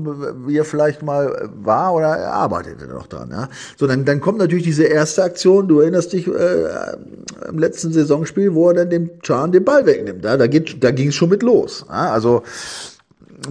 wie 0.46 0.58
er 0.58 0.66
vielleicht 0.66 1.02
mal 1.02 1.48
war 1.54 1.94
oder 1.94 2.08
er 2.08 2.32
arbeitete 2.34 2.86
noch 2.86 3.06
dran. 3.06 3.30
Ja? 3.30 3.48
So, 3.78 3.86
dann, 3.86 4.04
dann 4.04 4.20
kommt 4.20 4.38
natürlich 4.38 4.64
diese 4.64 4.84
erste 4.84 5.22
Aktion, 5.24 5.68
du 5.68 5.80
erinnerst 5.80 6.12
dich 6.12 6.26
äh, 6.28 6.66
im 7.48 7.58
letzten 7.58 7.92
Saisonspiel, 7.94 8.54
wo 8.54 8.68
er 8.68 8.74
dann 8.74 8.90
dem 8.90 9.18
Chan 9.22 9.52
den 9.52 9.64
Ball 9.64 9.86
wegnimmt. 9.86 10.22
Ja? 10.22 10.36
Da, 10.36 10.46
geht, 10.48 10.84
da 10.84 10.90
ging 10.90 11.08
es 11.08 11.14
schon 11.14 11.30
mit 11.30 11.42
los. 11.42 11.86
Ja? 11.88 12.10
Also 12.12 12.42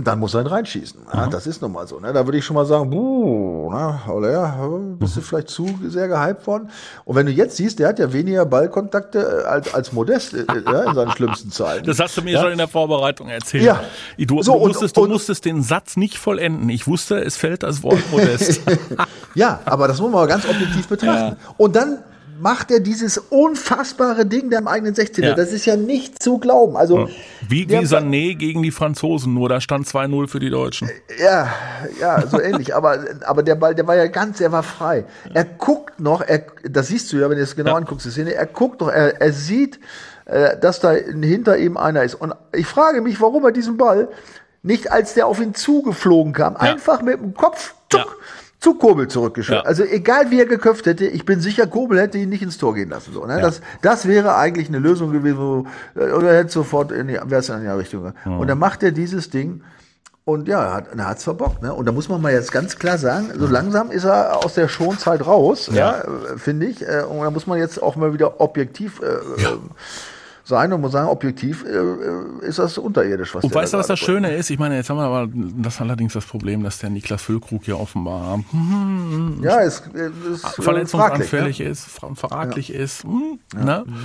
dann 0.04 0.20
muss 0.20 0.34
er 0.34 0.42
ihn 0.42 0.48
reinschießen. 0.48 1.00
Ja, 1.14 1.28
das 1.28 1.48
ist 1.48 1.62
nun 1.62 1.72
mal 1.72 1.88
so. 1.88 2.00
Ne? 2.00 2.12
Da 2.14 2.26
würde 2.26 2.38
ich 2.38 2.46
schon 2.46 2.56
mal 2.56 2.66
sagen, 2.66 2.90
buh, 2.90 3.70
na, 3.72 4.06
Haller, 4.06 4.80
bist 5.00 5.16
du 5.18 5.22
vielleicht 5.22 5.50
zu 5.50 5.68
sehr 5.88 6.08
gehypt 6.08 6.46
worden. 6.48 6.70
Und 7.06 7.16
wenn 7.16 7.26
du 7.26 7.32
jetzt 7.32 7.58
siehst, 7.58 7.80
der 7.80 7.88
hat 7.90 8.00
ja 8.00 8.12
weniger 8.12 8.46
Ballkontakte 8.46 9.44
äh, 9.44 9.48
als, 9.48 9.74
als 9.74 9.94
Modest 9.94 10.34
äh, 10.34 10.46
ja, 10.66 10.84
in 10.84 10.96
seinen 10.96 11.12
schlimmsten 11.12 11.52
Zeiten. 11.52 11.86
Das 11.86 12.00
hast 12.00 12.18
du 12.18 12.22
mir 12.22 12.34
Ja. 12.34 12.42
schon 12.42 12.52
in 12.52 12.58
der 12.58 12.68
Vorbereitung 12.68 13.30
erzählt. 13.30 13.64
Ja. 13.64 13.82
Du, 14.18 14.42
So, 14.44 14.54
du, 14.54 14.58
und- 14.60 14.68
musstest, 14.70 14.98
du 14.98 15.02
und- 15.04 15.10
musstest 15.12 15.46
den 15.46 15.62
Satz 15.62 15.96
nicht 15.98 16.18
vollenden. 16.18 16.70
Ich 16.70 16.88
wusste, 16.88 17.18
es 17.24 17.38
fällt 17.38 17.64
das 17.64 17.84
Wort 17.84 18.00
modest. 18.12 18.62
Ja, 19.36 19.60
aber 19.66 19.90
das 19.90 20.00
muss 20.00 20.10
man 20.12 20.22
mal 20.22 20.28
ganz 20.28 20.46
objektiv 20.48 20.88
betrachten. 20.90 21.36
Und 21.58 21.76
dann 21.76 22.00
macht 22.40 22.72
er 22.72 22.80
dieses 22.80 23.18
unfassbare 23.18 24.26
Ding 24.26 24.50
da 24.50 24.58
im 24.58 24.68
eigenen 24.68 24.94
16. 24.96 25.24
Ja. 25.24 25.34
Das 25.36 25.52
ist 25.52 25.66
ja 25.66 25.76
nicht 25.76 26.22
zu 26.22 26.38
glauben. 26.38 26.76
Also 26.78 27.10
Wie, 27.48 27.70
wie 27.70 27.78
Sané 27.86 28.36
gegen 28.36 28.62
die 28.64 28.72
Franzosen, 28.72 29.34
nur 29.34 29.50
da 29.50 29.62
stand 29.62 29.88
2-0 29.88 30.28
für 30.28 30.40
die 30.40 30.50
Deutschen. 30.50 30.90
Ja, 31.22 31.54
ja, 32.00 32.26
so 32.28 32.40
ähnlich. 32.42 32.76
Aber, 32.76 33.00
aber 33.26 33.44
der 33.44 33.56
Ball, 33.56 33.74
der 33.76 33.88
war 33.88 33.96
ja 33.96 34.08
ganz, 34.08 34.42
er 34.42 34.52
war 34.52 34.64
frei. 34.64 35.06
Er 35.34 35.46
guckt 35.46 36.00
noch, 36.00 36.22
er, 36.22 36.44
das 36.70 36.88
siehst 36.88 37.12
du 37.14 37.18
ja, 37.18 37.30
wenn 37.30 37.38
du 37.38 37.44
es 37.44 37.56
genau 37.56 37.72
Ja. 37.72 37.78
anguckst, 37.78 38.06
die 38.06 38.12
Szene, 38.12 38.34
er 38.34 38.46
guckt 38.48 38.82
noch, 38.82 38.90
er, 38.90 39.22
er 39.22 39.32
sieht, 39.34 39.80
äh, 40.26 40.58
dass 40.60 40.80
da 40.80 40.92
hinter 40.92 41.58
ihm 41.58 41.78
einer 41.78 42.04
ist. 42.04 42.16
Und 42.16 42.34
ich 42.54 42.66
frage 42.68 43.02
mich, 43.02 43.22
warum 43.22 43.46
er 43.46 43.52
diesen 43.52 43.78
Ball 43.78 44.10
nicht, 44.64 44.92
als 44.92 45.14
der 45.14 45.28
auf 45.28 45.40
ihn 45.40 45.54
zugeflogen 45.54 46.34
kam, 46.34 46.58
einfach 46.58 47.02
mit 47.04 47.20
dem 47.22 47.34
Kopf 47.36 47.76
tuck, 47.90 48.00
Ja. 48.02 48.06
Zu 48.66 48.74
Kobel 48.74 49.08
zurückgeschüttet. 49.08 49.64
Ja. 49.64 49.70
Also 49.70 49.84
egal 49.84 50.32
wie 50.32 50.40
er 50.40 50.48
geköpft 50.48 50.88
hätte, 50.88 51.06
ich 51.06 51.24
bin 51.24 51.40
sicher, 51.40 51.68
Kobel 51.68 52.00
hätte 52.00 52.18
ihn 52.18 52.30
nicht 52.30 52.42
ins 52.42 52.58
Tor 52.58 52.74
gehen 52.74 52.90
lassen. 52.90 53.14
So, 53.14 53.24
ne? 53.28 53.40
das, 53.40 53.62
das 53.84 54.08
wäre 54.08 54.36
eigentlich 54.36 54.70
eine 54.70 54.80
Lösung 54.80 55.12
gewesen, 55.12 55.38
wo, 55.38 55.68
äh, 56.00 56.12
oder 56.12 56.32
er 56.32 56.40
hätte 56.40 56.52
sofort 56.52 56.92
in 56.92 57.08
die, 57.08 57.14
wäre 57.14 57.42
es 57.42 57.50
in 57.50 57.62
die 57.62 57.68
Richtung. 57.68 58.06
gegangen. 58.06 58.40
Und 58.40 58.48
dann 58.48 58.58
macht 58.58 58.82
er 58.82 58.92
dieses 58.92 59.30
Ding. 59.30 59.62
Und 60.24 60.48
ja, 60.48 60.64
er 60.64 60.74
hat 60.74 60.88
er 60.98 61.08
hat's 61.08 61.24
verbockt, 61.24 61.62
ne? 61.62 61.72
Und 61.72 61.86
da 61.86 61.92
muss 61.92 62.10
man 62.10 62.20
mal 62.20 62.32
jetzt 62.34 62.52
ganz 62.52 62.80
klar 62.80 62.98
sagen, 62.98 63.30
so 63.38 63.46
langsam 63.46 63.92
ist 63.92 64.06
er 64.06 64.44
aus 64.44 64.56
der 64.56 64.68
Schonzeit 64.68 65.28
raus, 65.28 65.70
ja, 65.72 66.00
äh, 66.00 66.38
finde 66.38 66.66
ich. 66.66 66.82
Äh, 66.82 67.04
Und 67.08 67.22
da 67.22 67.30
muss 67.30 67.46
man 67.46 67.60
jetzt 67.60 67.84
auch 67.84 67.96
mal 67.96 68.14
wieder 68.14 68.42
objektiv 68.42 69.00
äh, 69.02 69.06
sein 70.46 70.72
und 70.72 70.82
muss 70.82 70.92
sagen, 70.92 71.10
objektiv 71.10 71.66
äh, 71.66 71.76
äh 71.76 72.48
ist 72.48 72.60
das 72.60 72.78
unterirdisch. 72.78 73.34
Was 73.34 73.44
und 73.44 73.54
weißt 73.54 73.74
du, 73.74 73.78
was 73.78 73.88
das 73.88 74.00
Schöne 74.00 74.36
ist? 74.36 74.50
Ich 74.52 74.60
meine, 74.60 74.76
jetzt 74.76 74.90
haben 74.90 74.98
wir 74.98 75.04
aber 75.04 75.28
das 75.34 75.82
allerdings 75.82 76.14
das 76.14 76.26
Problem, 76.26 76.64
dass 76.64 76.78
der 76.80 76.92
Niklas 76.92 77.22
Füllkrug 77.24 77.66
hier 77.66 77.80
offenbar 77.80 78.40
hm, 78.52 79.40
ja, 79.42 79.62
es, 79.62 79.84
es 80.32 80.42
verletzungsanfällig 80.42 81.60
ne? 81.60 81.66
ist, 81.66 81.90
fraglich 82.16 82.70
ja. 82.70 82.80
ist. 82.80 83.04
Hm, 83.04 83.40
ja. 83.56 83.66
Ne? 83.66 83.84
Mhm. 83.88 83.96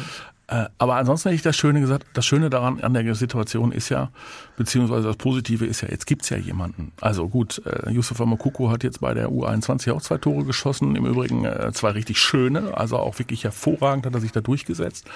Äh, 0.51 0.67
aber 0.79 0.97
ansonsten 0.97 1.29
hätte 1.29 1.37
ich 1.37 1.43
das 1.43 1.57
Schöne 1.57 1.81
gesagt, 1.81 2.07
das 2.13 2.27
Schöne 2.27 2.51
daran 2.51 2.81
an 2.81 2.93
der 2.93 3.15
Situation 3.15 3.71
ist 3.71 3.89
ja, 3.89 4.11
beziehungsweise 4.57 5.07
das 5.07 5.17
Positive 5.17 5.65
ist 5.65 5.81
ja, 5.81 5.89
jetzt 5.89 6.07
gibt's 6.07 6.29
ja 6.29 6.37
jemanden. 6.37 6.91
Also 7.01 7.29
gut, 7.29 7.63
äh, 7.65 7.91
Yusuf 7.91 8.21
Amakuku 8.21 8.69
hat 8.69 8.83
jetzt 8.83 9.01
bei 9.01 9.15
der 9.15 9.29
U21 9.29 9.93
auch 9.93 10.03
zwei 10.03 10.19
Tore 10.19 10.45
geschossen, 10.45 10.97
im 10.97 11.07
Übrigen 11.07 11.45
äh, 11.45 11.71
zwei 11.73 11.91
richtig 11.91 12.19
schöne, 12.19 12.77
also 12.77 12.97
auch 12.97 13.21
wirklich 13.21 13.45
hervorragend 13.45 14.07
hat 14.07 14.15
er 14.15 14.21
sich 14.21 14.33
da 14.33 14.41
durchgesetzt. 14.41 15.07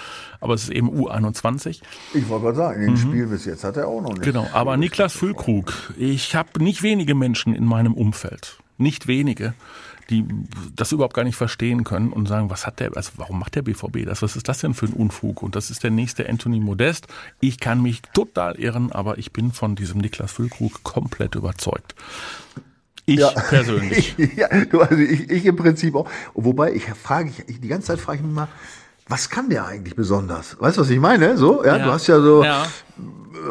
Aber 0.40 0.54
es 0.54 0.62
ist 0.62 0.70
eben 0.70 0.88
U21. 0.88 1.80
Ich 2.14 2.28
wollte 2.28 2.44
gerade 2.44 2.56
sagen, 2.56 2.80
in 2.82 2.86
dem 2.86 2.94
mhm. 2.94 2.98
Spiel 2.98 3.26
bis 3.26 3.44
jetzt 3.44 3.64
hat 3.64 3.76
er 3.76 3.88
auch 3.88 4.02
noch 4.02 4.10
nicht. 4.10 4.22
Genau, 4.22 4.46
aber 4.52 4.76
Niklas 4.76 5.14
Füllkrug, 5.14 5.72
ich 5.96 6.36
habe 6.36 6.62
nicht 6.62 6.84
wenige 6.84 7.16
Menschen 7.16 7.56
in 7.56 7.64
meinem 7.64 7.94
Umfeld, 7.94 8.58
nicht 8.78 9.08
wenige, 9.08 9.54
die 10.10 10.24
das 10.74 10.92
überhaupt 10.92 11.14
gar 11.14 11.24
nicht 11.24 11.36
verstehen 11.36 11.84
können 11.84 12.12
und 12.12 12.26
sagen, 12.26 12.50
was 12.50 12.66
hat 12.66 12.80
der, 12.80 12.96
also 12.96 13.12
warum 13.16 13.38
macht 13.38 13.54
der 13.54 13.62
BVB 13.62 14.04
das? 14.04 14.22
Was 14.22 14.36
ist 14.36 14.48
das 14.48 14.60
denn 14.60 14.74
für 14.74 14.86
ein 14.86 14.92
Unfug? 14.92 15.42
Und 15.42 15.56
das 15.56 15.70
ist 15.70 15.82
der 15.82 15.90
nächste 15.90 16.28
Anthony 16.28 16.60
Modest. 16.60 17.06
Ich 17.40 17.58
kann 17.60 17.82
mich 17.82 18.02
total 18.12 18.56
irren, 18.56 18.92
aber 18.92 19.18
ich 19.18 19.32
bin 19.32 19.52
von 19.52 19.76
diesem 19.76 20.00
Niklas 20.00 20.32
Füllkrug 20.32 20.82
komplett 20.82 21.34
überzeugt. 21.34 21.94
Ich 23.06 23.20
ja. 23.20 23.30
persönlich. 23.30 24.14
ja, 24.36 24.48
du, 24.64 24.80
also 24.80 24.96
ich, 24.96 25.30
ich 25.30 25.44
im 25.44 25.56
Prinzip 25.56 25.94
auch. 25.94 26.08
Wobei 26.34 26.72
ich 26.72 26.84
frage, 26.84 27.30
ich, 27.46 27.60
die 27.60 27.68
ganze 27.68 27.88
Zeit 27.88 28.00
frage 28.00 28.18
ich 28.18 28.24
mich 28.24 28.34
mal, 28.34 28.48
was 29.08 29.28
kann 29.28 29.50
der 29.50 29.66
eigentlich 29.66 29.94
besonders? 29.94 30.56
Weißt 30.58 30.76
du, 30.76 30.82
was 30.82 30.90
ich 30.90 30.98
meine? 30.98 31.36
So, 31.36 31.64
ja, 31.64 31.76
ja. 31.76 31.84
du 31.84 31.92
hast 31.92 32.06
ja 32.06 32.20
so, 32.20 32.42
ja. 32.42 32.66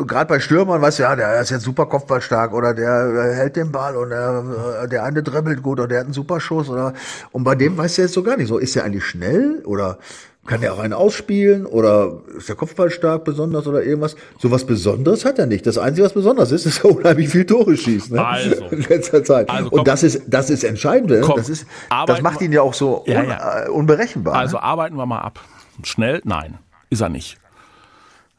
gerade 0.07 0.27
bei 0.27 0.39
Stürmern, 0.39 0.81
weißt 0.81 0.99
du, 0.99 1.03
ja, 1.03 1.15
der 1.15 1.41
ist 1.41 1.51
jetzt 1.51 1.63
super 1.63 1.85
kopfballstark 1.85 2.53
oder 2.53 2.73
der, 2.73 3.11
der 3.11 3.35
hält 3.35 3.55
den 3.55 3.71
Ball 3.71 3.95
und 3.95 4.09
der, 4.09 4.87
der 4.87 5.03
eine 5.03 5.21
dribbelt 5.21 5.61
gut 5.61 5.79
oder 5.79 5.87
der 5.87 5.99
hat 5.99 6.05
einen 6.05 6.13
super 6.13 6.39
Schuss 6.39 6.69
oder, 6.69 6.93
und 7.31 7.43
bei 7.43 7.55
dem 7.55 7.77
weißt 7.77 7.97
du 7.97 8.01
jetzt 8.01 8.13
so 8.13 8.23
gar 8.23 8.37
nicht 8.37 8.47
so, 8.47 8.57
ist 8.57 8.75
er 8.75 8.83
eigentlich 8.83 9.05
schnell 9.05 9.61
oder 9.65 9.99
kann 10.45 10.59
der 10.59 10.73
auch 10.73 10.79
einen 10.79 10.93
ausspielen 10.93 11.65
oder 11.65 12.19
ist 12.37 12.49
der 12.49 12.55
Kopfball 12.55 12.89
stark 12.89 13.23
besonders 13.23 13.65
oder 13.65 13.83
irgendwas? 13.83 14.15
So 14.39 14.51
was 14.51 14.65
Besonderes 14.65 15.23
hat 15.23 15.39
er 15.39 15.45
nicht. 15.45 15.65
Das 15.65 15.77
Einzige, 15.77 16.05
was 16.05 16.13
besonders 16.13 16.51
ist, 16.51 16.65
ist, 16.65 16.79
dass 16.79 16.91
er 16.91 16.97
unheimlich 16.97 17.29
viel 17.29 17.45
Tore 17.45 17.77
schießt. 17.77 18.11
Ne? 18.11 18.25
Also. 18.25 18.65
In 18.65 18.81
letzter 18.81 19.23
Zeit. 19.23 19.49
Also, 19.49 19.69
komm, 19.69 19.79
Und 19.79 19.87
das 19.87 20.03
ist, 20.03 20.23
das 20.27 20.49
ist 20.49 20.63
entscheidend. 20.63 21.21
Komm, 21.21 21.37
das, 21.37 21.47
ist, 21.47 21.65
das 22.07 22.21
macht 22.21 22.41
ihn 22.41 22.51
ja 22.51 22.61
auch 22.61 22.73
so 22.73 23.03
un, 23.05 23.11
ja, 23.13 23.23
ja. 23.23 23.65
Äh, 23.65 23.69
unberechenbar. 23.69 24.35
Also 24.35 24.57
ne? 24.57 24.63
arbeiten 24.63 24.95
wir 24.97 25.05
mal 25.05 25.21
ab. 25.21 25.39
Schnell? 25.83 26.21
Nein. 26.25 26.57
Ist 26.89 27.01
er 27.01 27.09
nicht. 27.09 27.37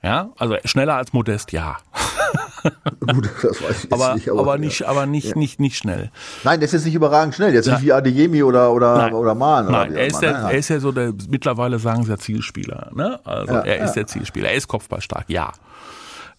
Ja, 0.02 0.30
also 0.36 0.56
schneller 0.66 0.96
als 0.96 1.14
Modest, 1.14 1.52
ja. 1.52 1.78
Gut, 3.00 3.28
das 3.42 3.62
weiß 3.62 3.84
ich 3.84 3.92
aber, 3.92 4.14
nicht. 4.14 4.30
Aber, 4.30 4.40
aber 4.40 4.58
nicht, 4.58 4.80
ja. 4.80 4.88
aber 4.88 5.06
nicht, 5.06 5.28
ja. 5.28 5.36
nicht, 5.36 5.60
nicht 5.60 5.76
schnell. 5.76 6.10
Nein, 6.44 6.60
das 6.60 6.72
ist 6.72 6.84
nicht 6.84 6.94
überragend 6.94 7.34
schnell. 7.34 7.52
Jetzt 7.52 7.66
ja. 7.66 7.74
nicht 7.74 7.84
wie 7.84 7.92
Adeyemi 7.92 8.42
oder, 8.42 8.72
oder, 8.72 8.96
Nein. 8.96 9.12
oder 9.12 9.34
Mahn. 9.34 9.70
Nein, 9.70 9.90
oder 9.90 10.00
er, 10.00 10.06
ist 10.06 10.20
der, 10.20 10.32
er 10.32 10.52
ist 10.52 10.68
ja 10.68 10.80
so 10.80 10.92
der, 10.92 11.12
mittlerweile 11.28 11.78
sagen 11.78 12.04
sie 12.04 12.10
ja 12.10 12.18
Zielspieler. 12.18 12.90
Ne? 12.94 13.20
Also 13.24 13.54
er 13.54 13.84
ist 13.84 13.92
der 13.92 14.06
Zielspieler. 14.06 14.48
Er 14.48 14.56
ist 14.56 14.68
kopfballstark, 14.68 15.26
ja. 15.28 15.52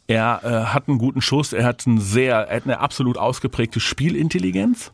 Er 0.07 0.41
äh, 0.43 0.73
hat 0.73 0.88
einen 0.88 0.99
guten 0.99 1.21
Schuss, 1.21 1.51
er 1.51 1.65
hat, 1.65 1.85
einen 1.88 1.99
sehr, 1.99 2.35
er 2.35 2.57
hat 2.57 2.63
eine 2.65 2.79
absolut 2.79 3.17
ausgeprägte 3.17 3.79
Spielintelligenz. 3.79 4.91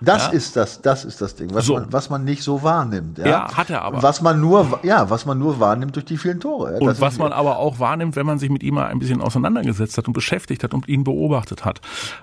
Das 0.00 0.26
ja? 0.26 0.32
ist 0.32 0.56
das, 0.56 0.80
das 0.80 1.04
ist 1.04 1.20
das 1.20 1.34
Ding, 1.34 1.52
was, 1.52 1.66
so. 1.66 1.74
man, 1.74 1.92
was 1.92 2.08
man 2.08 2.24
nicht 2.24 2.42
so 2.42 2.62
wahrnimmt. 2.62 3.18
Ja? 3.18 3.26
ja, 3.26 3.56
hat 3.56 3.68
er 3.68 3.82
aber. 3.82 4.02
Was 4.02 4.22
man 4.22 4.40
nur, 4.40 4.80
ja, 4.82 5.10
was 5.10 5.26
man 5.26 5.38
nur 5.38 5.60
wahrnimmt 5.60 5.94
durch 5.94 6.06
die 6.06 6.16
vielen 6.16 6.40
Tore. 6.40 6.78
Und 6.78 6.86
das 6.86 7.00
was 7.00 7.18
man 7.18 7.32
aber 7.32 7.58
auch 7.58 7.78
wahrnimmt, 7.78 8.16
wenn 8.16 8.24
man 8.24 8.38
sich 8.38 8.48
mit 8.48 8.62
ihm 8.62 8.74
mal 8.74 8.86
ein 8.86 8.98
bisschen 8.98 9.20
auseinandergesetzt 9.20 9.98
hat 9.98 10.06
und 10.06 10.14
beschäftigt 10.14 10.64
hat 10.64 10.72
und 10.72 10.88
ihn 10.88 11.04
beobachtet 11.04 11.64
hat. 11.64 11.80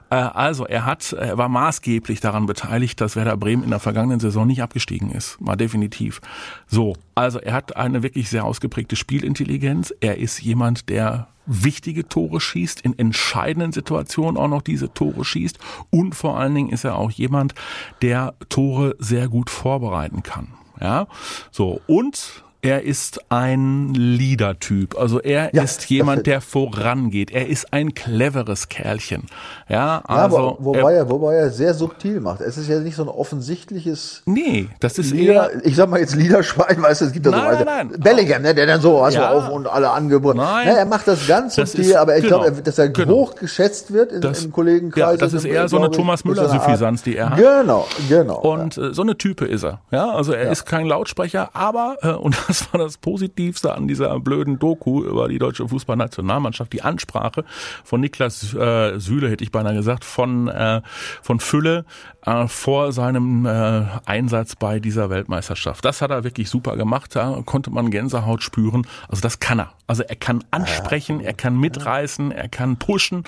Äh, 0.10 0.16
also 0.16 0.66
er 0.66 0.86
hat, 0.86 1.14
er 1.14 1.38
war 1.38 1.50
maßgeblich 1.50 2.20
daran 2.20 2.48
beteiligt, 2.48 3.00
dass 3.00 3.16
Werder 3.16 3.38
Bremen 3.38 3.64
in 3.64 3.70
der 3.70 3.80
vergangenen 3.80 4.20
Saison 4.20 4.48
nicht 4.48 4.64
abgestiegen 4.64 5.12
ist. 5.12 5.40
Mal 5.40 5.56
definitiv. 5.56 6.20
So, 6.68 6.96
also 7.18 7.40
er 7.40 7.54
hat 7.54 7.76
eine 7.76 8.04
wirklich 8.04 8.30
sehr 8.30 8.46
ausgeprägte 8.46 8.96
Spielintelligenz. 8.96 9.92
Er 10.02 10.18
ist 10.18 10.40
jemand, 10.40 10.90
der 10.90 11.30
wichtige 11.48 12.08
Tore 12.08 12.40
schießt, 12.40 12.82
in 12.82 12.98
entscheidenden 13.00 13.72
Situationen 13.72 14.38
auch 14.38 14.48
noch 14.48 14.62
diese 14.62 14.94
Tore 14.94 15.26
schießt 15.26 15.58
und 15.90 16.14
vor 16.14 16.38
allen 16.38 16.54
Dingen 16.54 16.70
ist 16.70 16.84
er 16.84 16.96
auch 16.96 17.10
jemand, 17.10 17.56
der 18.04 18.36
Tore 18.50 18.96
sehr 19.00 19.30
gut 19.30 19.50
vorbereiten 19.50 20.22
kann. 20.22 20.50
Ja, 20.80 21.08
so 21.50 21.82
und 21.88 22.44
er 22.62 22.84
ist 22.84 23.20
ein 23.30 23.94
Leader-Typ. 23.94 24.98
Also 24.98 25.22
er 25.22 25.54
ja, 25.54 25.64
ist 25.64 25.90
jemand, 25.90 26.26
der 26.26 26.42
vorangeht. 26.42 27.32
Er 27.32 27.48
ist 27.48 27.72
ein 27.72 27.94
cleveres 27.94 28.68
Kerlchen. 28.68 29.28
Ja, 29.70 30.02
also. 30.06 30.38
Ja, 30.38 30.56
wobei, 30.60 30.94
er, 30.94 31.10
wobei 31.10 31.36
er 31.36 31.52
sehr 31.52 31.74
subtil 31.74 32.20
macht. 32.20 32.42
Es 32.42 32.58
ist 32.58 32.68
ja 32.68 32.80
nicht 32.80 32.96
so 32.96 33.04
ein 33.04 33.10
offensichtliches. 33.10 34.24
Nee, 34.26 34.70
das 34.80 34.98
ist 34.98 35.12
Lieder, 35.12 35.52
eher. 35.54 35.66
Ich 35.66 35.76
sag 35.76 35.90
mal 35.90 36.00
jetzt 36.00 36.16
Liederschwein, 36.16 36.82
weißt 36.82 37.02
du, 37.02 37.06
es 37.06 37.12
gibt 37.12 37.28
da 37.28 37.32
so 37.32 37.38
nein, 37.38 37.64
nein, 37.66 37.88
nein. 37.90 38.00
Bellingham, 38.00 38.42
ne, 38.42 38.56
der 38.56 38.66
dann 38.66 38.82
so 38.82 39.02
also 39.02 39.20
ja. 39.20 39.32
auf 39.32 39.50
und 39.50 39.68
alle 39.68 39.92
angeboten. 39.92 40.38
Nein. 40.38 40.68
Ja, 40.68 40.74
er 40.74 40.86
macht 40.86 41.08
das 41.08 41.28
ganz 41.28 41.56
das 41.56 41.72
subtil, 41.72 41.92
ist, 41.92 41.96
aber 41.96 42.18
ich 42.18 42.24
genau, 42.24 42.42
glaube, 42.42 42.62
dass 42.64 42.80
er 42.80 42.90
genau. 42.90 43.14
hoch 43.14 43.36
geschätzt 43.36 43.94
wird 43.94 44.12
in, 44.12 44.22
das, 44.22 44.46
im 44.46 44.52
Kollegenkreis. 44.52 45.12
Ja, 45.12 45.18
das 45.18 45.34
ist 45.34 45.46
eher 45.46 45.70
so 45.70 45.78
eine 45.78 45.92
Thomas 45.92 46.26
Müller-Suffisanz, 46.26 47.04
die 47.04 47.18
er 47.18 47.30
hat. 47.30 47.38
Genau, 47.38 47.88
genau. 48.10 48.40
Und 48.40 48.78
äh, 48.78 48.94
so 48.94 49.04
eine 49.04 49.18
Type 49.18 49.46
ist 49.46 49.64
er. 49.64 49.82
Ja, 49.92 50.12
also 50.12 50.34
er 50.34 50.52
ist 50.52 50.66
kein 50.66 50.88
Lautsprecher, 50.88 51.52
aber, 51.54 51.98
äh, 52.02 52.10
und 52.10 52.36
das 52.48 52.72
war 52.72 52.80
das 52.80 52.98
Positivste 52.98 53.74
an 53.74 53.88
dieser 53.88 54.20
blöden 54.20 54.60
Doku 54.60 55.04
über 55.04 55.28
die 55.28 55.40
deutsche 55.40 55.68
Fußballnationalmannschaft, 55.68 56.74
die 56.74 56.82
Ansprache 56.82 57.44
von 57.84 58.02
Niklas 58.02 58.54
äh, 58.54 59.00
Süle, 59.00 59.30
hätte 59.30 59.44
ich 59.44 59.52
beinahe 59.52 59.76
gesagt, 59.76 60.06
von, 60.06 60.48
äh, 60.48 60.82
von 61.22 61.40
Fülle 61.40 61.86
äh, 62.26 62.48
vor 62.48 62.92
seinem 62.92 63.46
äh, 63.46 63.86
Einsatz 64.06 64.56
bei 64.56 64.80
dieser 64.80 65.10
Weltmeisterschaft. 65.10 65.84
Das 65.86 66.02
hat 66.02 66.12
er 66.12 66.24
wirklich 66.24 66.50
super 66.50 66.76
gemacht, 66.76 67.16
da 67.16 67.42
konnte 67.46 67.72
man 67.72 67.90
Gänsehaut 67.90 68.44
spüren. 68.44 68.86
Also 69.08 69.22
das 69.22 69.40
kann 69.40 69.60
er. 69.60 69.74
Also 69.88 70.04
er 70.04 70.18
kann 70.18 70.44
ansprechen, 70.52 71.22
er 71.22 71.34
kann 71.34 71.58
mitreißen, 71.58 72.32
er 72.32 72.50
kann 72.50 72.76
pushen 72.76 73.24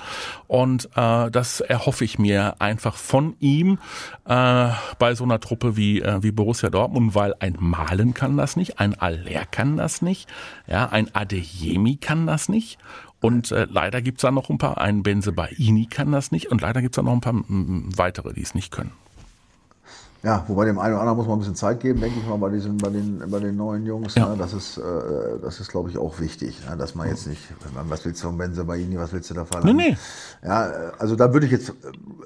und 0.46 0.90
äh, 0.94 1.30
das 1.30 1.60
erhoffe 1.60 2.04
ich 2.04 2.18
mir 2.18 2.56
einfach 2.58 2.96
von 2.96 3.34
ihm 3.40 3.78
äh, 4.26 4.68
bei 4.98 5.14
so 5.14 5.24
einer 5.24 5.40
Truppe 5.40 5.76
wie, 5.78 6.02
äh, 6.02 6.22
wie 6.22 6.32
Borussia 6.32 6.68
Dortmund, 6.68 7.14
weil 7.14 7.34
ein 7.40 7.56
Malen 7.58 8.12
kann 8.12 8.36
das 8.36 8.56
nicht, 8.56 8.78
ein 8.78 8.94
Aller 9.10 9.44
kann 9.46 9.76
das 9.76 10.02
nicht, 10.02 10.28
ja, 10.66 10.88
ein 10.88 11.14
Adeyemi 11.14 11.96
kann 11.96 12.26
das 12.26 12.48
nicht. 12.48 12.78
Und 13.20 13.52
äh, 13.52 13.66
leider 13.70 14.00
gibt's 14.00 14.22
da 14.22 14.30
noch 14.30 14.48
ein 14.48 14.56
paar, 14.56 14.78
ein 14.78 15.02
Benze 15.02 15.32
Baini 15.32 15.86
kann 15.86 16.10
das 16.10 16.32
nicht 16.32 16.50
und 16.50 16.62
leider 16.62 16.80
gibt's 16.80 16.96
da 16.96 17.02
noch 17.02 17.12
ein 17.12 17.20
paar 17.20 17.34
weitere, 17.48 18.32
die 18.32 18.42
es 18.42 18.54
nicht 18.54 18.72
können. 18.72 18.92
Ja, 20.22 20.44
wobei 20.48 20.66
dem 20.66 20.78
einen 20.78 20.92
oder 20.92 21.00
anderen 21.00 21.16
muss 21.16 21.26
man 21.26 21.36
ein 21.36 21.40
bisschen 21.40 21.54
Zeit 21.54 21.80
geben, 21.80 22.00
denke 22.00 22.18
ich 22.20 22.26
mal, 22.26 22.36
bei 22.36 22.50
diesen, 22.50 22.76
bei 22.76 22.90
den, 22.90 23.22
bei 23.30 23.38
den 23.38 23.56
neuen 23.56 23.86
Jungs. 23.86 24.14
Ja. 24.16 24.28
Ne? 24.28 24.36
Das 24.36 24.52
ist, 24.52 24.76
äh, 24.76 24.82
das 25.40 25.60
ist, 25.60 25.70
glaube 25.70 25.88
ich, 25.88 25.96
auch 25.96 26.20
wichtig, 26.20 26.60
ne? 26.68 26.76
dass 26.76 26.94
man 26.94 27.08
jetzt 27.08 27.26
nicht, 27.26 27.40
was 27.88 28.04
willst 28.04 28.22
du 28.22 28.26
von 28.26 28.36
Benze 28.36 28.64
Baini, 28.64 28.98
was 28.98 29.12
willst 29.14 29.30
du 29.30 29.34
da 29.34 29.46
verlangen? 29.46 29.76
Nee, 29.76 29.90
nee. 29.92 29.96
Ja, 30.46 30.92
also 30.98 31.16
da 31.16 31.32
würde 31.32 31.46
ich 31.46 31.52
jetzt, 31.52 31.72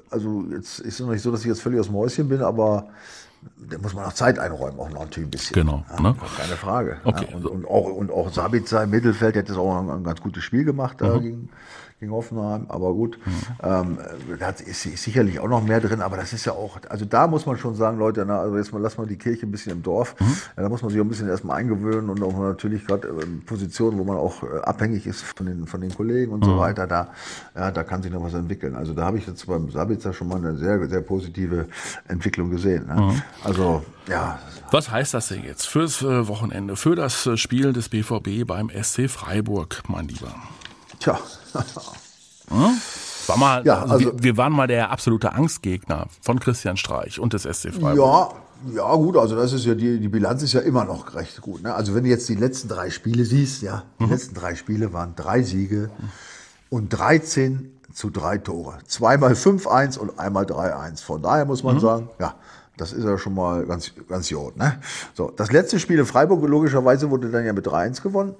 also 0.09 0.43
jetzt 0.51 0.79
ist 0.79 0.95
es 0.95 0.99
noch 0.99 1.11
nicht 1.11 1.21
so, 1.21 1.31
dass 1.31 1.41
ich 1.41 1.47
jetzt 1.47 1.61
völlig 1.61 1.79
aus 1.79 1.85
dem 1.85 1.95
Häuschen 1.95 2.27
bin, 2.27 2.41
aber 2.41 2.89
da 3.57 3.77
muss 3.77 3.93
man 3.93 4.05
auch 4.05 4.13
Zeit 4.13 4.39
einräumen, 4.39 4.79
auch 4.79 4.89
noch 4.89 5.01
ein 5.01 5.29
bisschen. 5.29 5.53
Genau. 5.53 5.85
Ja, 5.89 6.01
ne? 6.01 6.15
Keine 6.37 6.55
Frage. 6.55 6.97
Okay. 7.03 7.27
Ja, 7.29 7.35
und, 7.35 7.45
und, 7.45 7.65
auch, 7.65 7.85
und 7.85 8.11
auch 8.11 8.31
Sabitzer 8.31 8.83
im 8.83 8.89
Mittelfeld 8.91 9.35
hätte 9.35 9.53
es 9.53 9.57
auch 9.57 9.77
ein, 9.77 9.89
ein, 9.89 10.03
ganz 10.03 10.21
gutes 10.21 10.43
Spiel 10.43 10.63
gemacht 10.65 11.01
da 11.01 11.15
mhm. 11.17 11.21
gegen, 11.21 11.49
gegen 12.05 12.15
Hoffenheim, 12.15 12.65
aber 12.69 12.93
gut. 12.93 13.19
Mhm. 13.25 13.31
Ähm, 13.63 13.97
da 14.39 14.49
ist, 14.49 14.81
sicherlich 14.81 15.39
auch 15.39 15.47
noch 15.47 15.63
mehr 15.63 15.81
drin, 15.81 16.01
aber 16.01 16.17
das 16.17 16.33
ist 16.33 16.45
ja 16.45 16.53
auch, 16.53 16.77
also 16.89 17.05
da 17.05 17.27
muss 17.27 17.45
man 17.45 17.57
schon 17.57 17.75
sagen, 17.75 17.97
Leute, 17.97 18.25
na, 18.25 18.39
also 18.39 18.57
jetzt 18.57 18.73
mal 18.73 18.81
lass 18.81 18.97
mal 18.97 19.07
die 19.07 19.17
Kirche 19.17 19.45
ein 19.45 19.51
bisschen 19.51 19.71
im 19.71 19.83
Dorf. 19.83 20.15
Mhm. 20.19 20.25
Ja, 20.57 20.63
da 20.63 20.69
muss 20.69 20.81
man 20.81 20.91
sich 20.91 20.99
auch 20.99 21.05
ein 21.05 21.09
bisschen 21.09 21.27
erstmal 21.27 21.57
eingewöhnen 21.57 22.09
und 22.09 22.21
auch 22.23 22.37
natürlich 22.37 22.85
gerade 22.85 23.07
in 23.23 23.43
Positionen, 23.45 23.97
wo 23.97 24.03
man 24.03 24.17
auch 24.17 24.43
äh, 24.43 24.59
abhängig 24.63 25.07
ist 25.07 25.23
von 25.23 25.45
den, 25.45 25.67
von 25.67 25.81
den 25.81 25.93
Kollegen 25.93 26.31
und 26.31 26.45
so 26.45 26.51
mhm. 26.51 26.59
weiter, 26.59 26.87
da, 26.87 27.09
ja, 27.55 27.71
da 27.71 27.83
kann 27.83 28.01
sich 28.01 28.11
noch 28.11 28.23
was 28.23 28.33
entwickeln. 28.33 28.75
Also 28.75 28.93
da 28.93 29.05
habe 29.05 29.17
ich 29.17 29.27
jetzt 29.27 29.45
beim 29.47 29.69
Sabitzer 29.71 30.13
schon 30.13 30.27
mal 30.27 30.37
eine 30.37 30.55
sehr, 30.55 30.87
sehr 30.87 31.01
positive 31.01 31.67
Entwicklung 32.07 32.49
gesehen. 32.49 32.87
Ne? 32.87 32.95
Mhm. 32.95 33.21
Also, 33.43 33.83
ja. 34.07 34.39
Was 34.71 34.91
heißt 34.91 35.13
das 35.13 35.29
denn 35.29 35.43
jetzt 35.43 35.67
fürs 35.67 36.01
äh, 36.01 36.27
Wochenende, 36.27 36.75
für 36.75 36.95
das 36.95 37.25
äh, 37.25 37.37
Spiel 37.37 37.73
des 37.73 37.89
BVB 37.89 38.45
beim 38.45 38.69
SC 38.69 39.09
Freiburg, 39.09 39.83
mein 39.87 40.07
Lieber? 40.07 40.33
Tja. 40.99 41.19
hm? 42.49 42.81
War 43.27 43.37
mal, 43.37 43.65
ja, 43.65 43.81
also, 43.81 43.99
wir, 43.99 44.23
wir, 44.23 44.37
waren 44.37 44.53
mal 44.53 44.67
der 44.67 44.91
absolute 44.91 45.33
Angstgegner 45.33 46.07
von 46.21 46.39
Christian 46.39 46.77
Streich 46.77 47.19
und 47.19 47.33
des 47.33 47.43
SC 47.43 47.73
Freiburg. 47.73 47.97
Ja, 47.97 48.29
ja, 48.73 48.95
gut, 48.95 49.17
also 49.17 49.35
das 49.35 49.53
ist 49.53 49.65
ja 49.65 49.75
die, 49.75 49.99
die 49.99 50.07
Bilanz 50.07 50.41
ist 50.43 50.53
ja 50.53 50.61
immer 50.61 50.85
noch 50.85 51.13
recht 51.15 51.41
gut. 51.41 51.63
Ne? 51.63 51.73
Also 51.73 51.93
wenn 51.93 52.03
du 52.03 52.09
jetzt 52.09 52.29
die 52.29 52.35
letzten 52.35 52.67
drei 52.67 52.89
Spiele 52.89 53.25
siehst, 53.25 53.61
ja, 53.61 53.83
die 53.99 54.05
mhm. 54.05 54.11
letzten 54.11 54.35
drei 54.35 54.55
Spiele 54.55 54.93
waren 54.93 55.15
drei 55.15 55.43
Siege 55.43 55.89
und 56.69 56.89
13 56.89 57.71
zu 57.93 58.09
drei 58.09 58.37
Tore. 58.37 58.77
Zweimal 58.87 59.33
5-1 59.33 59.97
und 59.97 60.19
einmal 60.19 60.45
3-1. 60.45 61.03
Von 61.03 61.21
daher 61.21 61.45
muss 61.45 61.63
man 61.63 61.75
mhm. 61.75 61.79
sagen, 61.79 62.09
ja, 62.19 62.35
das 62.77 62.91
ist 62.91 63.03
ja 63.03 63.17
schon 63.17 63.35
mal 63.35 63.65
ganz, 63.65 63.91
ganz 64.07 64.29
gut. 64.29 64.57
Ne? 64.57 64.79
So, 65.13 65.31
das 65.35 65.51
letzte 65.51 65.79
Spiel 65.79 65.99
in 65.99 66.05
Freiburg 66.05 66.43
logischerweise 66.47 67.09
wurde 67.09 67.29
dann 67.29 67.45
ja 67.45 67.53
mit 67.53 67.67
3-1 67.67 68.01
gewonnen. 68.01 68.35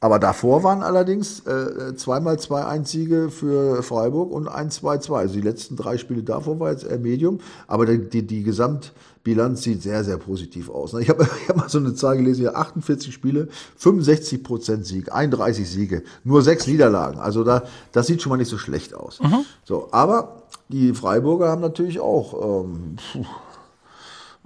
Aber 0.00 0.18
davor 0.18 0.64
waren 0.64 0.82
allerdings 0.82 1.46
äh, 1.46 1.94
zweimal 1.94 2.36
2-1-Siege 2.36 3.30
für 3.30 3.82
Freiburg 3.82 4.32
und 4.32 4.48
ein 4.48 4.70
2-2. 4.70 5.14
Also 5.14 5.34
die 5.34 5.40
letzten 5.40 5.76
drei 5.76 5.96
Spiele 5.96 6.22
davor 6.22 6.58
war 6.58 6.72
jetzt 6.72 6.84
eher 6.84 6.98
Medium, 6.98 7.38
aber 7.68 7.86
die, 7.86 7.98
die, 8.08 8.26
die 8.26 8.42
Gesamtbilanz 8.42 9.62
sieht 9.62 9.82
sehr, 9.82 10.02
sehr 10.02 10.16
positiv 10.16 10.70
aus. 10.70 10.94
Ich 10.94 11.08
habe 11.08 11.28
ich 11.42 11.48
hab 11.48 11.56
mal 11.56 11.68
so 11.68 11.78
eine 11.78 11.94
Zahl 11.94 12.16
gelesen, 12.16 12.40
hier 12.40 12.56
48 12.56 13.14
Spiele, 13.14 13.48
65 13.76 14.42
Prozent 14.42 14.86
Sieg, 14.86 15.12
31 15.12 15.70
Siege, 15.70 16.02
nur 16.24 16.42
sechs 16.42 16.66
Niederlagen. 16.66 17.20
Also 17.20 17.44
da, 17.44 17.62
das 17.92 18.08
sieht 18.08 18.22
schon 18.22 18.30
mal 18.30 18.38
nicht 18.38 18.50
so 18.50 18.58
schlecht 18.58 18.94
aus. 18.94 19.20
Mhm. 19.20 19.44
So, 19.64 19.88
aber 19.92 20.42
die 20.68 20.94
Freiburger 20.94 21.48
haben 21.48 21.60
natürlich 21.60 22.00
auch 22.00 22.64
ähm, 22.64 22.96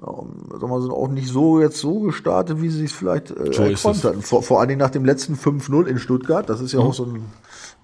ähm, 0.02 0.48
sind 0.82 0.90
auch 0.90 1.08
nicht 1.08 1.28
so 1.28 1.60
jetzt 1.60 1.78
so 1.78 2.00
gestartet, 2.00 2.60
wie 2.60 2.68
sie 2.68 2.84
es 2.84 2.92
vielleicht 2.92 3.30
äh, 3.30 3.52
so 3.52 3.64
hatten. 4.04 4.22
Vor, 4.22 4.42
vor 4.42 4.60
allen 4.60 4.68
Dingen 4.68 4.80
nach 4.80 4.90
dem 4.90 5.04
letzten 5.04 5.34
5-0 5.34 5.86
in 5.86 5.98
Stuttgart. 5.98 6.48
Das 6.48 6.60
ist 6.60 6.72
ja 6.72 6.80
mhm. 6.80 6.86
auch 6.86 6.94
so 6.94 7.04
ein 7.04 7.24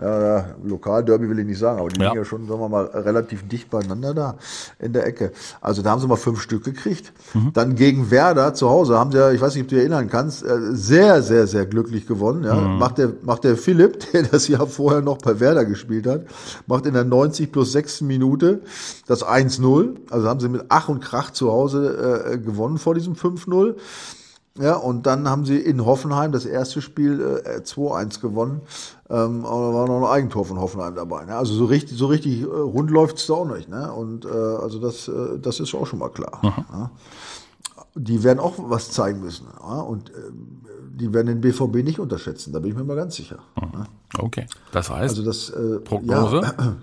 ja, 0.01 0.47
Lokalderby 0.65 1.29
will 1.29 1.39
ich 1.41 1.47
nicht 1.47 1.59
sagen, 1.59 1.79
aber 1.79 1.89
die 1.89 2.01
ja. 2.01 2.09
liegen 2.09 2.19
ja 2.19 2.25
schon, 2.25 2.47
sagen 2.47 2.61
wir 2.61 2.69
mal, 2.69 2.87
relativ 2.87 3.47
dicht 3.49 3.71
beieinander 3.71 4.15
da 4.15 4.37
in 4.79 4.93
der 4.93 5.07
Ecke. 5.07 5.33
Also 5.61 5.83
da 5.83 5.91
haben 5.91 6.01
sie 6.01 6.07
mal 6.07 6.17
fünf 6.17 6.41
Stück 6.41 6.65
gekriegt. 6.65 7.13
Mhm. 7.35 7.53
Dann 7.53 7.75
gegen 7.75 8.11
Werder 8.11 8.55
zu 8.55 8.69
Hause 8.69 8.99
haben 8.99 9.13
sie 9.13 9.19
ja, 9.19 9.31
ich 9.31 9.41
weiß 9.41 9.55
nicht, 9.55 9.65
ob 9.65 9.69
du 9.69 9.75
dich 9.75 9.83
erinnern 9.83 10.09
kannst, 10.09 10.45
äh, 10.45 10.59
sehr, 10.73 11.23
sehr, 11.23 11.47
sehr 11.47 11.67
glücklich 11.67 12.07
gewonnen. 12.07 12.45
Ja. 12.45 12.55
Mhm. 12.55 12.79
Macht, 12.79 12.99
der, 12.99 13.13
macht 13.23 13.45
der 13.45 13.57
Philipp, 13.57 14.11
der 14.13 14.25
das 14.25 14.49
Jahr 14.49 14.67
vorher 14.67 15.03
noch 15.03 15.19
bei 15.19 15.39
Werder 15.41 15.65
gespielt 15.65 16.07
hat, 16.07 16.23
macht 16.67 16.87
in 16.87 16.95
der 16.95 17.05
90 17.05 17.53
plus 17.53 17.73
6. 17.73 18.03
Minute 18.03 18.63
das 19.07 19.25
1-0. 19.25 19.97
Also 20.11 20.29
haben 20.29 20.41
sie 20.41 20.49
mit 20.49 20.65
Ach 20.69 20.89
und 20.89 21.01
Krach 21.01 21.31
zu 21.31 21.53
Hause 21.53 22.33
äh, 22.33 22.39
gewonnen 22.39 22.79
vor 22.79 22.95
diesem 22.95 23.15
5-0. 23.15 23.75
Ja, 24.59 24.77
und 24.77 25.07
dann 25.07 25.29
haben 25.29 25.47
sie 25.47 25.57
in 25.57 25.87
Hoffenheim 25.87 26.31
das 26.31 26.45
erste 26.45 26.83
Spiel 26.83 27.43
äh, 27.45 27.61
2-1 27.61 28.21
gewonnen. 28.21 28.61
Ähm, 29.09 29.47
aber 29.47 29.69
da 29.69 29.75
war 29.75 29.87
noch 29.89 30.09
ein 30.09 30.13
Eigentor 30.13 30.45
von 30.45 30.61
Hoffenheim 30.61 30.95
dabei. 30.95 31.25
Ne? 31.25 31.35
Also 31.35 31.55
so 31.55 31.65
richtig, 31.65 31.97
so 31.97 32.07
richtig 32.07 32.43
äh, 32.43 32.45
rund 32.45 32.91
läuft's 32.91 33.27
da 33.27 33.35
auch 33.35 33.47
nicht. 33.47 33.71
Ne? 33.71 33.91
Und 33.91 34.27
äh, 34.27 34.29
also 34.29 34.79
das, 34.79 35.09
äh, 35.09 35.39
das 35.41 35.59
ist 35.59 35.75
auch 35.75 35.87
schon 35.87 36.01
mal 36.01 36.11
klar. 36.11 36.39
Ja? 36.43 36.91
Die 37.95 38.23
werden 38.23 38.41
auch 38.41 38.55
was 38.59 38.91
zeigen 38.91 39.21
müssen. 39.21 39.47
Ja? 39.59 39.81
Und 39.81 40.11
äh, 40.11 40.13
die 40.95 41.13
werden 41.13 41.29
den 41.29 41.41
BVB 41.41 41.77
nicht 41.77 41.99
unterschätzen, 41.99 42.53
da 42.53 42.59
bin 42.59 42.71
ich 42.71 42.77
mir 42.77 42.85
mal 42.85 42.97
ganz 42.97 43.17
sicher. 43.17 43.39
Mhm. 43.61 43.87
Okay. 44.19 44.47
Das 44.73 44.91
heißt, 44.91 45.19
also 45.19 45.25
das, 45.25 45.51
äh, 45.51 45.81
Prognose? 45.81 46.43
Ja, 46.43 46.77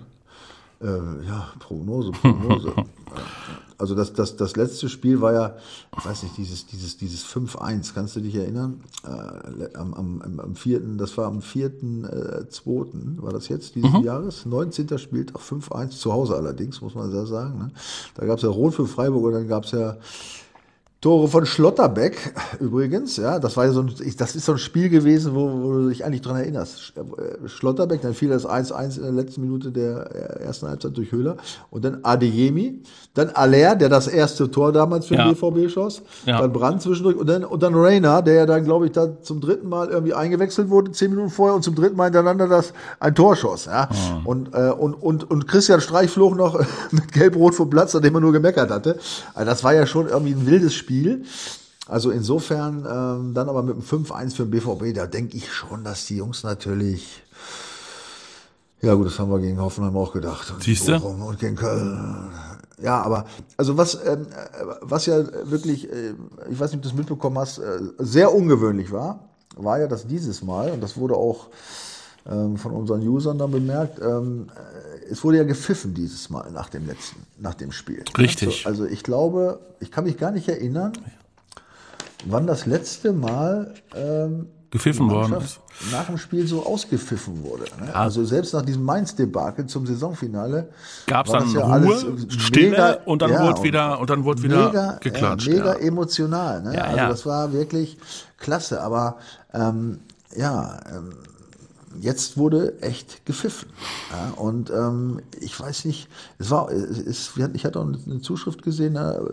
äh, 0.86 1.26
ja 1.26 1.48
Prognose, 1.60 2.10
Prognose. 2.10 2.72
Also 3.80 3.94
das, 3.94 4.12
das, 4.12 4.36
das 4.36 4.56
letzte 4.56 4.88
Spiel 4.88 5.20
war 5.20 5.32
ja, 5.32 5.56
ich 5.96 6.04
weiß 6.04 6.22
nicht, 6.24 6.36
dieses, 6.36 6.66
dieses, 6.66 6.98
dieses 6.98 7.24
5-1, 7.24 7.94
kannst 7.94 8.14
du 8.14 8.20
dich 8.20 8.34
erinnern? 8.34 8.82
Äh, 9.04 9.76
am, 9.76 9.94
am, 9.94 10.40
am 10.40 10.54
vierten, 10.54 10.98
das 10.98 11.16
war 11.16 11.26
am 11.26 11.38
4.2. 11.38 12.08
Äh, 12.08 13.22
war 13.22 13.32
das 13.32 13.48
jetzt 13.48 13.74
dieses 13.74 13.92
mhm. 13.92 14.04
Jahres? 14.04 14.44
19. 14.44 14.98
spielt 14.98 15.34
auch 15.34 15.40
5-1 15.40 15.90
zu 15.90 16.12
Hause 16.12 16.36
allerdings, 16.36 16.82
muss 16.82 16.94
man 16.94 17.10
sehr 17.10 17.24
sagen. 17.24 17.58
Ne? 17.58 17.70
Da 18.16 18.26
gab 18.26 18.36
es 18.36 18.42
ja 18.42 18.50
Rot 18.50 18.74
für 18.74 18.86
Freiburg 18.86 19.24
und 19.24 19.32
dann 19.32 19.48
gab 19.48 19.64
es 19.64 19.70
ja 19.70 19.96
Tore 21.00 21.28
von 21.28 21.46
Schlotterbeck 21.46 22.34
übrigens, 22.60 23.16
ja, 23.16 23.38
das 23.38 23.56
war 23.56 23.64
ja 23.64 23.72
so 23.72 23.80
ein, 23.80 23.90
das 24.18 24.36
ist 24.36 24.44
so 24.44 24.52
ein 24.52 24.58
Spiel 24.58 24.90
gewesen, 24.90 25.34
wo, 25.34 25.50
wo 25.50 25.72
du 25.72 25.88
dich 25.88 26.04
eigentlich 26.04 26.20
dran 26.20 26.36
erinnerst. 26.36 26.92
Äh, 26.94 27.48
Schlotterbeck, 27.48 28.02
dann 28.02 28.12
fiel 28.12 28.28
das 28.28 28.46
1-1 28.46 28.98
in 28.98 29.02
der 29.04 29.12
letzten 29.12 29.40
Minute 29.40 29.72
der 29.72 30.10
ersten 30.42 30.68
Halbzeit 30.68 30.94
durch 30.94 31.10
Höhler 31.10 31.38
und 31.70 31.86
dann 31.86 32.00
Adeyemi, 32.02 32.82
dann 33.14 33.30
Aller, 33.30 33.76
der 33.76 33.88
das 33.88 34.08
erste 34.08 34.50
Tor 34.50 34.72
damals 34.72 35.06
für 35.06 35.16
den 35.16 35.32
BVB 35.32 35.72
schoss, 35.72 36.02
ja. 36.26 36.38
dann 36.38 36.52
Brand 36.52 36.82
zwischendurch 36.82 37.16
und 37.16 37.26
dann, 37.26 37.44
und 37.44 37.62
dann 37.62 37.74
Rainer, 37.74 38.20
der 38.20 38.34
ja 38.34 38.46
dann, 38.46 38.64
glaube 38.64 38.84
ich, 38.84 38.92
da 38.92 39.22
zum 39.22 39.40
dritten 39.40 39.70
Mal 39.70 39.88
irgendwie 39.88 40.12
eingewechselt 40.12 40.68
wurde, 40.68 40.92
zehn 40.92 41.10
Minuten 41.10 41.30
vorher 41.30 41.56
und 41.56 41.62
zum 41.62 41.74
dritten 41.74 41.96
Mal 41.96 42.04
hintereinander 42.04 42.46
das 42.46 42.74
ein 42.98 43.14
Tor 43.14 43.36
schoss, 43.36 43.64
ja. 43.64 43.88
Mhm. 43.90 44.26
Und, 44.26 44.54
äh, 44.54 44.68
und, 44.68 44.92
und, 44.92 45.30
und 45.30 45.48
Christian 45.48 45.80
Streich 45.80 46.10
flog 46.10 46.36
noch 46.36 46.60
mit 46.90 47.10
Gelb-Rot 47.10 47.54
vom 47.54 47.70
Platz, 47.70 47.94
an 47.94 48.02
dem 48.02 48.14
er 48.14 48.20
nur 48.20 48.32
gemeckert 48.32 48.70
hatte. 48.70 48.98
Also 49.32 49.50
das 49.50 49.64
war 49.64 49.72
ja 49.72 49.86
schon 49.86 50.06
irgendwie 50.06 50.34
ein 50.34 50.46
wildes 50.46 50.74
Spiel. 50.74 50.89
Spiel. 50.90 51.24
Also 51.86 52.10
insofern 52.10 52.86
ähm, 52.88 53.34
dann 53.34 53.48
aber 53.48 53.62
mit 53.62 53.74
dem 53.74 53.82
5-1 53.82 54.34
für 54.34 54.44
den 54.44 54.50
BVB, 54.50 54.94
da 54.94 55.06
denke 55.06 55.36
ich 55.36 55.52
schon, 55.52 55.84
dass 55.84 56.06
die 56.06 56.16
Jungs 56.16 56.42
natürlich 56.42 57.22
ja 58.82 58.94
gut, 58.94 59.06
das 59.06 59.18
haben 59.18 59.30
wir 59.30 59.38
gegen 59.40 59.60
Hoffenheim 59.60 59.94
auch 59.96 60.12
gedacht. 60.12 60.54
Siehst 60.60 60.88
du? 60.88 60.96
Und 60.96 61.38
gegen 61.38 61.54
Köln. 61.54 62.30
Ja, 62.82 63.02
aber 63.02 63.26
also 63.58 63.76
was, 63.76 63.94
ähm, 64.06 64.26
was 64.80 65.04
ja 65.04 65.22
wirklich, 65.50 65.92
äh, 65.92 66.14
ich 66.50 66.58
weiß 66.58 66.70
nicht, 66.70 66.78
ob 66.78 66.82
du 66.82 66.88
das 66.88 66.94
mitbekommen 66.94 67.38
hast, 67.38 67.58
äh, 67.58 67.78
sehr 67.98 68.34
ungewöhnlich 68.34 68.90
war, 68.90 69.28
war 69.56 69.78
ja, 69.78 69.86
dass 69.86 70.06
dieses 70.06 70.42
Mal, 70.42 70.70
und 70.70 70.80
das 70.80 70.96
wurde 70.96 71.14
auch 71.14 71.48
von 72.24 72.72
unseren 72.72 73.06
Usern 73.06 73.38
dann 73.38 73.50
bemerkt, 73.50 73.98
ähm, 74.00 74.50
es 75.10 75.24
wurde 75.24 75.38
ja 75.38 75.44
gepfiffen 75.44 75.94
dieses 75.94 76.30
Mal 76.30 76.50
nach 76.52 76.68
dem 76.68 76.86
letzten, 76.86 77.22
nach 77.38 77.54
dem 77.54 77.72
Spiel. 77.72 78.04
Richtig. 78.16 78.66
Also, 78.66 78.82
also 78.82 78.92
ich 78.92 79.02
glaube, 79.02 79.60
ich 79.80 79.90
kann 79.90 80.04
mich 80.04 80.18
gar 80.18 80.30
nicht 80.30 80.48
erinnern, 80.48 80.92
wann 82.26 82.46
das 82.46 82.66
letzte 82.66 83.12
Mal 83.12 83.74
ähm, 83.94 84.46
gepfiffen 84.70 85.10
worden 85.10 85.34
ist. 85.42 85.60
Nach 85.90 86.06
dem 86.06 86.18
Spiel 86.18 86.46
so 86.46 86.64
ausgepfiffen 86.64 87.42
wurde. 87.42 87.64
Ne? 87.80 87.88
Ja. 87.88 87.94
Also 87.94 88.24
selbst 88.24 88.52
nach 88.54 88.62
diesem 88.62 88.84
Mainz-Debakel 88.84 89.66
zum 89.66 89.86
Saisonfinale 89.86 90.68
gab 91.06 91.26
es 91.26 91.32
dann 91.32 91.50
ja 91.52 91.76
Ruhe, 91.76 92.16
Stille 92.28 92.70
mega, 92.70 92.92
und 93.04 93.22
dann 93.22 93.32
ja, 93.32 93.42
wurde 93.42 93.62
wieder 93.62 93.98
und 93.98 94.10
dann 94.10 94.24
wurde 94.24 94.42
wieder 94.42 94.66
mega, 94.66 94.98
geklatscht. 95.00 95.48
Ja, 95.48 95.54
mega 95.54 95.72
emotional. 95.74 96.62
Ne? 96.62 96.84
also 96.84 96.96
das 96.96 97.26
war 97.26 97.52
wirklich 97.52 97.98
klasse. 98.38 98.80
Aber 98.82 99.16
ähm, 99.52 100.00
ja, 100.36 100.78
ähm, 100.94 101.14
jetzt 101.98 102.36
wurde 102.36 102.80
echt 102.82 103.24
gepfiffen. 103.26 103.68
Ja, 104.10 104.32
und 104.40 104.70
ähm, 104.70 105.20
ich 105.40 105.58
weiß 105.58 105.84
nicht, 105.86 106.08
es 106.38 106.50
war, 106.50 106.70
es, 106.70 107.32
ich 107.54 107.64
hatte 107.64 107.80
auch 107.80 107.86
eine 107.86 108.20
Zuschrift 108.20 108.62
gesehen, 108.62 108.96
eine 108.96 109.30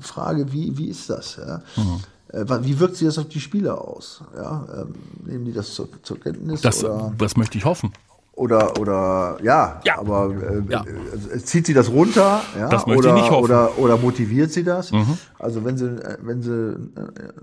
Frage, 0.00 0.52
wie, 0.52 0.76
wie 0.76 0.88
ist 0.88 1.08
das? 1.08 1.36
Ja? 1.36 1.62
Mhm. 1.76 2.00
Äh, 2.32 2.64
wie 2.64 2.78
wirkt 2.78 2.96
sich 2.96 3.06
das 3.06 3.18
auf 3.18 3.28
die 3.28 3.40
Spieler 3.40 3.80
aus? 3.80 4.20
Ja, 4.34 4.66
ähm, 4.76 4.94
nehmen 5.24 5.44
die 5.44 5.52
das 5.52 5.74
zur, 5.74 5.88
zur 6.02 6.20
Kenntnis? 6.20 6.60
Das, 6.60 6.84
oder? 6.84 7.12
das 7.16 7.36
möchte 7.36 7.56
ich 7.58 7.64
hoffen. 7.64 7.92
Oder, 8.36 8.78
oder 8.78 9.38
ja, 9.42 9.80
ja. 9.84 9.98
aber 9.98 10.30
äh, 10.30 10.70
ja. 10.70 10.84
Äh, 11.32 11.38
zieht 11.38 11.66
sie 11.66 11.72
das 11.72 11.88
runter? 11.88 12.42
Ja? 12.58 12.68
Das 12.68 12.86
möchte 12.86 13.08
oder, 13.08 13.16
ich 13.16 13.22
nicht 13.22 13.30
hoffen. 13.30 13.44
Oder, 13.44 13.78
oder 13.78 13.96
motiviert 13.96 14.52
sie 14.52 14.62
das? 14.62 14.92
Mhm. 14.92 15.16
Also 15.38 15.64
wenn 15.64 15.78
sie, 15.78 15.96
wenn 16.20 16.42
sie 16.42 16.50
äh, 16.50 16.76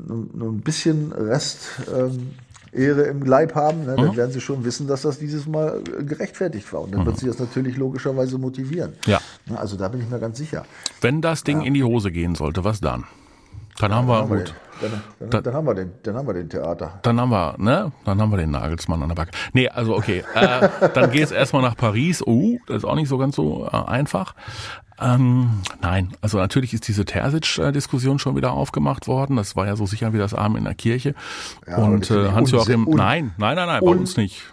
nur 0.07 0.51
ein 0.51 0.61
bisschen 0.61 1.11
Rest 1.11 1.57
ähm, 1.91 2.33
Ehre 2.73 3.03
im 3.03 3.21
Leib 3.23 3.55
haben, 3.55 3.85
ne, 3.85 3.95
dann 3.95 4.07
mhm. 4.07 4.15
werden 4.15 4.31
sie 4.31 4.41
schon 4.41 4.63
wissen, 4.65 4.87
dass 4.87 5.03
das 5.03 5.19
dieses 5.19 5.47
Mal 5.47 5.81
äh, 5.99 6.03
gerechtfertigt 6.03 6.71
war. 6.73 6.81
Und 6.81 6.91
dann 6.93 7.01
mhm. 7.01 7.05
wird 7.07 7.17
sie 7.19 7.27
das 7.27 7.39
natürlich 7.39 7.77
logischerweise 7.77 8.37
motivieren. 8.37 8.93
Ja. 9.05 9.19
Also 9.55 9.77
da 9.77 9.87
bin 9.87 10.01
ich 10.01 10.09
mir 10.09 10.19
ganz 10.19 10.37
sicher. 10.37 10.65
Wenn 11.01 11.21
das 11.21 11.43
Ding 11.43 11.61
ja. 11.61 11.67
in 11.67 11.73
die 11.73 11.83
Hose 11.83 12.11
gehen 12.11 12.35
sollte, 12.35 12.63
was 12.63 12.81
dann? 12.81 13.05
Dann 13.79 13.91
ja, 13.91 13.97
haben 13.97 14.07
wir, 14.07 14.13
dann 14.13 14.29
haben 14.29 14.37
gut. 14.37 14.47
Wir 14.47 14.55
dann, 14.81 15.29
dann, 15.29 15.43
dann, 15.43 15.53
haben 15.53 15.67
wir 15.67 15.73
den, 15.75 15.91
dann 16.03 16.15
haben 16.15 16.27
wir 16.27 16.33
den 16.33 16.49
Theater. 16.49 16.99
Dann 17.01 17.19
haben 17.19 17.29
wir, 17.29 17.55
ne? 17.57 17.91
Dann 18.05 18.21
haben 18.21 18.31
wir 18.31 18.37
den 18.37 18.51
Nagelsmann 18.51 19.01
an 19.01 19.09
der 19.09 19.15
Backe. 19.15 19.31
Nee, 19.53 19.69
also 19.69 19.95
okay. 19.95 20.23
äh, 20.35 20.69
dann 20.93 21.11
geht 21.11 21.23
es 21.23 21.31
erstmal 21.31 21.61
nach 21.61 21.75
Paris. 21.75 22.21
Oh, 22.25 22.57
das 22.67 22.77
ist 22.77 22.85
auch 22.85 22.95
nicht 22.95 23.09
so 23.09 23.17
ganz 23.17 23.35
so 23.35 23.65
äh, 23.65 23.75
einfach. 23.75 24.35
Ähm, 24.99 25.61
nein, 25.81 26.13
also 26.21 26.37
natürlich 26.37 26.73
ist 26.73 26.87
diese 26.87 27.05
Terzic-Diskussion 27.05 28.19
schon 28.19 28.35
wieder 28.35 28.53
aufgemacht 28.53 29.07
worden. 29.07 29.35
Das 29.35 29.55
war 29.55 29.65
ja 29.65 29.75
so 29.75 29.85
sicher 29.85 30.13
wie 30.13 30.17
das 30.17 30.33
Arm 30.33 30.55
in 30.55 30.63
der 30.63 30.75
Kirche. 30.75 31.15
Ja, 31.67 31.77
und 31.77 32.09
äh, 32.11 32.31
Hans-Joachim, 32.31 32.85
nein, 32.89 33.33
nein, 33.37 33.55
nein, 33.55 33.67
nein, 33.67 33.81
bei 33.81 33.91
uns 33.91 34.17
nicht. 34.17 34.43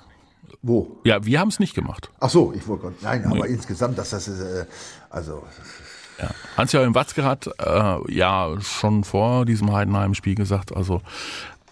Wo? 0.63 0.99
Ja, 1.05 1.25
wir 1.25 1.41
haben 1.41 1.49
es 1.49 1.59
nicht 1.59 1.75
gemacht. 1.75 2.11
Ach 2.21 2.31
so, 2.31 2.53
ich 2.55 2.67
wollte, 2.69 2.93
nein, 3.03 3.25
aber 3.25 3.47
nee. 3.47 3.53
insgesamt, 3.53 3.99
dass 3.99 4.11
das 4.11 4.29
ist, 4.29 4.41
äh, 4.41 4.67
also. 5.09 5.43
Ja. 6.21 6.31
Hans-Joachim 6.57 6.95
Watzke 6.95 7.25
hat 7.25 7.49
äh, 7.59 8.13
ja 8.13 8.55
schon 8.61 9.05
vor 9.05 9.47
diesem 9.47 9.73
Heidenheim-Spiel 9.73 10.35
gesagt, 10.35 10.77
also 10.77 11.01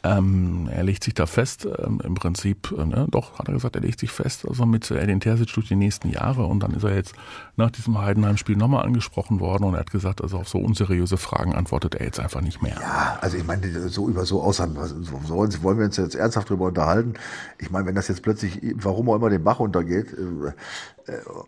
ähm, 0.05 0.69
er 0.73 0.85
legt 0.85 1.05
sich 1.05 1.15
da 1.15 1.27
fest, 1.27 1.67
ähm, 1.67 2.01
im 2.05 2.15
Prinzip, 2.15 2.73
äh, 2.77 2.85
ne, 2.85 3.07
doch, 3.11 3.39
hat 3.39 3.49
er 3.49 3.55
gesagt, 3.55 3.77
er 3.77 3.83
legt 3.83 3.99
sich 3.99 4.11
fest, 4.11 4.47
also 4.49 4.65
mit 4.67 4.91
Edin 4.91 5.21
Terzic 5.21 5.53
durch 5.55 5.69
die 5.69 5.77
nächsten 5.77 6.11
Jahre 6.11 6.45
und 6.45 6.61
dann 6.61 6.73
ist 6.73 6.85
er 6.85 6.95
jetzt 6.95 7.15
nach 7.57 7.71
diesem 7.71 8.01
Heidenheim-Spiel 8.01 8.57
nochmal 8.57 8.85
angesprochen 8.85 9.41
worden 9.41 9.65
und 9.65 9.75
er 9.75 9.81
hat 9.81 9.91
gesagt, 9.91 10.23
also 10.23 10.39
auf 10.39 10.49
so 10.49 10.59
unseriöse 10.59 11.17
Fragen 11.17 11.55
antwortet 11.55 11.97
er 11.97 12.07
jetzt 12.07 12.21
einfach 12.21 12.41
nicht 12.41 12.63
mehr. 12.63 12.77
Ja, 12.81 13.19
also 13.21 13.37
ich 13.37 13.45
meine, 13.45 13.89
so 13.89 14.09
über 14.09 14.25
so 14.25 14.43
Aussagen, 14.43 14.77
wollen 14.77 15.79
wir 15.79 15.87
uns 15.87 15.97
jetzt 15.97 16.15
ernsthaft 16.15 16.51
drüber 16.51 16.67
unterhalten. 16.67 17.15
Ich 17.59 17.71
meine, 17.71 17.87
wenn 17.87 17.95
das 17.95 18.09
jetzt 18.09 18.23
plötzlich, 18.23 18.61
warum 18.77 19.11
auch 19.11 19.17
immer 19.17 19.31
den 19.31 19.43
Bach 19.43 19.61
untergeht, 19.61 20.13
äh, 20.13 20.53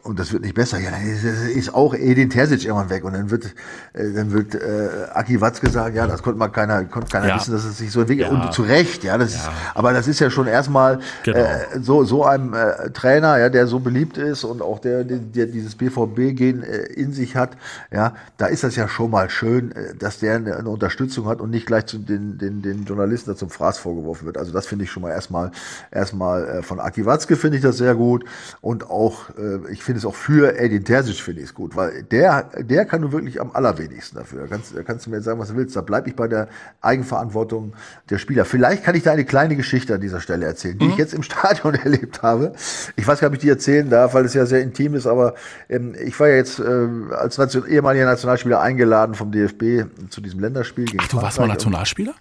und 0.03 0.19
das 0.19 0.33
wird 0.33 0.43
nicht 0.43 0.55
besser. 0.55 0.79
Ja, 0.79 0.91
dann 0.91 1.03
ist, 1.07 1.25
ist 1.25 1.75
auch 1.75 1.95
Edin 1.95 2.31
Terzic 2.31 2.65
irgendwann 2.65 2.91
weg 2.91 3.05
und 3.05 3.13
dann 3.13 3.31
wird, 3.31 3.45
äh, 3.93 4.13
dann 4.15 4.33
wird 4.33 4.55
äh, 4.55 4.89
Aki 5.15 5.41
Watzke 5.41 5.71
sagen, 5.71 5.95
ja, 5.97 6.07
das 6.07 6.23
konnte 6.23 6.39
mal 6.39 6.49
keiner, 6.49 6.85
konnte 6.85 7.09
keiner 7.11 7.29
Ja. 7.29 7.37
wissen, 7.37 7.53
dass 7.53 7.65
es 7.65 7.79
sich 7.79 7.91
so 7.93 8.01
entwickelt. 8.01 8.29
Ja. 8.31 8.35
Und 8.35 8.53
zu 8.53 8.63
Recht, 8.63 9.05
ja, 9.05 9.19
das 9.19 9.35
Ja. 9.35 9.41
ist, 9.41 9.51
aber 9.75 9.93
das 9.93 10.09
ist 10.09 10.21
ja 10.21 10.31
schon 10.31 10.47
erstmal 10.47 11.01
Genau. 11.25 11.39
äh, 11.39 11.81
so 11.81 12.05
so 12.05 12.25
einem 12.25 12.55
äh, 12.55 12.91
Trainer, 12.91 13.39
ja, 13.39 13.49
der 13.49 13.67
so 13.67 13.81
beliebt 13.81 14.17
ist 14.19 14.45
und 14.45 14.63
auch 14.63 14.79
der, 14.79 15.05
der, 15.05 15.19
der 15.19 15.47
dieses 15.47 15.75
BVB-Gen 15.77 16.63
äh, 16.63 16.77
in 16.95 17.13
sich 17.13 17.37
hat, 17.37 17.57
ja, 17.93 18.15
da 18.39 18.47
ist 18.47 18.65
das 18.65 18.77
ja 18.77 18.89
schon 18.89 19.11
mal 19.11 19.29
schön, 19.31 19.73
äh, 19.73 19.95
dass 19.95 20.19
der 20.19 20.37
eine, 20.37 20.57
eine 20.57 20.69
Unterstützung 20.69 21.27
hat 21.27 21.41
und 21.41 21.51
nicht 21.51 21.67
gleich 21.67 21.87
zu 21.87 21.99
den, 21.99 22.39
den, 22.39 22.63
den 22.63 22.85
Journalisten 22.85 23.31
da 23.31 23.37
zum 23.37 23.51
Fraß 23.51 23.79
vorgeworfen 23.79 24.27
wird. 24.27 24.39
Also 24.39 24.53
das 24.53 24.67
finde 24.67 24.85
ich 24.85 24.91
schon 24.91 25.03
mal 25.03 25.11
erstmal 25.11 25.51
erstmal 25.91 26.49
äh, 26.49 26.63
von 26.63 26.81
Aki 26.81 27.07
Watzke 27.07 27.37
finde 27.37 27.57
ich 27.57 27.63
das 27.63 27.77
sehr 27.77 27.95
gut 27.95 28.25
und 28.61 28.89
auch 28.91 29.31
äh, 29.31 29.50
ich 29.71 29.83
finde 29.83 29.99
es 29.99 30.05
auch 30.05 30.15
für 30.15 30.59
Edin 30.59 30.85
Terzic 30.85 31.17
finde 31.17 31.41
ich 31.41 31.49
es 31.49 31.55
gut, 31.55 31.77
weil 31.77 32.03
der 32.05 32.51
der 32.59 32.85
kann 32.85 33.01
nun 33.03 33.13
wirklich 33.13 33.41
am 33.41 33.51
allerwenigsten 33.53 34.19
dafür. 34.19 34.43
Da 34.43 34.47
kannst, 34.47 34.77
da 34.77 34.83
kannst 34.83 35.07
du 35.07 35.11
mir 35.11 35.17
jetzt 35.17 35.25
sagen, 35.25 35.39
was 35.39 35.49
du 35.49 35.57
willst. 35.57 35.77
Da 35.77 35.81
bleibe 35.81 36.09
ich 36.09 36.17
bei 36.17 36.29
der 36.29 36.49
Eigenverantwortung 36.81 37.75
der 38.09 38.19
Spieler. 38.19 38.45
Vielleicht 38.45 38.85
kann 38.85 38.95
ich 38.95 39.03
da 39.03 39.13
eine 39.13 39.25
kleine 39.25 39.57
Geschichte 39.57 39.95
an 39.95 40.01
dieser 40.01 40.21
Stelle 40.21 40.47
erzählen, 40.47 40.79
die 40.79 40.87
ich 40.87 40.97
jetzt 40.97 41.15
im 41.15 41.23
Stadion 41.31 41.75
erlebt 41.75 42.23
habe. 42.23 42.53
Ich 42.97 43.07
weiß 43.07 43.21
gar 43.21 43.29
nicht, 43.29 43.37
ob 43.37 43.41
ich 43.41 43.41
die 43.41 43.49
erzählen 43.49 43.89
darf, 43.91 44.15
weil 44.15 44.25
es 44.25 44.35
ja 44.35 44.47
sehr 44.47 44.63
intim 44.63 44.95
ist, 44.95 45.07
aber 45.07 45.35
ähm, 45.69 45.95
ich 46.03 46.19
war 46.19 46.29
ja 46.29 46.37
jetzt 46.37 46.59
äh, 46.59 46.89
als 47.13 47.39
Nation 47.39 47.67
ehemaliger 47.67 48.05
Nationalspieler 48.05 48.61
eingeladen 48.61 49.15
vom 49.15 49.31
DFB 49.31 49.85
zu 50.11 50.21
diesem 50.21 50.41
Länderspiel 50.41 50.85
gegen 50.87 50.99
Ach, 51.03 51.09
du 51.09 51.23
warst 51.23 51.39
mal. 51.39 51.49
Nationalspieler? 51.49 52.15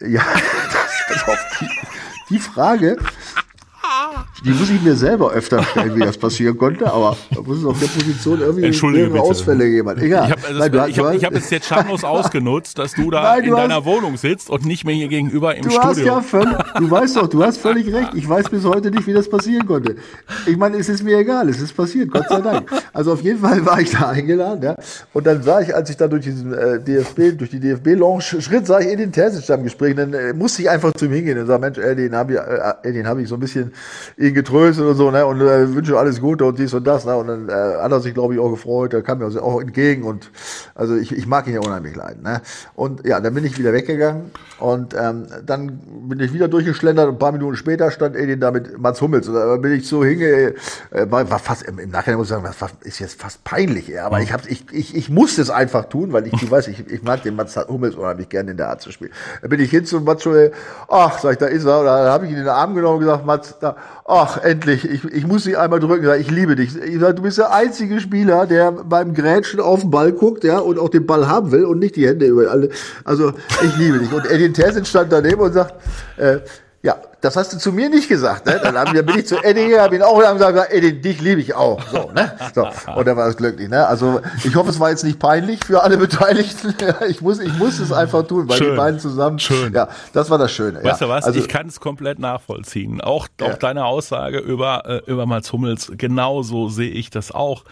Ja, 0.00 0.22
das, 1.08 1.28
auf, 1.28 1.38
die, 1.60 1.68
die 2.30 2.38
Frage, 2.38 2.96
die 4.44 4.50
muss 4.50 4.70
ich 4.70 4.80
mir 4.82 4.94
selber 4.96 5.32
öfter 5.32 5.62
stellen, 5.62 5.94
wie 5.96 6.00
das 6.00 6.16
passieren 6.18 6.56
konnte, 6.56 6.92
aber 6.92 7.16
da 7.34 7.40
muss 7.40 7.58
es 7.58 7.64
auf 7.64 7.78
der 7.78 7.86
Position 7.88 8.40
irgendwie 8.40 8.64
Entschuldige 8.66 9.08
bitte. 9.08 9.20
Ausfälle. 9.22 9.64
Egal. 9.64 9.96
Ich 10.00 10.12
habe 10.32 10.46
also, 10.46 10.58
Nein, 10.58 10.72
du 10.72 10.80
hast- 10.80 10.88
ich 10.90 10.98
hab, 10.98 11.14
ich 11.14 11.24
hab 11.24 11.34
hast- 11.34 11.44
es 11.44 11.50
jetzt 11.50 11.66
schamlos 11.66 12.04
ausgenutzt, 12.04 12.78
dass 12.78 12.92
du 12.94 13.10
da 13.10 13.22
Nein, 13.22 13.42
du 13.42 13.46
in 13.48 13.52
hast- 13.54 13.62
deiner 13.62 13.84
Wohnung 13.84 14.16
sitzt 14.16 14.50
und 14.50 14.64
nicht 14.64 14.84
mehr 14.84 14.94
hier 14.94 15.08
gegenüber 15.08 15.54
im 15.54 15.62
Du 15.62 15.78
hast 15.78 15.96
Studio. 15.98 16.14
ja 16.14 16.20
völlig, 16.22 16.56
du 16.78 16.90
weißt 16.90 17.16
doch, 17.16 17.28
du 17.28 17.42
hast 17.44 17.58
völlig 17.58 17.92
recht. 17.92 18.10
Ich 18.14 18.28
weiß 18.28 18.48
bis 18.48 18.64
heute 18.64 18.90
nicht, 18.90 19.06
wie 19.06 19.12
das 19.12 19.28
passieren 19.28 19.66
konnte. 19.66 19.96
Ich 20.46 20.56
meine, 20.56 20.76
es 20.78 20.88
ist 20.88 21.02
mir 21.02 21.18
egal, 21.18 21.48
es 21.48 21.60
ist 21.60 21.76
passiert, 21.76 22.10
Gott 22.10 22.24
sei 22.28 22.40
Dank. 22.40 22.70
Also 22.92 23.12
auf 23.12 23.22
jeden 23.22 23.40
Fall 23.40 23.64
war 23.66 23.80
ich 23.80 23.90
da 23.90 24.08
eingeladen, 24.10 24.62
ja. 24.62 24.76
Und 25.12 25.26
dann 25.26 25.42
sah 25.42 25.60
ich, 25.60 25.74
als 25.74 25.90
ich 25.90 25.96
da 25.96 26.08
durch 26.08 26.24
diesen 26.24 26.52
äh, 26.54 26.80
DFB, 26.80 27.32
durch 27.36 27.50
die 27.50 27.60
DFB-Lounge 27.60 28.22
schritt, 28.22 28.66
sah 28.66 28.80
ich 28.80 28.88
in 28.88 28.98
den 28.98 29.12
Terzic 29.12 29.48
am 29.50 29.62
Gespräch. 29.64 29.94
Dann 29.96 30.12
äh, 30.14 30.32
musste 30.32 30.62
ich 30.62 30.70
einfach 30.70 30.92
zu 30.94 31.06
ihm 31.06 31.12
hingehen 31.12 31.38
und 31.38 31.46
sagen, 31.46 31.60
Mensch, 31.60 31.78
ey, 31.78 31.94
den 31.96 32.14
habe 32.14 32.32
ich, 32.34 32.38
äh, 32.38 32.92
den 32.92 33.06
habe 33.06 33.22
ich 33.22 33.28
so 33.28 33.34
ein 33.34 33.40
bisschen 33.40 33.72
ihn 34.16 34.34
getröstet 34.34 34.84
und 34.84 34.96
so, 34.96 35.10
ne? 35.10 35.24
Und 35.26 35.40
äh, 35.40 35.74
wünsche 35.74 35.98
alles 35.98 36.20
Gute 36.20 36.44
und 36.44 36.58
dies 36.58 36.74
und 36.74 36.86
das, 36.86 37.04
ne? 37.04 37.16
Und 37.16 37.28
dann 37.28 37.48
äh, 37.48 37.52
hat 37.52 37.92
er 37.92 38.00
sich, 38.00 38.14
glaube 38.14 38.34
ich, 38.34 38.40
auch 38.40 38.50
gefreut. 38.50 38.94
Er 38.94 39.02
kam 39.02 39.18
mir 39.18 39.24
also 39.24 39.40
auch 39.42 39.60
entgegen 39.60 40.04
und 40.04 40.30
also 40.74 40.96
ich, 40.96 41.12
ich 41.12 41.26
mag 41.26 41.46
ihn 41.46 41.54
ja 41.54 41.60
unheimlich 41.60 41.96
leiden, 41.96 42.22
ne? 42.22 42.42
Und 42.74 43.06
ja, 43.06 43.20
dann 43.20 43.34
bin 43.34 43.44
ich 43.44 43.58
wieder 43.58 43.72
weggegangen 43.72 44.30
und 44.58 44.94
ähm, 44.94 45.26
dann 45.44 45.80
bin 46.08 46.20
ich 46.20 46.32
wieder 46.32 46.48
durchgeschlendert 46.48 47.08
und 47.08 47.14
ein 47.14 47.18
paar 47.18 47.32
Minuten 47.32 47.56
später 47.56 47.90
stand 47.90 48.16
Edin 48.16 48.40
da 48.40 48.50
mit 48.50 48.78
Mats 48.78 49.00
Hummels 49.00 49.28
und 49.28 49.34
da 49.34 49.56
bin 49.56 49.72
ich 49.72 49.88
so 49.88 50.04
hinge, 50.04 50.26
äh, 50.26 50.54
war, 51.10 51.28
war 51.30 51.38
fast 51.38 51.62
im, 51.62 51.76
Nachhinein 51.90 52.18
muss 52.18 52.26
ich 52.28 52.30
sagen, 52.30 52.44
das 52.44 52.60
war, 52.60 52.70
ist 52.82 52.98
jetzt 52.98 53.20
fast 53.20 53.42
peinlich, 53.44 53.88
ja, 53.88 54.06
aber 54.06 54.20
ich 54.20 54.30
ich, 54.48 54.64
ich, 54.72 54.96
ich 54.96 55.10
musste 55.10 55.42
es 55.42 55.50
einfach 55.50 55.86
tun, 55.86 56.12
weil 56.12 56.26
ich, 56.26 56.32
du 56.32 56.50
weißt, 56.50 56.68
ich, 56.68 56.86
ich 56.88 57.02
mag 57.02 57.22
den 57.22 57.36
Mats 57.36 57.56
Hummels 57.56 57.94
unheimlich 57.94 58.28
gerne 58.28 58.52
in 58.52 58.56
der 58.56 58.68
Art 58.68 58.80
zu 58.80 58.92
spielen. 58.92 59.12
Da 59.42 59.48
bin 59.48 59.60
ich 59.60 59.70
hin 59.70 59.84
zu 59.84 60.00
Mats 60.00 60.24
Hummels, 60.24 60.54
ach, 60.88 61.18
sag 61.18 61.32
ich, 61.32 61.38
da 61.38 61.46
ist 61.46 61.64
er, 61.64 61.80
und 61.80 61.86
da 61.86 62.10
habe 62.10 62.26
ich 62.26 62.32
ihn 62.32 62.38
in 62.38 62.44
den 62.44 62.52
Arm 62.52 62.74
genommen 62.74 62.94
und 62.94 63.00
gesagt, 63.00 63.26
Mats, 63.26 63.56
da, 63.60 63.76
ach, 64.04 64.38
endlich, 64.38 64.84
ich, 64.88 65.04
ich 65.04 65.26
muss 65.26 65.44
sie 65.44 65.56
einmal 65.56 65.80
drücken, 65.80 66.08
ich 66.20 66.30
liebe 66.30 66.56
dich. 66.56 66.76
Ich 66.76 67.00
sag, 67.00 67.16
du 67.16 67.22
bist 67.22 67.38
der 67.38 67.52
einzige 67.52 68.00
Spieler, 68.00 68.46
der 68.46 68.72
beim 68.72 69.14
Grätschen 69.14 69.60
auf 69.60 69.80
den 69.80 69.90
Ball 69.90 70.12
guckt, 70.12 70.44
ja, 70.44 70.58
und 70.58 70.78
auch 70.78 70.88
den 70.88 71.06
Ball 71.06 71.28
haben 71.28 71.52
will 71.52 71.64
und 71.64 71.78
nicht 71.78 71.96
die 71.96 72.06
Hände 72.06 72.26
über 72.26 72.50
alle. 72.50 72.70
Also, 73.04 73.32
ich 73.62 73.76
liebe 73.76 73.98
dich. 73.98 74.12
Und 74.12 74.30
Edin 74.30 74.54
Terzic 74.54 74.86
stand 74.86 75.12
daneben 75.12 75.40
und 75.40 75.52
sagt, 75.52 75.74
äh, 76.16 76.38
ja, 76.82 76.96
das 77.20 77.36
hast 77.36 77.52
du 77.52 77.58
zu 77.58 77.72
mir 77.72 77.88
nicht 77.90 78.08
gesagt, 78.08 78.46
ne? 78.46 78.60
Dann, 78.62 78.76
haben, 78.78 78.94
dann 78.94 79.04
bin 79.04 79.18
ich 79.18 79.26
zu 79.26 79.36
Eddie 79.36 79.66
gegangen, 79.66 79.84
hab 79.84 79.92
ihn 79.92 80.02
auch 80.02 80.18
gesagt, 80.32 80.72
Eddie, 80.72 81.00
dich 81.00 81.20
liebe 81.20 81.40
ich 81.40 81.54
auch. 81.54 81.80
So, 81.90 82.10
ne? 82.14 82.32
So. 82.54 82.66
Und 82.94 83.06
dann 83.06 83.16
war 83.16 83.28
es 83.28 83.36
glücklich, 83.36 83.68
ne? 83.68 83.86
Also 83.86 84.20
ich 84.42 84.54
hoffe, 84.54 84.70
es 84.70 84.80
war 84.80 84.90
jetzt 84.90 85.04
nicht 85.04 85.18
peinlich 85.18 85.64
für 85.64 85.82
alle 85.82 85.96
Beteiligten. 85.98 86.74
ich 87.08 87.20
muss, 87.20 87.38
ich 87.40 87.52
muss 87.58 87.78
es 87.78 87.92
einfach 87.92 88.26
tun, 88.26 88.48
weil 88.48 88.56
Schön. 88.58 88.70
die 88.70 88.76
beiden 88.76 89.00
zusammen. 89.00 89.38
Schön. 89.38 89.72
Ja, 89.72 89.88
das 90.12 90.30
war 90.30 90.38
das 90.38 90.52
Schöne. 90.52 90.82
Weißt 90.82 91.00
ja. 91.00 91.06
du 91.06 91.12
was? 91.12 91.24
Also, 91.24 91.38
ich 91.38 91.48
kann 91.48 91.66
es 91.68 91.80
komplett 91.80 92.18
nachvollziehen. 92.18 93.00
Auch, 93.00 93.28
Ja. 93.40 93.48
auch 93.48 93.58
deine 93.58 93.84
Aussage 93.84 94.38
über, 94.38 94.84
äh, 94.86 95.10
über 95.10 95.26
Mats 95.26 95.52
Hummels, 95.52 95.92
genauso 95.96 96.68
sehe 96.68 96.90
ich 96.90 97.10
das 97.10 97.32
auch. 97.32 97.64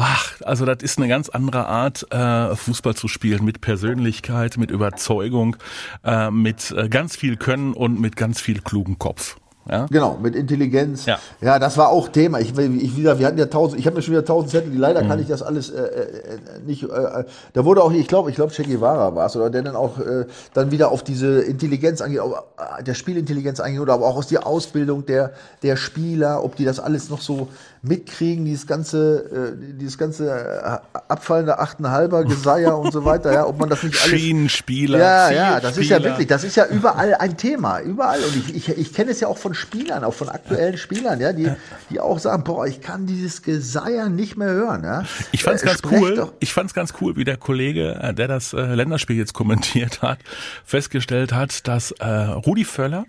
Ach, 0.00 0.32
also 0.44 0.64
das 0.64 0.80
ist 0.82 0.98
eine 0.98 1.08
ganz 1.08 1.28
andere 1.28 1.66
Art, 1.66 2.06
äh, 2.12 2.54
Fußball 2.54 2.94
zu 2.94 3.08
spielen, 3.08 3.44
mit 3.44 3.60
Persönlichkeit, 3.60 4.56
mit 4.56 4.70
Überzeugung, 4.70 5.56
äh, 6.04 6.30
mit 6.30 6.70
äh, 6.70 6.88
ganz 6.88 7.16
viel 7.16 7.36
Können 7.36 7.74
und 7.74 8.00
mit 8.00 8.14
ganz 8.14 8.40
viel 8.40 8.60
klugen 8.60 9.00
Kopf. 9.00 9.36
Ja? 9.68 9.86
Genau, 9.90 10.16
mit 10.22 10.34
Intelligenz. 10.34 11.04
Ja. 11.04 11.18
ja, 11.42 11.58
das 11.58 11.76
war 11.76 11.88
auch 11.88 12.08
Thema. 12.08 12.40
Ich, 12.40 12.56
ich 12.56 12.96
wieder, 12.96 13.18
wir 13.18 13.26
hatten 13.26 13.36
ja 13.38 13.46
tausend, 13.46 13.78
ich 13.78 13.86
habe 13.86 13.96
mir 13.96 14.02
schon 14.02 14.12
wieder 14.12 14.24
tausend 14.24 14.50
Zettel, 14.50 14.70
die 14.70 14.78
leider 14.78 15.02
Mhm. 15.02 15.08
kann 15.08 15.20
ich 15.20 15.26
das 15.28 15.42
alles 15.42 15.68
äh, 15.68 15.82
äh, 15.82 16.38
nicht. 16.64 16.84
Äh, 16.84 17.24
da 17.52 17.64
wurde 17.64 17.82
auch, 17.82 17.92
ich 17.92 18.06
glaube, 18.08 18.30
ich 18.30 18.36
glaube, 18.36 18.52
Che 18.52 18.62
Guevara 18.62 19.14
war 19.14 19.26
es, 19.26 19.36
oder 19.36 19.50
der 19.50 19.62
dann 19.62 19.76
auch 19.76 19.98
äh, 19.98 20.24
dann 20.54 20.70
wieder 20.70 20.90
auf 20.90 21.02
diese 21.02 21.40
Intelligenz 21.42 22.00
angeht, 22.00 22.20
äh, 22.20 22.82
der 22.82 22.94
Spielintelligenz 22.94 23.60
angeht, 23.60 23.80
oder 23.80 23.92
aber 23.94 24.06
auch 24.06 24.16
aus 24.16 24.28
der 24.28 24.46
Ausbildung 24.46 25.04
der 25.04 25.32
der 25.62 25.76
Spieler, 25.76 26.42
ob 26.42 26.56
die 26.56 26.64
das 26.64 26.80
alles 26.80 27.10
noch 27.10 27.20
so 27.20 27.48
mitkriegen, 27.82 28.44
dieses 28.44 28.66
ganze, 28.66 29.54
äh, 29.54 29.74
dieses 29.78 29.98
ganze 29.98 30.30
äh, 30.30 30.98
abfallende 31.08 31.58
Achtenhalber, 31.58 32.24
Geseier 32.24 32.76
und 32.78 32.92
so 32.92 33.04
weiter, 33.04 33.32
ja, 33.32 33.46
ob 33.46 33.58
man 33.58 33.68
das 33.68 33.82
nicht 33.82 34.00
alles 34.02 34.20
Schienenspieler. 34.20 34.98
ja, 34.98 35.30
ja, 35.30 35.60
das 35.60 35.76
ist 35.76 35.88
ja 35.90 36.02
wirklich, 36.02 36.26
das 36.26 36.44
ist 36.44 36.56
ja 36.56 36.66
überall 36.66 37.14
ein 37.14 37.36
Thema, 37.36 37.80
überall. 37.80 38.20
Und 38.20 38.36
ich, 38.36 38.54
ich, 38.54 38.68
ich 38.76 38.92
kenne 38.92 39.10
es 39.10 39.20
ja 39.20 39.28
auch 39.28 39.38
von 39.38 39.54
Spielern, 39.54 40.04
auch 40.04 40.14
von 40.14 40.28
aktuellen 40.28 40.78
Spielern, 40.78 41.20
ja, 41.20 41.32
die, 41.32 41.50
die 41.90 42.00
auch 42.00 42.18
sagen, 42.18 42.44
boah, 42.44 42.66
ich 42.66 42.80
kann 42.80 43.06
dieses 43.06 43.42
Geseier 43.42 44.08
nicht 44.08 44.36
mehr 44.36 44.48
hören. 44.48 44.84
Ja. 44.84 45.04
Ich 45.32 45.42
fand's 45.42 45.62
Äh, 45.62 45.66
ganz 45.66 45.78
sprecht 45.78 46.02
cool. 46.02 46.32
Ich 46.40 46.52
fand's 46.52 46.74
ganz 46.74 46.94
cool, 47.00 47.16
wie 47.16 47.24
der 47.24 47.36
Kollege, 47.36 47.94
äh, 48.02 48.14
der 48.14 48.28
das 48.28 48.52
äh, 48.52 48.60
Länderspiel 48.60 49.16
jetzt 49.16 49.34
kommentiert 49.34 50.02
hat, 50.02 50.18
festgestellt 50.64 51.32
hat, 51.32 51.66
dass 51.68 51.92
äh, 51.92 52.06
Rudi 52.06 52.64
Völler, 52.64 53.06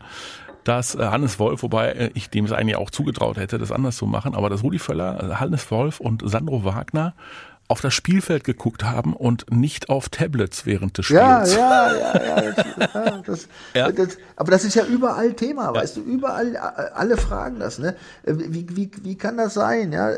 dass 0.70 0.94
äh, 0.94 1.00
Hannes 1.00 1.40
Wolf, 1.40 1.64
wobei 1.64 1.92
äh, 1.94 2.12
ich 2.14 2.30
dem 2.30 2.46
es 2.46 2.52
eigentlich 2.52 2.76
auch 2.76 2.92
zugetraut 2.92 3.38
hätte, 3.38 3.58
das 3.58 3.72
anders 3.72 3.98
zu 3.98 4.06
machen, 4.06 4.36
aber 4.36 4.52
dass 4.52 4.62
Rudi 4.62 4.78
Völler, 4.78 5.32
äh, 5.32 5.36
Hannes 5.36 5.70
Wolf 5.72 6.00
und 6.00 6.22
Sandro 6.24 6.64
Wagner 6.64 7.16
auf 7.68 7.82
das 7.82 7.94
Spielfeld 7.94 8.44
geguckt 8.44 8.84
haben 8.84 9.16
und 9.16 9.52
nicht 9.52 9.90
auf 9.90 10.10
Tablets 10.10 10.66
während 10.66 10.98
des 10.98 11.10
ja, 11.10 11.46
Spiels. 11.46 11.56
ja, 11.56 11.94
ja, 11.94 12.24
ja, 12.24 12.52
das, 12.52 12.66
ja, 12.94 13.22
das, 13.26 13.48
Ja. 13.76 13.92
Das, 13.92 14.18
aber 14.36 14.52
das 14.52 14.64
ist 14.64 14.76
ja 14.76 14.86
überall 14.86 15.34
Thema, 15.34 15.74
weißt 15.74 15.98
du, 15.98 16.02
überall, 16.02 16.56
alle 16.58 17.18
fragen 17.18 17.60
das, 17.60 17.78
ne? 17.78 17.96
Wie, 18.24 18.66
wie, 18.76 18.90
wie 19.04 19.16
kann 19.16 19.38
das 19.38 19.54
sein, 19.54 19.92
ja? 19.92 20.10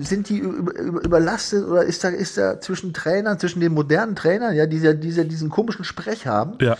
Sind 0.00 0.28
die 0.28 0.38
über, 0.38 0.72
über, 0.74 1.04
überlastet 1.04 1.64
oder 1.64 1.84
ist 1.84 2.02
da, 2.02 2.08
ist 2.08 2.38
da 2.38 2.60
zwischen 2.60 2.92
Trainern, 2.92 3.38
zwischen 3.38 3.60
den 3.60 3.72
modernen 3.72 4.16
Trainern, 4.16 4.56
ja, 4.56 4.66
die 4.66 4.78
ja 4.78 4.94
diese, 4.94 5.24
diesen 5.24 5.48
komischen 5.48 5.84
Sprech 5.84 6.26
haben? 6.26 6.58
Ja. 6.60 6.76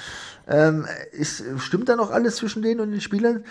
Ähm, 0.47 0.87
ist, 1.13 1.43
stimmt 1.59 1.89
da 1.89 1.97
noch 1.97 2.11
alles 2.11 2.37
zwischen 2.37 2.63
denen 2.63 2.81
und 2.81 2.91
den 2.91 3.01
Spielern? 3.01 3.45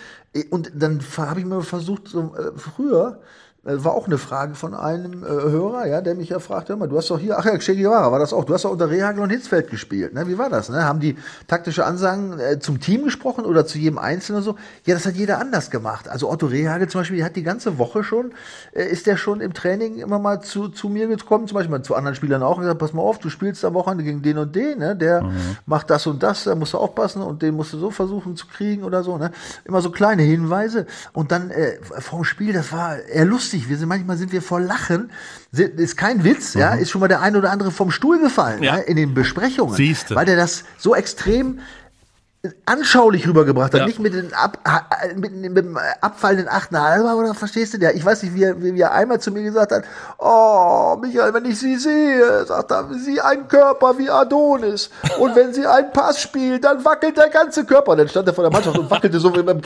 Und 0.52 0.72
dann 0.76 1.02
habe 1.18 1.40
ich 1.40 1.46
mir 1.46 1.62
versucht, 1.64 2.08
so, 2.08 2.36
äh, 2.36 2.52
früher, 2.58 3.22
äh, 3.22 3.26
war 3.66 3.94
auch 3.94 4.08
eine 4.08 4.18
Frage 4.18 4.56
von 4.56 4.74
einem 4.74 5.24
äh, 5.24 5.28
Hörer, 5.28 5.88
ja, 5.88 6.02
der 6.02 6.16
mich 6.16 6.28
ja 6.28 6.40
fragte, 6.40 6.74
hör 6.74 6.78
mal, 6.78 6.90
du 6.90 6.98
hast 6.98 7.10
doch 7.10 7.20
hier, 7.20 7.40
ach 7.40 7.46
ja, 7.46 7.58
Che 7.58 7.76
Guevara 7.78 8.12
war 8.12 8.20
das 8.20 8.34
auch, 8.34 8.44
du 8.44 8.54
hast 8.54 8.66
doch 8.66 8.72
unter 8.72 8.90
Rehagel 8.90 9.24
und 9.24 9.30
Hitzfeld 9.30 9.70
gespielt, 9.70 10.14
ne? 10.14 10.28
Wie 10.28 10.38
war 10.38 10.50
das, 10.50 10.68
ne? 10.68 10.84
Haben 10.84 11.00
die 11.00 11.16
taktische 11.48 11.86
Ansagen 11.86 12.38
äh, 12.42 12.60
zum 12.60 12.82
Team 12.82 13.06
gesprochen 13.06 13.46
oder 13.46 13.66
zu 13.66 13.78
jedem 13.78 14.00
Einzelnen 14.00 14.40
oder 14.40 14.52
so? 14.52 14.58
Ja, 14.86 14.96
das 14.96 15.06
hat 15.06 15.16
jeder 15.16 15.40
anders 15.40 15.72
gemacht. 15.72 16.10
Also 16.10 16.30
Otto 16.30 16.48
Rehagel 16.48 16.90
zum 16.90 17.02
Beispiel, 17.02 17.18
der 17.18 17.26
hat 17.26 17.38
die 17.38 17.44
ganze 17.44 17.78
Woche 17.78 18.04
schon, 18.04 18.34
äh, 18.74 18.84
ist 18.84 19.08
der 19.08 19.16
schon 19.16 19.40
im 19.40 19.54
Training 19.54 19.98
immer 19.98 20.20
mal 20.20 20.42
zu, 20.42 20.68
zu 20.68 20.90
mir 20.90 21.08
gekommen, 21.08 21.48
zum 21.48 21.56
Beispiel 21.56 21.72
mal 21.72 21.84
zu 21.84 21.96
anderen 21.96 22.16
Spielern 22.16 22.44
auch 22.44 22.58
und 22.58 22.64
gesagt, 22.64 22.80
pass 22.80 22.92
mal 22.92 23.02
auf, 23.02 23.20
du 23.20 23.30
spielst 23.30 23.64
am 23.64 23.76
Wochenende 23.76 24.04
gegen 24.04 24.22
den 24.22 24.40
und 24.40 24.54
den, 24.54 24.80
ne? 24.80 24.94
Der 24.94 25.24
macht 25.66 25.90
das 25.90 26.06
und 26.06 26.22
das, 26.22 26.44
da 26.44 26.56
musst 26.56 26.74
du 26.74 26.80
aufpassen 26.80 27.22
und 27.22 27.42
den 27.42 27.56
musst 27.56 27.72
du 27.72 27.78
so 27.78 27.92
versuchen 27.92 28.36
zu 28.36 28.46
kriegen 28.48 28.84
oder 28.84 29.04
so, 29.04 29.18
ne? 29.18 29.32
Immer 29.64 29.80
so 29.80 29.90
kleine 29.90 30.24
Hinweise 30.24 30.86
und 31.14 31.32
dann 31.32 31.50
äh, 31.50 31.78
vom 32.00 32.26
Spiel, 32.26 32.52
das 32.52 32.74
war 32.74 33.00
eher 33.00 33.24
lustig. 33.24 33.53
Wir 33.70 33.78
sind 33.78 33.88
manchmal 33.88 34.18
sind 34.18 34.32
wir 34.32 34.42
vor 34.42 34.60
Lachen, 34.60 35.12
ist 35.52 35.96
kein 35.98 36.24
Witz, 36.24 36.54
ja, 36.56 36.74
ist 36.74 36.90
schon 36.90 37.02
mal 37.02 37.08
der 37.08 37.22
ein 37.22 37.36
oder 37.36 37.52
andere 37.52 37.72
vom 37.72 37.92
Stuhl 37.92 38.20
gefallen, 38.20 38.64
Ja. 38.64 38.78
ja. 38.78 38.82
in 38.82 38.98
den 38.98 39.14
Besprechungen, 39.14 39.76
Siehste. 39.76 40.16
weil 40.16 40.26
der 40.26 40.36
das 40.36 40.64
so 40.78 40.96
extrem 40.96 41.60
anschaulich 42.66 43.26
rübergebracht 43.26 43.74
hat, 43.74 43.80
Ja. 43.82 43.86
nicht 43.86 44.00
mit, 44.00 44.14
den 44.14 44.34
Ab, 44.34 44.58
mit, 45.16 45.34
mit 45.34 45.56
dem 45.56 45.78
abfallenden 46.02 46.50
achten 46.50 46.78
Halber, 46.78 47.16
oder 47.16 47.34
verstehst 47.34 47.74
du? 47.74 47.78
Der, 47.78 47.96
ich 47.96 48.04
weiß 48.04 48.22
nicht, 48.24 48.36
wie 48.36 48.44
er, 48.44 48.62
wie 48.62 48.78
er 48.82 48.92
einmal 48.92 49.22
zu 49.22 49.32
mir 49.32 49.44
gesagt 49.44 49.72
hat, 49.72 49.86
oh, 50.18 50.98
Michael, 51.02 51.34
wenn 51.34 51.46
ich 51.46 51.58
Sie 51.58 51.78
sehe, 51.78 52.46
sagt 52.46 52.70
er, 52.72 52.90
Sie 52.96 53.22
ein 53.22 53.48
Körper 53.48 53.98
wie 53.98 54.10
Adonis. 54.10 54.90
Und 55.20 55.34
wenn 55.38 55.54
Sie 55.54 55.66
einen 55.66 55.94
Pass 55.94 56.20
spielen, 56.20 56.60
dann 56.60 56.84
wackelt 56.84 57.16
der 57.16 57.30
ganze 57.30 57.64
Körper. 57.64 57.92
Und 57.94 58.00
dann 58.00 58.10
stand 58.10 58.28
er 58.28 58.34
vor 58.34 58.44
der 58.44 58.52
Mannschaft 58.52 58.78
und 58.78 58.92
wackelte 58.92 59.22
so 59.22 59.34
wie 59.34 59.42
beim 59.42 59.62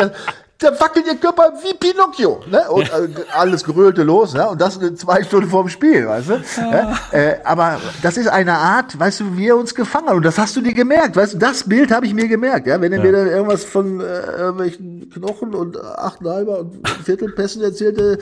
da 0.59 0.71
wackelt 0.79 1.05
ihr 1.05 1.15
Körper 1.15 1.53
wie 1.63 1.75
Pinocchio. 1.75 2.41
Ne? 2.49 2.63
Und 2.69 2.89
äh, 2.89 3.09
alles 3.31 3.63
geröhlte 3.63 4.01
los. 4.01 4.33
Ne? 4.33 4.49
Und 4.49 4.59
das 4.59 4.79
zwei 4.95 5.23
Stunden 5.23 5.49
vorm 5.49 5.69
Spiel, 5.69 6.07
weißt 6.07 6.29
du? 6.29 6.41
Ja. 6.57 6.97
Äh, 7.11 7.35
aber 7.43 7.79
das 8.01 8.17
ist 8.17 8.27
eine 8.27 8.53
Art, 8.53 8.99
weißt 8.99 9.19
du, 9.19 9.37
wie 9.37 9.49
er 9.49 9.57
uns 9.57 9.75
gefangen 9.75 10.07
hat. 10.07 10.15
Und 10.15 10.25
das 10.25 10.37
hast 10.39 10.55
du 10.55 10.61
dir 10.61 10.73
gemerkt, 10.73 11.15
weißt 11.15 11.35
du, 11.35 11.37
das 11.37 11.63
Bild 11.63 11.91
habe 11.91 12.07
ich 12.07 12.13
mir 12.13 12.27
gemerkt. 12.27 12.65
Ja? 12.65 12.81
Wenn 12.81 12.91
er 12.91 12.97
ja. 12.99 13.03
mir 13.03 13.11
dann 13.11 13.27
irgendwas 13.27 13.63
von 13.65 13.99
äh, 13.99 14.03
irgendwelchen 14.03 15.11
Knochen 15.11 15.53
und 15.53 15.79
achteinhalber 15.79 16.59
und 16.59 16.87
Viertelpässen 17.05 17.61
erzählte, 17.61 18.17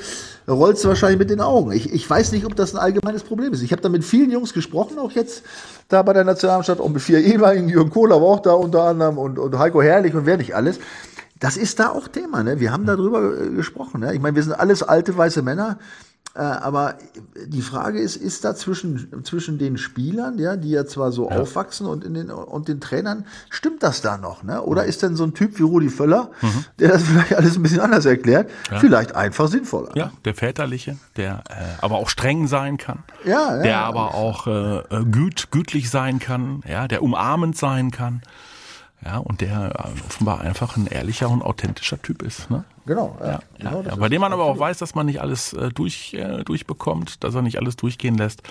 rollst 0.45 0.83
du 0.83 0.89
wahrscheinlich 0.89 1.19
mit 1.19 1.29
den 1.29 1.39
Augen. 1.39 1.71
Ich, 1.71 1.93
ich 1.93 2.09
weiß 2.09 2.33
nicht, 2.33 2.45
ob 2.45 2.55
das 2.55 2.75
ein 2.75 2.79
allgemeines 2.79 3.23
Problem 3.23 3.53
ist. 3.53 3.63
Ich 3.63 3.71
habe 3.71 3.81
da 3.81 3.87
mit 3.87 4.03
vielen 4.03 4.29
Jungs 4.29 4.53
gesprochen, 4.53 4.99
auch 4.99 5.11
jetzt 5.11 5.43
da 5.87 6.01
bei 6.01 6.13
der 6.13 6.25
Nationalmannschaft, 6.25 6.81
und 6.81 6.93
mit 6.93 7.01
vier 7.01 7.19
ehemaligen, 7.19 7.69
Jürgen 7.69 7.91
Kohler 7.91 8.21
war 8.21 8.27
auch 8.27 8.41
da 8.41 8.53
unter 8.53 8.83
anderem 8.83 9.17
und, 9.17 9.39
und 9.39 9.57
Heiko 9.57 9.81
Herrlich 9.81 10.13
und 10.15 10.25
wer 10.25 10.37
nicht 10.37 10.55
alles. 10.55 10.79
Das 11.39 11.57
ist 11.57 11.79
da 11.79 11.89
auch 11.89 12.07
Thema. 12.07 12.43
Ne? 12.43 12.59
Wir 12.59 12.71
haben 12.71 12.85
darüber 12.85 13.39
äh, 13.39 13.49
gesprochen. 13.49 14.01
Ne? 14.01 14.13
Ich 14.13 14.21
meine, 14.21 14.35
wir 14.35 14.43
sind 14.43 14.53
alles 14.53 14.83
alte 14.83 15.15
weiße 15.17 15.41
Männer. 15.41 15.77
Äh, 16.35 16.39
aber 16.39 16.95
die 17.47 17.61
Frage 17.61 17.99
ist, 17.99 18.17
ist 18.17 18.43
da 18.43 18.55
zwischen, 18.55 19.23
zwischen 19.23 19.57
den 19.57 19.77
Spielern, 19.77 20.37
ja, 20.37 20.57
die 20.57 20.69
ja 20.71 20.85
zwar 20.85 21.13
so 21.13 21.29
ja. 21.29 21.37
aufwachsen 21.37 21.87
und, 21.87 22.03
in 22.03 22.13
den, 22.13 22.29
und 22.29 22.67
den 22.67 22.81
Trainern, 22.81 23.25
stimmt 23.49 23.83
das 23.83 24.01
da 24.01 24.17
noch? 24.17 24.43
Ne? 24.43 24.61
Oder 24.61 24.83
mhm. 24.83 24.89
ist 24.89 25.01
denn 25.01 25.15
so 25.15 25.23
ein 25.23 25.33
Typ 25.33 25.57
wie 25.59 25.63
Rudi 25.63 25.87
Völler, 25.87 26.31
mhm. 26.41 26.65
der 26.79 26.89
das 26.89 27.03
vielleicht 27.07 27.35
alles 27.35 27.55
ein 27.55 27.63
bisschen 27.63 27.79
anders 27.79 28.05
erklärt, 28.05 28.49
ja. 28.69 28.79
vielleicht 28.79 29.15
einfach 29.15 29.47
sinnvoller? 29.47 29.91
Ja, 29.95 30.11
der 30.25 30.33
väterliche, 30.33 30.97
der 31.15 31.41
äh, 31.49 31.53
aber 31.81 31.95
auch 31.95 32.09
streng 32.09 32.47
sein 32.47 32.77
kann, 32.77 33.03
ja, 33.23 33.55
ja, 33.55 33.61
der 33.61 33.79
aber 33.79 34.13
auch 34.13 34.47
äh, 34.47 34.79
äh, 34.79 35.05
güt, 35.05 35.51
gütlich 35.51 35.89
sein 35.89 36.19
kann, 36.19 36.63
ja, 36.67 36.89
der 36.89 37.01
umarmend 37.01 37.57
sein 37.57 37.91
kann. 37.91 38.21
Ja, 39.05 39.19
und 39.19 39.41
der 39.41 39.71
äh, 39.75 40.05
offenbar 40.07 40.41
einfach 40.41 40.77
ein 40.77 40.87
ehrlicher 40.87 41.29
und 41.29 41.43
authentischer 41.43 42.01
Typ 42.01 42.23
ist. 42.23 42.49
Ne? 42.49 42.63
Genau, 42.87 43.15
ja. 43.19 43.27
ja, 43.27 43.39
genau 43.57 43.83
ja, 43.83 43.95
bei 43.95 44.09
dem 44.09 44.21
man 44.21 44.33
aber 44.33 44.45
auch 44.45 44.57
weiß, 44.57 44.79
dass 44.79 44.95
man 44.95 45.05
nicht 45.05 45.21
alles 45.21 45.53
äh, 45.53 45.69
durch, 45.69 46.15
äh, 46.15 46.43
durchbekommt, 46.43 47.23
dass 47.23 47.35
er 47.35 47.43
nicht 47.43 47.59
alles 47.59 47.75
durchgehen 47.75 48.17
lässt. 48.17 48.41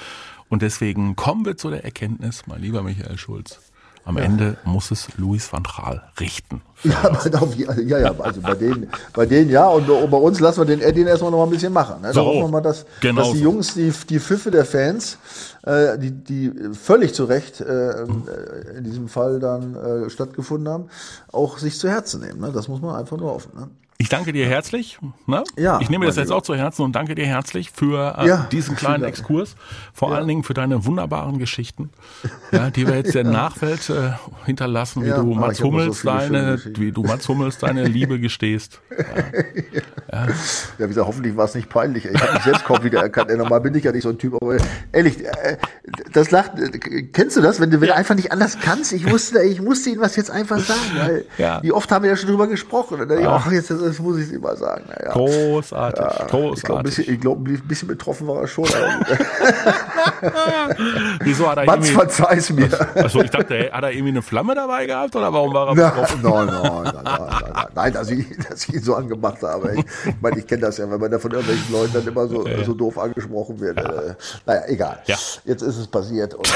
Und 0.48 0.62
deswegen 0.62 1.16
kommen 1.16 1.44
wir 1.44 1.56
zu 1.56 1.70
der 1.70 1.84
Erkenntnis, 1.84 2.44
mein 2.46 2.60
lieber 2.60 2.84
Michael 2.84 3.18
Schulz, 3.18 3.60
am 4.04 4.18
ja. 4.18 4.24
Ende 4.24 4.56
muss 4.64 4.90
es 4.90 5.08
Louis 5.16 5.50
van 5.50 5.62
Gaal 5.62 6.02
richten. 6.20 6.60
Ja, 6.82 7.04
auf, 7.40 7.54
ja, 7.56 7.98
ja, 7.98 8.14
also 8.18 8.40
bei 8.42 8.54
denen, 8.54 8.90
bei 9.14 9.24
denen 9.24 9.50
ja, 9.50 9.66
und 9.66 9.86
bei 9.86 10.16
uns 10.16 10.40
lassen 10.40 10.60
wir 10.60 10.66
den 10.66 10.80
Eddie 10.80 11.02
erstmal 11.02 11.30
noch 11.30 11.38
mal 11.38 11.44
ein 11.44 11.50
bisschen 11.50 11.72
machen. 11.72 12.02
Ne? 12.02 12.08
Da 12.08 12.14
so, 12.14 12.26
hoffen 12.26 12.40
wir 12.40 12.48
mal, 12.48 12.60
dass, 12.60 12.84
genau 13.00 13.22
dass 13.22 13.32
die 13.32 13.40
Jungs, 13.40 13.74
die, 13.74 13.92
die 14.08 14.20
Pfiffe 14.20 14.50
der 14.50 14.66
Fans, 14.66 15.18
äh, 15.62 15.98
die, 15.98 16.10
die 16.10 16.52
völlig 16.74 17.14
zu 17.14 17.24
Recht 17.24 17.60
äh, 17.60 18.02
in 18.76 18.84
diesem 18.84 19.08
Fall 19.08 19.40
dann 19.40 19.74
äh, 19.74 20.10
stattgefunden 20.10 20.68
haben, 20.68 20.88
auch 21.32 21.58
sich 21.58 21.78
zu 21.78 21.88
Herzen 21.88 22.20
nehmen. 22.20 22.40
Ne? 22.40 22.52
Das 22.52 22.68
muss 22.68 22.82
man 22.82 22.96
einfach 22.96 23.16
nur 23.16 23.30
hoffen. 23.30 23.52
Ne? 23.58 23.68
Ich 23.96 24.08
danke 24.08 24.32
dir 24.32 24.46
herzlich. 24.46 24.98
Ne? 25.26 25.44
Ja, 25.56 25.78
ich 25.80 25.88
nehme 25.88 26.06
das 26.06 26.16
jetzt 26.16 26.32
auch 26.32 26.42
zu 26.42 26.56
Herzen 26.56 26.82
und 26.82 26.96
danke 26.96 27.14
dir 27.14 27.26
herzlich 27.26 27.70
für 27.70 28.18
äh, 28.18 28.26
ja, 28.26 28.48
diesen 28.50 28.74
kleinen 28.74 29.04
Exkurs. 29.04 29.54
Vor 29.92 30.10
ja. 30.10 30.16
allen 30.16 30.26
Dingen 30.26 30.42
für 30.42 30.54
deine 30.54 30.84
wunderbaren 30.84 31.38
Geschichten, 31.38 31.90
ja, 32.50 32.70
die 32.70 32.88
wir 32.88 32.96
jetzt 32.96 33.14
der 33.14 33.22
Nachwelt 33.24 33.88
äh, 33.90 34.10
hinterlassen, 34.46 35.04
wie 35.04 35.10
du 35.10 35.34
Mats 35.34 35.62
Hummels 35.62 36.00
so 36.00 36.08
deine, 36.08 36.60
wie 36.76 36.90
du 36.90 37.02
Mats 37.04 37.28
Hummels 37.28 37.58
deine 37.58 37.84
Liebe 37.88 38.18
gestehst. 38.18 38.80
Ja, 40.12 40.26
ja. 40.26 40.28
wie 40.78 40.88
gesagt, 40.88 41.06
hoffentlich 41.06 41.36
war 41.36 41.44
es 41.44 41.54
nicht 41.54 41.68
peinlich. 41.68 42.06
Ich 42.06 42.20
habe 42.20 42.32
mich 42.32 42.42
selbst 42.42 42.64
kaum 42.64 42.82
wieder 42.82 43.00
erkannt. 43.00 43.30
Normal 43.36 43.60
bin 43.60 43.74
ich 43.76 43.84
ja 43.84 43.92
nicht 43.92 44.02
so 44.02 44.08
ein 44.08 44.18
Typ, 44.18 44.34
aber 44.34 44.56
ehrlich, 44.90 45.24
äh, 45.24 45.56
das 46.12 46.32
lacht. 46.32 46.52
Kennst 47.12 47.36
du 47.36 47.40
das, 47.40 47.60
wenn 47.60 47.70
du, 47.70 47.80
wenn 47.80 47.88
du 47.88 47.94
einfach 47.94 48.16
nicht 48.16 48.32
anders 48.32 48.58
kannst? 48.60 48.92
Ich 48.92 49.06
musste, 49.06 49.40
ich 49.42 49.62
musste 49.62 49.90
Ihnen 49.90 50.00
was 50.00 50.16
jetzt 50.16 50.32
einfach 50.32 50.58
sagen, 50.58 50.80
weil 50.96 51.62
wie 51.62 51.70
oft 51.70 51.90
haben 51.92 52.02
wir 52.02 52.10
ja 52.10 52.16
schon 52.16 52.28
drüber 52.28 52.48
gesprochen. 52.48 53.00
Und 53.00 53.08
dann, 53.08 53.24
ach, 53.26 53.50
jetzt 53.52 53.70
das 53.70 53.83
muss 54.00 54.18
ich 54.18 54.32
immer 54.32 54.56
sagen. 54.56 54.84
Naja. 54.88 55.12
Großartig, 55.12 56.18
ja, 56.18 56.26
großartig. 56.26 56.56
Ich 56.56 56.62
glaube, 56.64 56.80
ein, 56.80 56.84
bisschen, 56.84 57.20
glaub, 57.20 57.38
ein 57.46 57.62
bisschen 57.68 57.88
betroffen 57.88 58.26
war 58.26 58.42
er 58.42 58.48
schon. 58.48 58.64
Wieso 61.20 61.48
hat 61.48 61.58
er 61.58 61.66
Mats, 61.66 61.90
verzeih's 61.90 62.50
mir. 62.50 62.68
Also 62.94 63.22
ich 63.22 63.30
dachte, 63.30 63.70
hat 63.72 63.82
er 63.82 63.90
irgendwie 63.90 64.10
eine 64.10 64.22
Flamme 64.22 64.54
dabei 64.54 64.86
gehabt 64.86 65.14
oder 65.16 65.32
warum 65.32 65.52
war 65.52 65.68
er 65.68 65.74
betroffen? 65.74 66.20
Nein, 66.22 66.46
nein, 66.46 66.62
nein, 66.62 66.94
nein, 66.94 67.04
nein, 67.04 67.66
nein, 67.74 67.92
dass 67.92 68.10
ich, 68.10 68.26
dass 68.48 68.68
ich 68.68 68.74
ihn 68.74 68.82
so 68.82 68.94
angemacht 68.94 69.42
habe. 69.42 69.74
Ich, 69.74 69.84
ich 70.06 70.14
meine, 70.20 70.38
ich 70.38 70.46
kenne 70.46 70.62
das 70.62 70.78
ja, 70.78 70.90
wenn 70.90 71.00
man 71.00 71.10
da 71.10 71.18
von 71.18 71.30
irgendwelchen 71.30 71.72
Leuten 71.72 71.92
dann 71.92 72.06
immer 72.06 72.26
so, 72.28 72.46
ja. 72.46 72.64
so 72.64 72.74
doof 72.74 72.98
angesprochen 72.98 73.60
wird. 73.60 73.78
Ja. 73.78 73.84
Äh, 73.84 74.14
naja, 74.46 74.62
egal. 74.66 74.98
Ja. 75.06 75.16
Jetzt 75.44 75.62
ist 75.62 75.76
es 75.76 75.86
passiert 75.86 76.34
und 76.34 76.48
äh, 76.48 76.52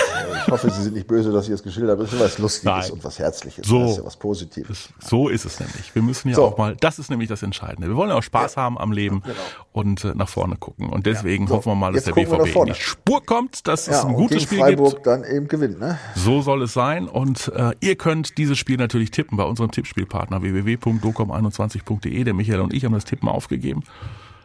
ich 0.46 0.52
hoffe, 0.52 0.70
Sie 0.70 0.82
sind 0.82 0.94
nicht 0.94 1.06
böse, 1.06 1.32
dass 1.32 1.46
ich 1.46 1.54
es 1.54 1.62
geschildert 1.62 1.98
habe. 1.98 2.04
Das 2.04 2.12
ist 2.12 2.20
was 2.20 2.38
Lustiges 2.38 2.64
nein. 2.64 2.90
und 2.92 3.04
was 3.04 3.18
Herzliches. 3.18 3.66
So, 3.66 3.80
das 3.80 3.90
ist 3.92 3.96
ja 3.98 4.04
was 4.04 4.16
Positives. 4.16 4.88
So 5.04 5.28
ist 5.28 5.44
es 5.44 5.60
nämlich. 5.60 5.94
Wir 5.94 6.02
müssen 6.02 6.28
ja 6.28 6.36
so. 6.36 6.44
auch 6.46 6.58
mal, 6.58 6.76
das 6.76 6.98
ist 6.98 7.10
nämlich 7.10 7.17
nämlich 7.18 7.28
das 7.28 7.42
Entscheidende. 7.42 7.88
Wir 7.88 7.96
wollen 7.96 8.10
auch 8.10 8.22
Spaß 8.22 8.54
ja. 8.54 8.62
haben 8.62 8.78
am 8.78 8.92
Leben 8.92 9.22
genau. 9.22 9.34
und 9.72 10.04
äh, 10.04 10.14
nach 10.14 10.28
vorne 10.28 10.56
gucken. 10.56 10.88
Und 10.88 11.06
deswegen 11.06 11.44
ja. 11.44 11.48
so, 11.50 11.56
hoffen 11.56 11.72
wir 11.72 11.76
mal, 11.76 11.92
dass 11.92 12.04
der 12.04 12.12
BVB 12.12 12.56
in 12.56 12.64
die 12.66 12.74
Spur 12.74 13.24
kommt, 13.24 13.66
dass 13.66 13.86
ja, 13.86 13.94
es 13.94 14.04
ein 14.04 14.14
gutes 14.14 14.44
Spiel 14.44 14.58
Freiburg 14.58 14.94
gibt. 14.94 15.06
dann 15.06 15.24
eben 15.24 15.48
gewinnt. 15.48 15.80
Ne? 15.80 15.98
So 16.14 16.40
soll 16.40 16.62
es 16.62 16.72
sein. 16.72 17.08
Und 17.08 17.52
äh, 17.54 17.72
ihr 17.80 17.96
könnt 17.96 18.38
dieses 18.38 18.56
Spiel 18.56 18.76
natürlich 18.76 19.10
tippen 19.10 19.36
bei 19.36 19.44
unserem 19.44 19.70
Tippspielpartner 19.70 20.42
www.docom21.de. 20.42 22.24
Der 22.24 22.34
Michael 22.34 22.60
und 22.60 22.72
ich 22.72 22.84
haben 22.84 22.94
das 22.94 23.04
Tippen 23.04 23.28
aufgegeben. 23.28 23.82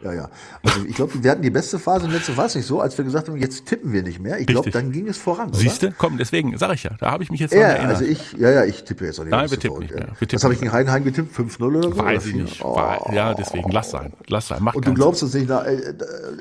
Ja, 0.04 0.12
ja. 0.12 0.28
Also 0.62 0.84
ich 0.86 0.94
glaube, 0.94 1.12
wir 1.22 1.30
hatten 1.30 1.40
die 1.40 1.50
beste 1.50 1.78
Phase 1.78 2.06
letzte 2.06 2.36
war 2.36 2.44
es 2.44 2.54
nicht 2.54 2.66
so, 2.66 2.80
als 2.80 2.96
wir 2.98 3.04
gesagt 3.06 3.28
haben, 3.28 3.38
jetzt 3.38 3.64
tippen 3.64 3.92
wir 3.92 4.02
nicht 4.02 4.20
mehr. 4.20 4.38
Ich 4.38 4.46
glaube, 4.46 4.70
dann 4.70 4.92
ging 4.92 5.08
es 5.08 5.16
voran. 5.16 5.52
Siehst 5.54 5.82
du? 5.82 5.92
Komm, 5.96 6.18
deswegen 6.18 6.56
sage 6.58 6.74
ich 6.74 6.82
ja. 6.82 6.90
Da 7.00 7.10
habe 7.10 7.22
ich 7.22 7.30
mich 7.30 7.40
jetzt 7.40 7.54
ja. 7.54 7.68
Also 7.68 8.04
ich, 8.04 8.34
ja, 8.34 8.50
ja, 8.50 8.64
ich 8.64 8.84
tippe 8.84 9.06
jetzt 9.06 9.18
auch 9.18 9.24
nicht. 9.24 9.32
Nein, 9.32 9.50
wir 9.50 9.58
tippen 9.58 9.78
nicht 9.78 9.94
mehr. 9.94 10.08
Wir 10.18 10.28
Was 10.32 10.44
habe 10.44 10.52
ich 10.52 10.60
in 10.60 10.72
Heidenheim 10.72 11.04
getippt? 11.04 11.34
5-0 11.34 11.62
oder 11.64 11.82
so? 11.88 11.96
Weiß 11.96 12.26
ich 12.26 12.34
nicht. 12.34 12.62
Oh. 12.62 12.76
Ja, 13.12 13.32
deswegen 13.32 13.70
lass 13.70 13.90
sein. 13.90 14.12
Lass 14.28 14.48
sein. 14.48 14.62
Macht 14.62 14.76
Und 14.76 14.86
du 14.86 14.92
glaubst 14.92 15.22
es 15.22 15.32
nicht. 15.32 15.46
Na, 15.48 15.64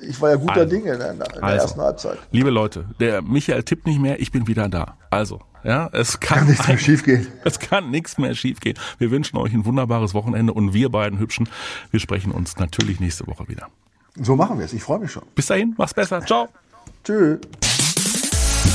ich 0.01 0.21
war 0.21 0.31
ja 0.31 0.35
guter 0.35 0.53
also, 0.53 0.69
Dinge 0.69 0.93
in 0.93 0.99
der, 0.99 1.11
in 1.11 1.19
der 1.19 1.43
also, 1.43 1.63
ersten 1.63 1.81
Halbzeit. 1.81 2.19
Liebe 2.31 2.49
Leute, 2.49 2.85
der 2.99 3.21
Michael 3.21 3.63
tippt 3.63 3.87
nicht 3.87 4.01
mehr. 4.01 4.19
Ich 4.19 4.31
bin 4.31 4.47
wieder 4.47 4.67
da. 4.67 4.97
Also, 5.09 5.39
ja, 5.63 5.89
es 5.91 6.19
kann, 6.19 6.39
kann 6.39 6.47
nichts 6.47 6.67
mehr 6.67 6.77
schiefgehen. 6.77 7.27
Es 7.43 7.59
kann 7.59 7.91
nichts 7.91 8.17
mehr 8.17 8.35
schiefgehen. 8.35 8.77
Wir 8.97 9.11
wünschen 9.11 9.37
euch 9.37 9.53
ein 9.53 9.65
wunderbares 9.65 10.13
Wochenende 10.13 10.53
und 10.53 10.73
wir 10.73 10.89
beiden 10.89 11.19
Hübschen, 11.19 11.49
wir 11.91 11.99
sprechen 11.99 12.31
uns 12.31 12.57
natürlich 12.57 12.99
nächste 12.99 13.27
Woche 13.27 13.47
wieder. 13.47 13.67
So 14.15 14.35
machen 14.35 14.59
wir 14.59 14.65
es. 14.65 14.73
Ich 14.73 14.83
freue 14.83 14.99
mich 14.99 15.11
schon. 15.11 15.23
Bis 15.35 15.47
dahin, 15.47 15.73
mach's 15.77 15.93
besser. 15.93 16.23
Ciao. 16.25 16.47
Tschüss. 17.03 17.39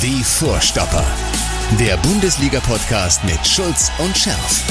Die 0.03 0.23
Vorstopper. 0.25 1.05
Der 1.79 1.97
Bundesliga-Podcast 1.99 3.25
mit 3.25 3.47
Schulz 3.47 3.91
und 3.99 4.17
Scherf. 4.17 4.65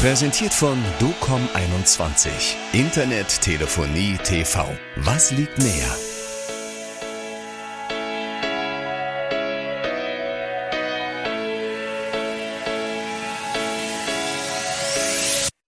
Präsentiert 0.00 0.52
von 0.52 0.76
DOCOM21. 1.00 2.28
Internet, 2.72 3.40
Telefonie, 3.40 4.18
TV. 4.24 4.66
Was 4.96 5.30
liegt 5.30 5.58
näher? 5.58 6.11